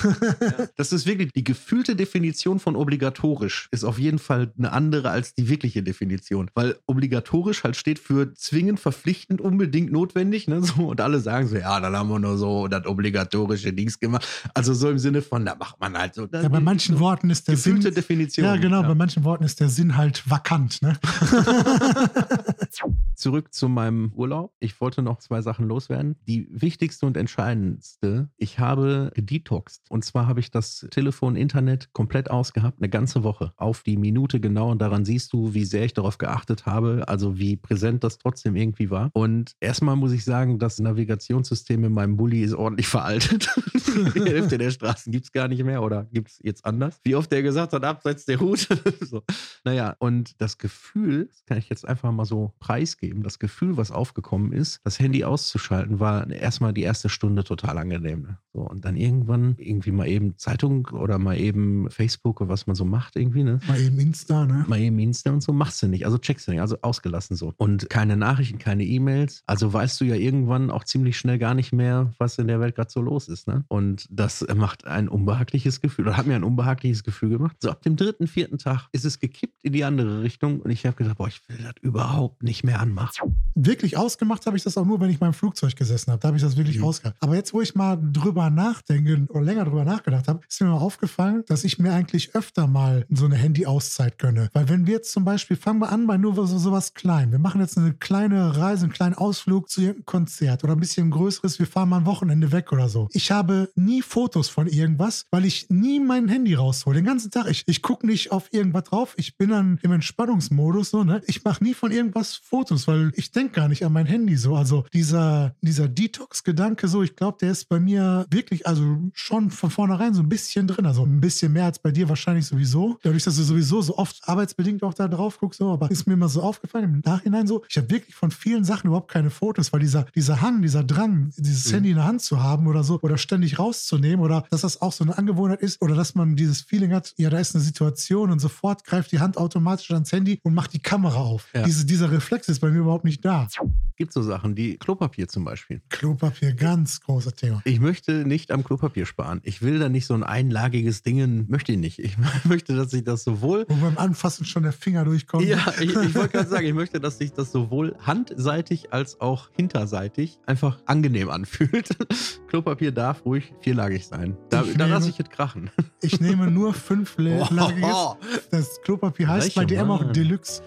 Das 0.76 0.92
ist 0.92 1.06
wirklich 1.06 1.32
die 1.32 1.44
gefühlte 1.44 1.96
Definition 1.96 2.58
von 2.58 2.76
obligatorisch 2.76 3.68
ist 3.70 3.84
auf 3.84 3.98
jeden 3.98 4.18
Fall 4.18 4.52
eine 4.56 4.72
andere 4.72 5.10
als 5.10 5.34
die 5.34 5.48
wirkliche 5.48 5.82
Definition, 5.82 6.50
weil 6.54 6.78
obligatorisch 6.86 7.64
halt 7.64 7.76
steht 7.76 7.98
für 7.98 8.32
zwingend, 8.34 8.80
verpflichtend, 8.80 9.40
unbedingt 9.40 9.92
notwendig, 9.92 10.48
ne? 10.48 10.62
So 10.62 10.88
und 10.88 11.00
alle 11.00 11.20
sagen 11.20 11.48
so, 11.48 11.56
ja, 11.56 11.80
dann 11.82 11.96
haben 11.96 12.08
wir 12.08 12.18
nur 12.18 12.38
so 12.38 12.68
das 12.68 12.86
obligatorische 12.86 13.72
Dings 13.72 13.98
gemacht. 13.98 14.26
Also 14.54 14.74
so 14.74 14.90
im 14.90 14.98
Sinne 14.98 15.22
von, 15.22 15.44
da 15.44 15.54
macht 15.54 15.80
man 15.80 15.96
halt 15.96 16.14
so. 16.14 16.26
Ja, 16.32 16.48
bei 16.48 16.60
manchen 16.60 16.98
Worten 17.00 17.30
ist 17.30 17.48
der 17.48 17.56
Sinn. 17.56 17.80
Definition. 17.80 18.44
Ja, 18.44 18.56
genau, 18.56 18.82
bei 18.82 18.94
manchen 18.94 19.24
Worten 19.24 19.44
ist 19.44 19.60
der 19.60 19.68
Sinn 19.68 19.96
halt 19.96 20.28
vakant, 20.28 20.80
ne? 20.82 20.98
Zurück 23.14 23.52
zu 23.52 23.68
meinem 23.68 24.12
Urlaub. 24.14 24.52
Ich 24.60 24.80
wollte 24.80 25.02
noch 25.02 25.18
zwei 25.18 25.42
Sachen 25.42 25.66
loswerden. 25.68 26.16
Die 26.26 26.48
wichtigste 26.50 27.06
und 27.06 27.16
entscheidendste, 27.16 28.28
ich 28.36 28.58
habe 28.58 29.10
gedetoxed. 29.14 29.82
Und 29.90 30.04
zwar 30.04 30.26
habe 30.26 30.40
ich 30.40 30.50
das 30.50 30.86
Telefon, 30.90 31.36
Internet 31.36 31.92
komplett 31.92 32.30
ausgehabt, 32.30 32.78
eine 32.80 32.88
ganze 32.88 33.22
Woche. 33.22 33.52
Auf 33.56 33.82
die 33.82 33.96
Minute 33.96 34.40
genau. 34.40 34.70
Und 34.70 34.80
daran 34.80 35.04
siehst 35.04 35.32
du, 35.32 35.54
wie 35.54 35.64
sehr 35.64 35.84
ich 35.84 35.94
darauf 35.94 36.18
geachtet 36.18 36.66
habe, 36.66 37.04
also 37.06 37.38
wie 37.38 37.56
präsent 37.56 38.04
das 38.04 38.18
trotzdem 38.18 38.56
irgendwie 38.56 38.90
war. 38.90 39.10
Und 39.12 39.54
erstmal 39.60 39.96
muss 39.96 40.12
ich 40.12 40.24
sagen, 40.24 40.58
das 40.58 40.78
Navigationssystem 40.78 41.71
in 41.74 41.92
meinem 41.92 42.16
Bulli 42.16 42.42
ist 42.42 42.54
ordentlich 42.54 42.88
veraltet. 42.88 43.48
die 44.14 44.30
Hälfte 44.30 44.58
der 44.58 44.70
Straßen 44.70 45.12
gibt 45.12 45.26
es 45.26 45.32
gar 45.32 45.48
nicht 45.48 45.62
mehr 45.64 45.82
oder 45.82 46.04
gibt 46.12 46.30
es 46.30 46.38
jetzt 46.42 46.64
anders. 46.64 47.00
Wie 47.04 47.14
oft 47.14 47.30
der 47.30 47.42
gesagt 47.42 47.72
hat, 47.72 47.84
abseits 47.84 48.24
der 48.24 48.38
Route. 48.38 48.78
so. 49.00 49.22
Naja, 49.64 49.96
und 49.98 50.40
das 50.40 50.58
Gefühl, 50.58 51.26
das 51.26 51.44
kann 51.44 51.58
ich 51.58 51.68
jetzt 51.68 51.86
einfach 51.86 52.12
mal 52.12 52.24
so 52.24 52.52
preisgeben, 52.60 53.22
das 53.22 53.38
Gefühl, 53.38 53.76
was 53.76 53.90
aufgekommen 53.90 54.52
ist, 54.52 54.80
das 54.84 54.98
Handy 54.98 55.24
auszuschalten, 55.24 56.00
war 56.00 56.28
erstmal 56.30 56.72
die 56.72 56.82
erste 56.82 57.08
Stunde 57.08 57.44
total 57.44 57.78
angenehm. 57.78 58.22
Ne? 58.22 58.38
So, 58.52 58.60
und 58.60 58.84
dann 58.84 58.96
irgendwann 58.96 59.54
irgendwie 59.58 59.92
mal 59.92 60.08
eben 60.08 60.36
Zeitung 60.38 60.86
oder 60.88 61.18
mal 61.18 61.38
eben 61.38 61.90
Facebook 61.90 62.40
oder 62.40 62.50
was 62.50 62.66
man 62.66 62.76
so 62.76 62.84
macht 62.84 63.16
irgendwie, 63.16 63.44
ne? 63.44 63.60
Mal 63.66 63.80
eben 63.80 63.98
Insta, 63.98 64.46
ne? 64.46 64.64
mal 64.68 64.78
eben 64.78 64.98
Insta 64.98 65.30
und 65.30 65.42
so, 65.42 65.52
machst 65.52 65.82
du 65.82 65.88
nicht. 65.88 66.04
Also 66.04 66.18
checkst 66.18 66.46
du 66.46 66.52
nicht, 66.52 66.60
also 66.60 66.76
ausgelassen 66.82 67.36
so. 67.36 67.54
Und 67.56 67.88
keine 67.90 68.16
Nachrichten, 68.16 68.58
keine 68.58 68.84
E-Mails. 68.84 69.42
Also 69.46 69.72
weißt 69.72 70.00
du 70.00 70.04
ja 70.04 70.14
irgendwann 70.14 70.70
auch 70.70 70.84
ziemlich 70.84 71.18
schnell 71.18 71.38
gar 71.38 71.51
nicht 71.54 71.72
mehr, 71.72 72.12
was 72.18 72.38
in 72.38 72.46
der 72.48 72.60
Welt 72.60 72.74
gerade 72.74 72.90
so 72.90 73.00
los 73.00 73.28
ist. 73.28 73.48
Ne? 73.48 73.64
Und 73.68 74.06
das 74.10 74.44
macht 74.54 74.86
ein 74.86 75.08
unbehagliches 75.08 75.80
Gefühl, 75.80 76.06
oder 76.06 76.16
hat 76.16 76.26
mir 76.26 76.34
ein 76.36 76.44
unbehagliches 76.44 77.04
Gefühl 77.04 77.30
gemacht. 77.30 77.56
So 77.60 77.70
ab 77.70 77.82
dem 77.82 77.96
dritten, 77.96 78.26
vierten 78.26 78.58
Tag 78.58 78.88
ist 78.92 79.04
es 79.04 79.18
gekippt 79.18 79.58
in 79.62 79.72
die 79.72 79.84
andere 79.84 80.22
Richtung 80.22 80.60
und 80.60 80.70
ich 80.70 80.84
habe 80.86 80.96
gedacht, 80.96 81.16
boah, 81.18 81.28
ich 81.28 81.40
will 81.48 81.58
das 81.62 81.74
überhaupt 81.80 82.42
nicht 82.42 82.64
mehr 82.64 82.80
anmachen. 82.80 83.36
Wirklich 83.54 83.96
ausgemacht 83.96 84.46
habe 84.46 84.56
ich 84.56 84.62
das 84.62 84.76
auch 84.76 84.84
nur, 84.86 85.00
wenn 85.00 85.10
ich 85.10 85.20
mal 85.20 85.28
im 85.28 85.32
Flugzeug 85.32 85.76
gesessen 85.76 86.10
habe. 86.10 86.20
Da 86.20 86.28
habe 86.28 86.36
ich 86.36 86.42
das 86.42 86.56
wirklich 86.56 86.78
Mhm. 86.78 86.84
ausgemacht. 86.84 87.16
Aber 87.20 87.34
jetzt, 87.34 87.52
wo 87.52 87.60
ich 87.60 87.74
mal 87.74 87.98
drüber 88.00 88.50
nachdenke 88.50 89.26
oder 89.28 89.42
länger 89.42 89.64
drüber 89.64 89.84
nachgedacht 89.84 90.28
habe, 90.28 90.40
ist 90.48 90.60
mir 90.60 90.68
mal 90.68 90.78
aufgefallen, 90.78 91.42
dass 91.46 91.64
ich 91.64 91.78
mir 91.78 91.92
eigentlich 91.92 92.34
öfter 92.34 92.66
mal 92.66 93.06
so 93.10 93.24
eine 93.26 93.36
Handy-Auszeit 93.36 94.18
gönne. 94.18 94.48
Weil 94.52 94.68
wenn 94.68 94.86
wir 94.86 94.94
jetzt 94.94 95.12
zum 95.12 95.24
Beispiel, 95.24 95.56
fangen 95.56 95.80
wir 95.80 95.90
an 95.92 96.06
bei 96.06 96.16
nur 96.16 96.34
so, 96.34 96.46
sowas 96.58 96.94
klein. 96.94 97.30
Wir 97.32 97.38
machen 97.38 97.60
jetzt 97.60 97.76
eine 97.78 97.92
kleine 97.94 98.56
Reise, 98.56 98.84
einen 98.84 98.92
kleinen 98.92 99.14
Ausflug 99.14 99.68
zu 99.70 99.80
irgendeinem 99.80 100.06
Konzert 100.06 100.64
oder 100.64 100.72
ein 100.74 100.80
bisschen 100.80 101.10
größeres, 101.42 101.58
wir 101.58 101.66
fahren 101.66 101.88
mal 101.88 101.98
ein 101.98 102.06
Wochenende 102.06 102.52
weg 102.52 102.72
oder 102.72 102.88
so. 102.88 103.08
Ich 103.12 103.30
habe 103.30 103.70
nie 103.74 104.02
Fotos 104.02 104.48
von 104.48 104.66
irgendwas, 104.66 105.26
weil 105.30 105.44
ich 105.44 105.68
nie 105.68 106.00
mein 106.00 106.28
Handy 106.28 106.54
raushole. 106.54 106.96
Den 106.96 107.04
ganzen 107.04 107.30
Tag. 107.30 107.48
Ich, 107.48 107.64
ich 107.66 107.82
gucke 107.82 108.06
nicht 108.06 108.32
auf 108.32 108.52
irgendwas 108.52 108.84
drauf. 108.84 109.14
Ich 109.16 109.36
bin 109.36 109.50
dann 109.50 109.78
im 109.82 109.92
Entspannungsmodus 109.92 110.90
so, 110.90 111.04
ne? 111.04 111.22
Ich 111.26 111.44
mache 111.44 111.62
nie 111.62 111.74
von 111.74 111.90
irgendwas 111.90 112.36
Fotos, 112.36 112.86
weil 112.88 113.12
ich 113.16 113.32
denke 113.32 113.54
gar 113.54 113.68
nicht 113.68 113.84
an 113.84 113.92
mein 113.92 114.06
Handy 114.06 114.36
so. 114.36 114.56
Also 114.56 114.84
dieser, 114.92 115.54
dieser 115.60 115.88
Detox-Gedanke 115.88 116.88
so, 116.88 117.02
ich 117.02 117.16
glaube, 117.16 117.38
der 117.40 117.52
ist 117.52 117.68
bei 117.68 117.80
mir 117.80 118.26
wirklich, 118.30 118.66
also 118.66 118.98
schon 119.12 119.50
von 119.50 119.70
vornherein 119.70 120.14
so 120.14 120.22
ein 120.22 120.28
bisschen 120.28 120.66
drin. 120.66 120.86
Also 120.86 121.04
ein 121.04 121.20
bisschen 121.20 121.52
mehr 121.52 121.64
als 121.64 121.78
bei 121.78 121.90
dir 121.90 122.08
wahrscheinlich 122.08 122.46
sowieso. 122.46 122.98
Dadurch, 123.02 123.24
dass 123.24 123.36
du 123.36 123.42
sowieso 123.42 123.82
so 123.82 123.98
oft 123.98 124.20
arbeitsbedingt 124.22 124.82
auch 124.82 124.94
da 124.94 125.08
drauf 125.08 125.38
guckst, 125.38 125.58
so, 125.58 125.72
aber 125.72 125.90
ist 125.90 126.06
mir 126.06 126.14
immer 126.14 126.28
so 126.28 126.42
aufgefallen 126.42 126.84
im 126.84 127.02
Nachhinein 127.04 127.46
so, 127.46 127.62
ich 127.68 127.76
habe 127.76 127.90
wirklich 127.90 128.14
von 128.14 128.30
vielen 128.30 128.64
Sachen 128.64 128.88
überhaupt 128.88 129.10
keine 129.10 129.30
Fotos, 129.30 129.72
weil 129.72 129.80
dieser, 129.80 130.06
dieser 130.14 130.40
Hang, 130.40 130.62
dieser 130.62 130.84
Drang, 130.84 131.31
dieses 131.36 131.66
Mhm. 131.70 131.74
Handy 131.74 131.90
in 131.90 131.96
der 131.96 132.04
Hand 132.04 132.22
zu 132.22 132.42
haben 132.42 132.66
oder 132.66 132.84
so, 132.84 132.98
oder 133.02 133.18
ständig 133.18 133.58
rauszunehmen, 133.58 134.20
oder 134.24 134.44
dass 134.50 134.62
das 134.62 134.80
auch 134.82 134.92
so 134.92 135.04
eine 135.04 135.16
Angewohnheit 135.16 135.60
ist, 135.60 135.80
oder 135.82 135.94
dass 135.94 136.14
man 136.14 136.36
dieses 136.36 136.62
Feeling 136.62 136.92
hat, 136.92 137.14
ja, 137.16 137.30
da 137.30 137.38
ist 137.38 137.54
eine 137.54 137.62
Situation 137.64 138.30
und 138.30 138.38
sofort 138.38 138.84
greift 138.84 139.12
die 139.12 139.20
Hand 139.20 139.36
automatisch 139.36 139.90
ans 139.90 140.12
Handy 140.12 140.38
und 140.42 140.54
macht 140.54 140.72
die 140.72 140.80
Kamera 140.80 141.20
auf. 141.20 141.48
Ja. 141.54 141.62
Diese, 141.62 141.84
dieser 141.86 142.10
Reflex 142.10 142.48
ist 142.48 142.60
bei 142.60 142.70
mir 142.70 142.80
überhaupt 142.80 143.04
nicht 143.04 143.24
da. 143.24 143.48
Gibt 143.96 144.12
so 144.12 144.22
Sachen, 144.22 144.54
die 144.54 144.76
Klopapier 144.78 145.28
zum 145.28 145.44
Beispiel. 145.44 145.82
Klopapier, 145.90 146.54
ganz 146.54 147.00
großes 147.00 147.34
Thema. 147.34 147.60
Ich 147.64 147.78
möchte 147.80 148.24
nicht 148.26 148.50
am 148.50 148.64
Klopapier 148.64 149.06
sparen. 149.06 149.40
Ich 149.44 149.62
will 149.62 149.78
da 149.78 149.88
nicht 149.88 150.06
so 150.06 150.14
ein 150.14 150.22
einlagiges 150.22 151.02
Ding, 151.02 151.46
möchte 151.48 151.72
ich 151.72 151.78
nicht. 151.78 151.98
Ich 151.98 152.16
möchte, 152.44 152.74
dass 152.74 152.92
ich 152.92 153.04
das 153.04 153.24
sowohl 153.24 153.66
Wo 153.68 153.74
beim 153.76 153.98
Anfassen 153.98 154.44
schon 154.44 154.62
der 154.62 154.72
Finger 154.72 155.04
durchkommt. 155.04 155.44
Ja, 155.44 155.58
ich, 155.80 155.94
ich 155.94 156.14
wollte 156.14 156.30
gerade 156.30 156.48
sagen, 156.48 156.66
ich 156.66 156.74
möchte, 156.74 157.00
dass 157.00 157.18
sich 157.18 157.32
das 157.32 157.52
sowohl 157.52 157.94
handseitig 158.00 158.92
als 158.92 159.20
auch 159.20 159.50
hinterseitig 159.52 160.38
einfach 160.46 160.78
angenehm 160.86 161.21
anfühlt. 161.30 161.88
Klopapier 162.48 162.92
darf 162.92 163.24
ruhig 163.24 163.52
vierlagig 163.60 164.06
sein. 164.06 164.36
Da, 164.50 164.64
da 164.76 164.86
lasse 164.86 165.10
ich 165.10 165.18
es 165.20 165.28
krachen. 165.28 165.70
Ich 166.04 166.20
nehme 166.20 166.50
nur 166.50 166.74
fünflagiges. 166.74 167.50
Oh. 167.94 168.16
Das 168.50 168.80
Klopapier 168.82 169.28
heißt 169.28 169.54
bei 169.54 169.64
DM 169.64 169.88
auch. 169.88 170.12
Deluxe. 170.12 170.62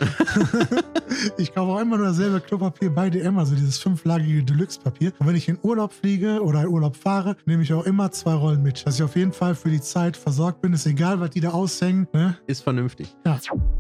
ich 1.38 1.54
kaufe 1.54 1.74
auch 1.74 1.82
immer 1.82 1.98
nur 1.98 2.08
dasselbe 2.08 2.40
Klopapier 2.40 2.90
bei 2.90 3.10
DM, 3.10 3.38
also 3.38 3.54
dieses 3.54 3.78
fünflagige 3.78 4.44
Deluxe-Papier. 4.44 5.12
Und 5.20 5.28
wenn 5.28 5.36
ich 5.36 5.50
in 5.50 5.58
Urlaub 5.62 5.92
fliege 5.92 6.42
oder 6.42 6.62
in 6.62 6.68
Urlaub 6.70 6.96
fahre, 6.96 7.36
nehme 7.46 7.64
ich 7.64 7.74
auch 7.74 7.84
immer 7.84 8.12
zwei 8.12 8.34
Rollen 8.34 8.64
mit, 8.64 8.86
dass 8.86 8.96
ich 8.96 9.04
auf 9.04 9.16
jeden 9.18 9.34
Fall 9.34 9.56
für 9.56 9.70
die 9.70 9.82
Zeit 9.82 10.16
versorgt 10.16 10.62
bin. 10.62 10.72
Ist 10.72 10.86
egal, 10.86 11.20
was 11.20 11.32
die 11.32 11.42
da 11.42 11.50
aushängen. 11.50 12.08
Ne? 12.14 12.38
Ist 12.48 12.64
vernünftig. 12.64 13.14
Ja. 13.26 13.38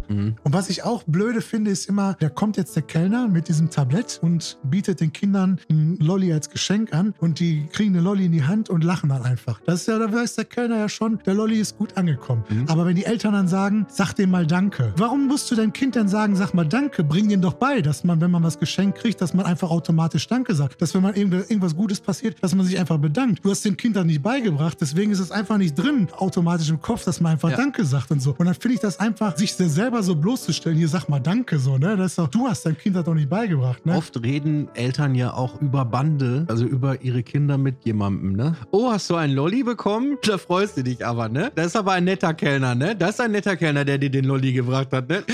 Mhm. 0.09 0.35
Und 0.43 0.53
was 0.53 0.69
ich 0.69 0.83
auch 0.83 1.03
blöde 1.03 1.39
finde, 1.39 1.71
ist 1.71 1.87
immer, 1.87 2.17
da 2.19 2.27
kommt 2.27 2.57
jetzt 2.57 2.75
der 2.75 2.83
Kellner 2.83 3.29
mit 3.29 3.47
diesem 3.47 3.69
Tablett 3.69 4.19
und 4.21 4.57
bietet 4.63 4.99
den 4.99 5.13
Kindern 5.13 5.59
ein 5.69 5.97
Lolli 5.97 6.33
als 6.33 6.49
Geschenk 6.49 6.64
an 6.91 7.13
und 7.19 7.39
die 7.39 7.67
kriegen 7.71 7.93
eine 7.93 8.01
Lolli 8.03 8.25
in 8.25 8.31
die 8.31 8.43
Hand 8.43 8.69
und 8.69 8.83
lachen 8.83 9.09
dann 9.09 9.21
einfach. 9.23 9.59
Das 9.65 9.81
ist 9.81 9.87
ja, 9.87 9.99
da 9.99 10.11
weiß 10.11 10.35
der 10.35 10.45
Kellner 10.45 10.77
ja 10.77 10.89
schon, 10.89 11.19
der 11.25 11.33
Lolli 11.33 11.59
ist 11.59 11.77
gut 11.77 11.95
angekommen. 11.97 12.43
Mhm. 12.49 12.65
Aber 12.67 12.85
wenn 12.85 12.95
die 12.95 13.05
Eltern 13.05 13.33
dann 13.33 13.47
sagen, 13.47 13.85
sag 13.89 14.13
dem 14.13 14.31
mal 14.31 14.45
Danke. 14.47 14.93
Warum 14.97 15.27
musst 15.27 15.49
du 15.51 15.55
deinem 15.55 15.73
Kind 15.73 15.95
dann 15.95 16.07
sagen, 16.07 16.35
sag 16.35 16.53
mal 16.53 16.65
Danke? 16.67 17.03
Bring 17.03 17.29
dem 17.29 17.41
doch 17.41 17.53
bei, 17.53 17.81
dass 17.81 18.03
man, 18.03 18.19
wenn 18.21 18.31
man 18.31 18.43
was 18.43 18.59
geschenkt 18.59 18.97
kriegt, 18.99 19.21
dass 19.21 19.33
man 19.33 19.45
einfach 19.45 19.69
automatisch 19.69 20.27
Danke 20.27 20.55
sagt. 20.55 20.81
Dass 20.81 20.93
wenn 20.93 21.01
man 21.03 21.13
irgend- 21.15 21.33
irgendwas 21.49 21.75
Gutes 21.75 21.99
passiert, 21.99 22.37
dass 22.41 22.55
man 22.55 22.65
sich 22.65 22.79
einfach 22.79 22.97
bedankt. 22.97 23.43
Du 23.45 23.51
hast 23.51 23.63
dem 23.65 23.77
Kind 23.77 23.95
dann 23.95 24.07
nicht 24.07 24.23
beigebracht, 24.23 24.77
deswegen 24.81 25.11
ist 25.11 25.19
es 25.19 25.31
einfach 25.31 25.57
nicht 25.57 25.75
drin, 25.75 26.07
automatisch 26.17 26.69
im 26.69 26.81
Kopf, 26.81 27.03
dass 27.05 27.21
man 27.21 27.33
einfach 27.33 27.51
Ja. 27.51 27.57
Danke 27.57 27.85
sagt 27.85 28.11
und 28.11 28.21
so. 28.21 28.35
Und 28.37 28.45
dann 28.45 28.55
finde 28.55 28.75
ich 28.75 28.81
das 28.81 28.99
einfach, 28.99 29.37
sich 29.37 29.53
selber 29.53 30.01
so 30.03 30.15
bloßzustellen, 30.15 30.77
hier 30.77 30.87
sag 30.87 31.07
mal 31.09 31.19
Danke 31.19 31.59
so, 31.59 31.77
ne? 31.77 31.95
Das 31.97 32.11
ist 32.11 32.17
doch, 32.17 32.27
du 32.27 32.47
hast 32.47 32.65
deinem 32.65 32.77
Kind 32.77 32.95
das 32.95 33.03
doch 33.05 33.13
nicht 33.13 33.29
beigebracht, 33.29 33.85
ne? 33.85 33.95
Oft 33.95 34.21
reden 34.23 34.67
Eltern 34.73 35.15
ja 35.15 35.33
auch 35.33 35.61
über 35.61 35.85
Bande, 35.85 36.45
also 36.55 36.67
über 36.67 37.01
ihre 37.01 37.21
Kinder 37.21 37.57
mit 37.57 37.83
jemandem, 37.83 38.31
ne? 38.31 38.55
Oh, 38.71 38.89
hast 38.89 39.09
du 39.09 39.15
einen 39.15 39.33
Lolli 39.33 39.61
bekommen? 39.61 40.17
Da 40.23 40.37
freust 40.37 40.77
du 40.77 40.83
dich 40.83 41.05
aber, 41.05 41.27
ne? 41.27 41.51
Das 41.53 41.65
ist 41.65 41.75
aber 41.75 41.91
ein 41.91 42.05
netter 42.05 42.33
Kellner, 42.33 42.75
ne? 42.75 42.95
Das 42.95 43.15
ist 43.15 43.19
ein 43.19 43.31
netter 43.31 43.57
Kellner, 43.57 43.83
der 43.83 43.97
dir 43.97 44.09
den 44.09 44.23
Lolli 44.23 44.53
gebracht 44.53 44.93
hat, 44.93 45.09
ne? 45.09 45.25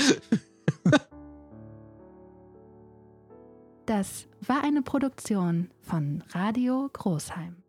Das 3.86 4.26
war 4.46 4.64
eine 4.64 4.82
Produktion 4.82 5.68
von 5.80 6.24
Radio 6.32 6.90
Großheim. 6.92 7.61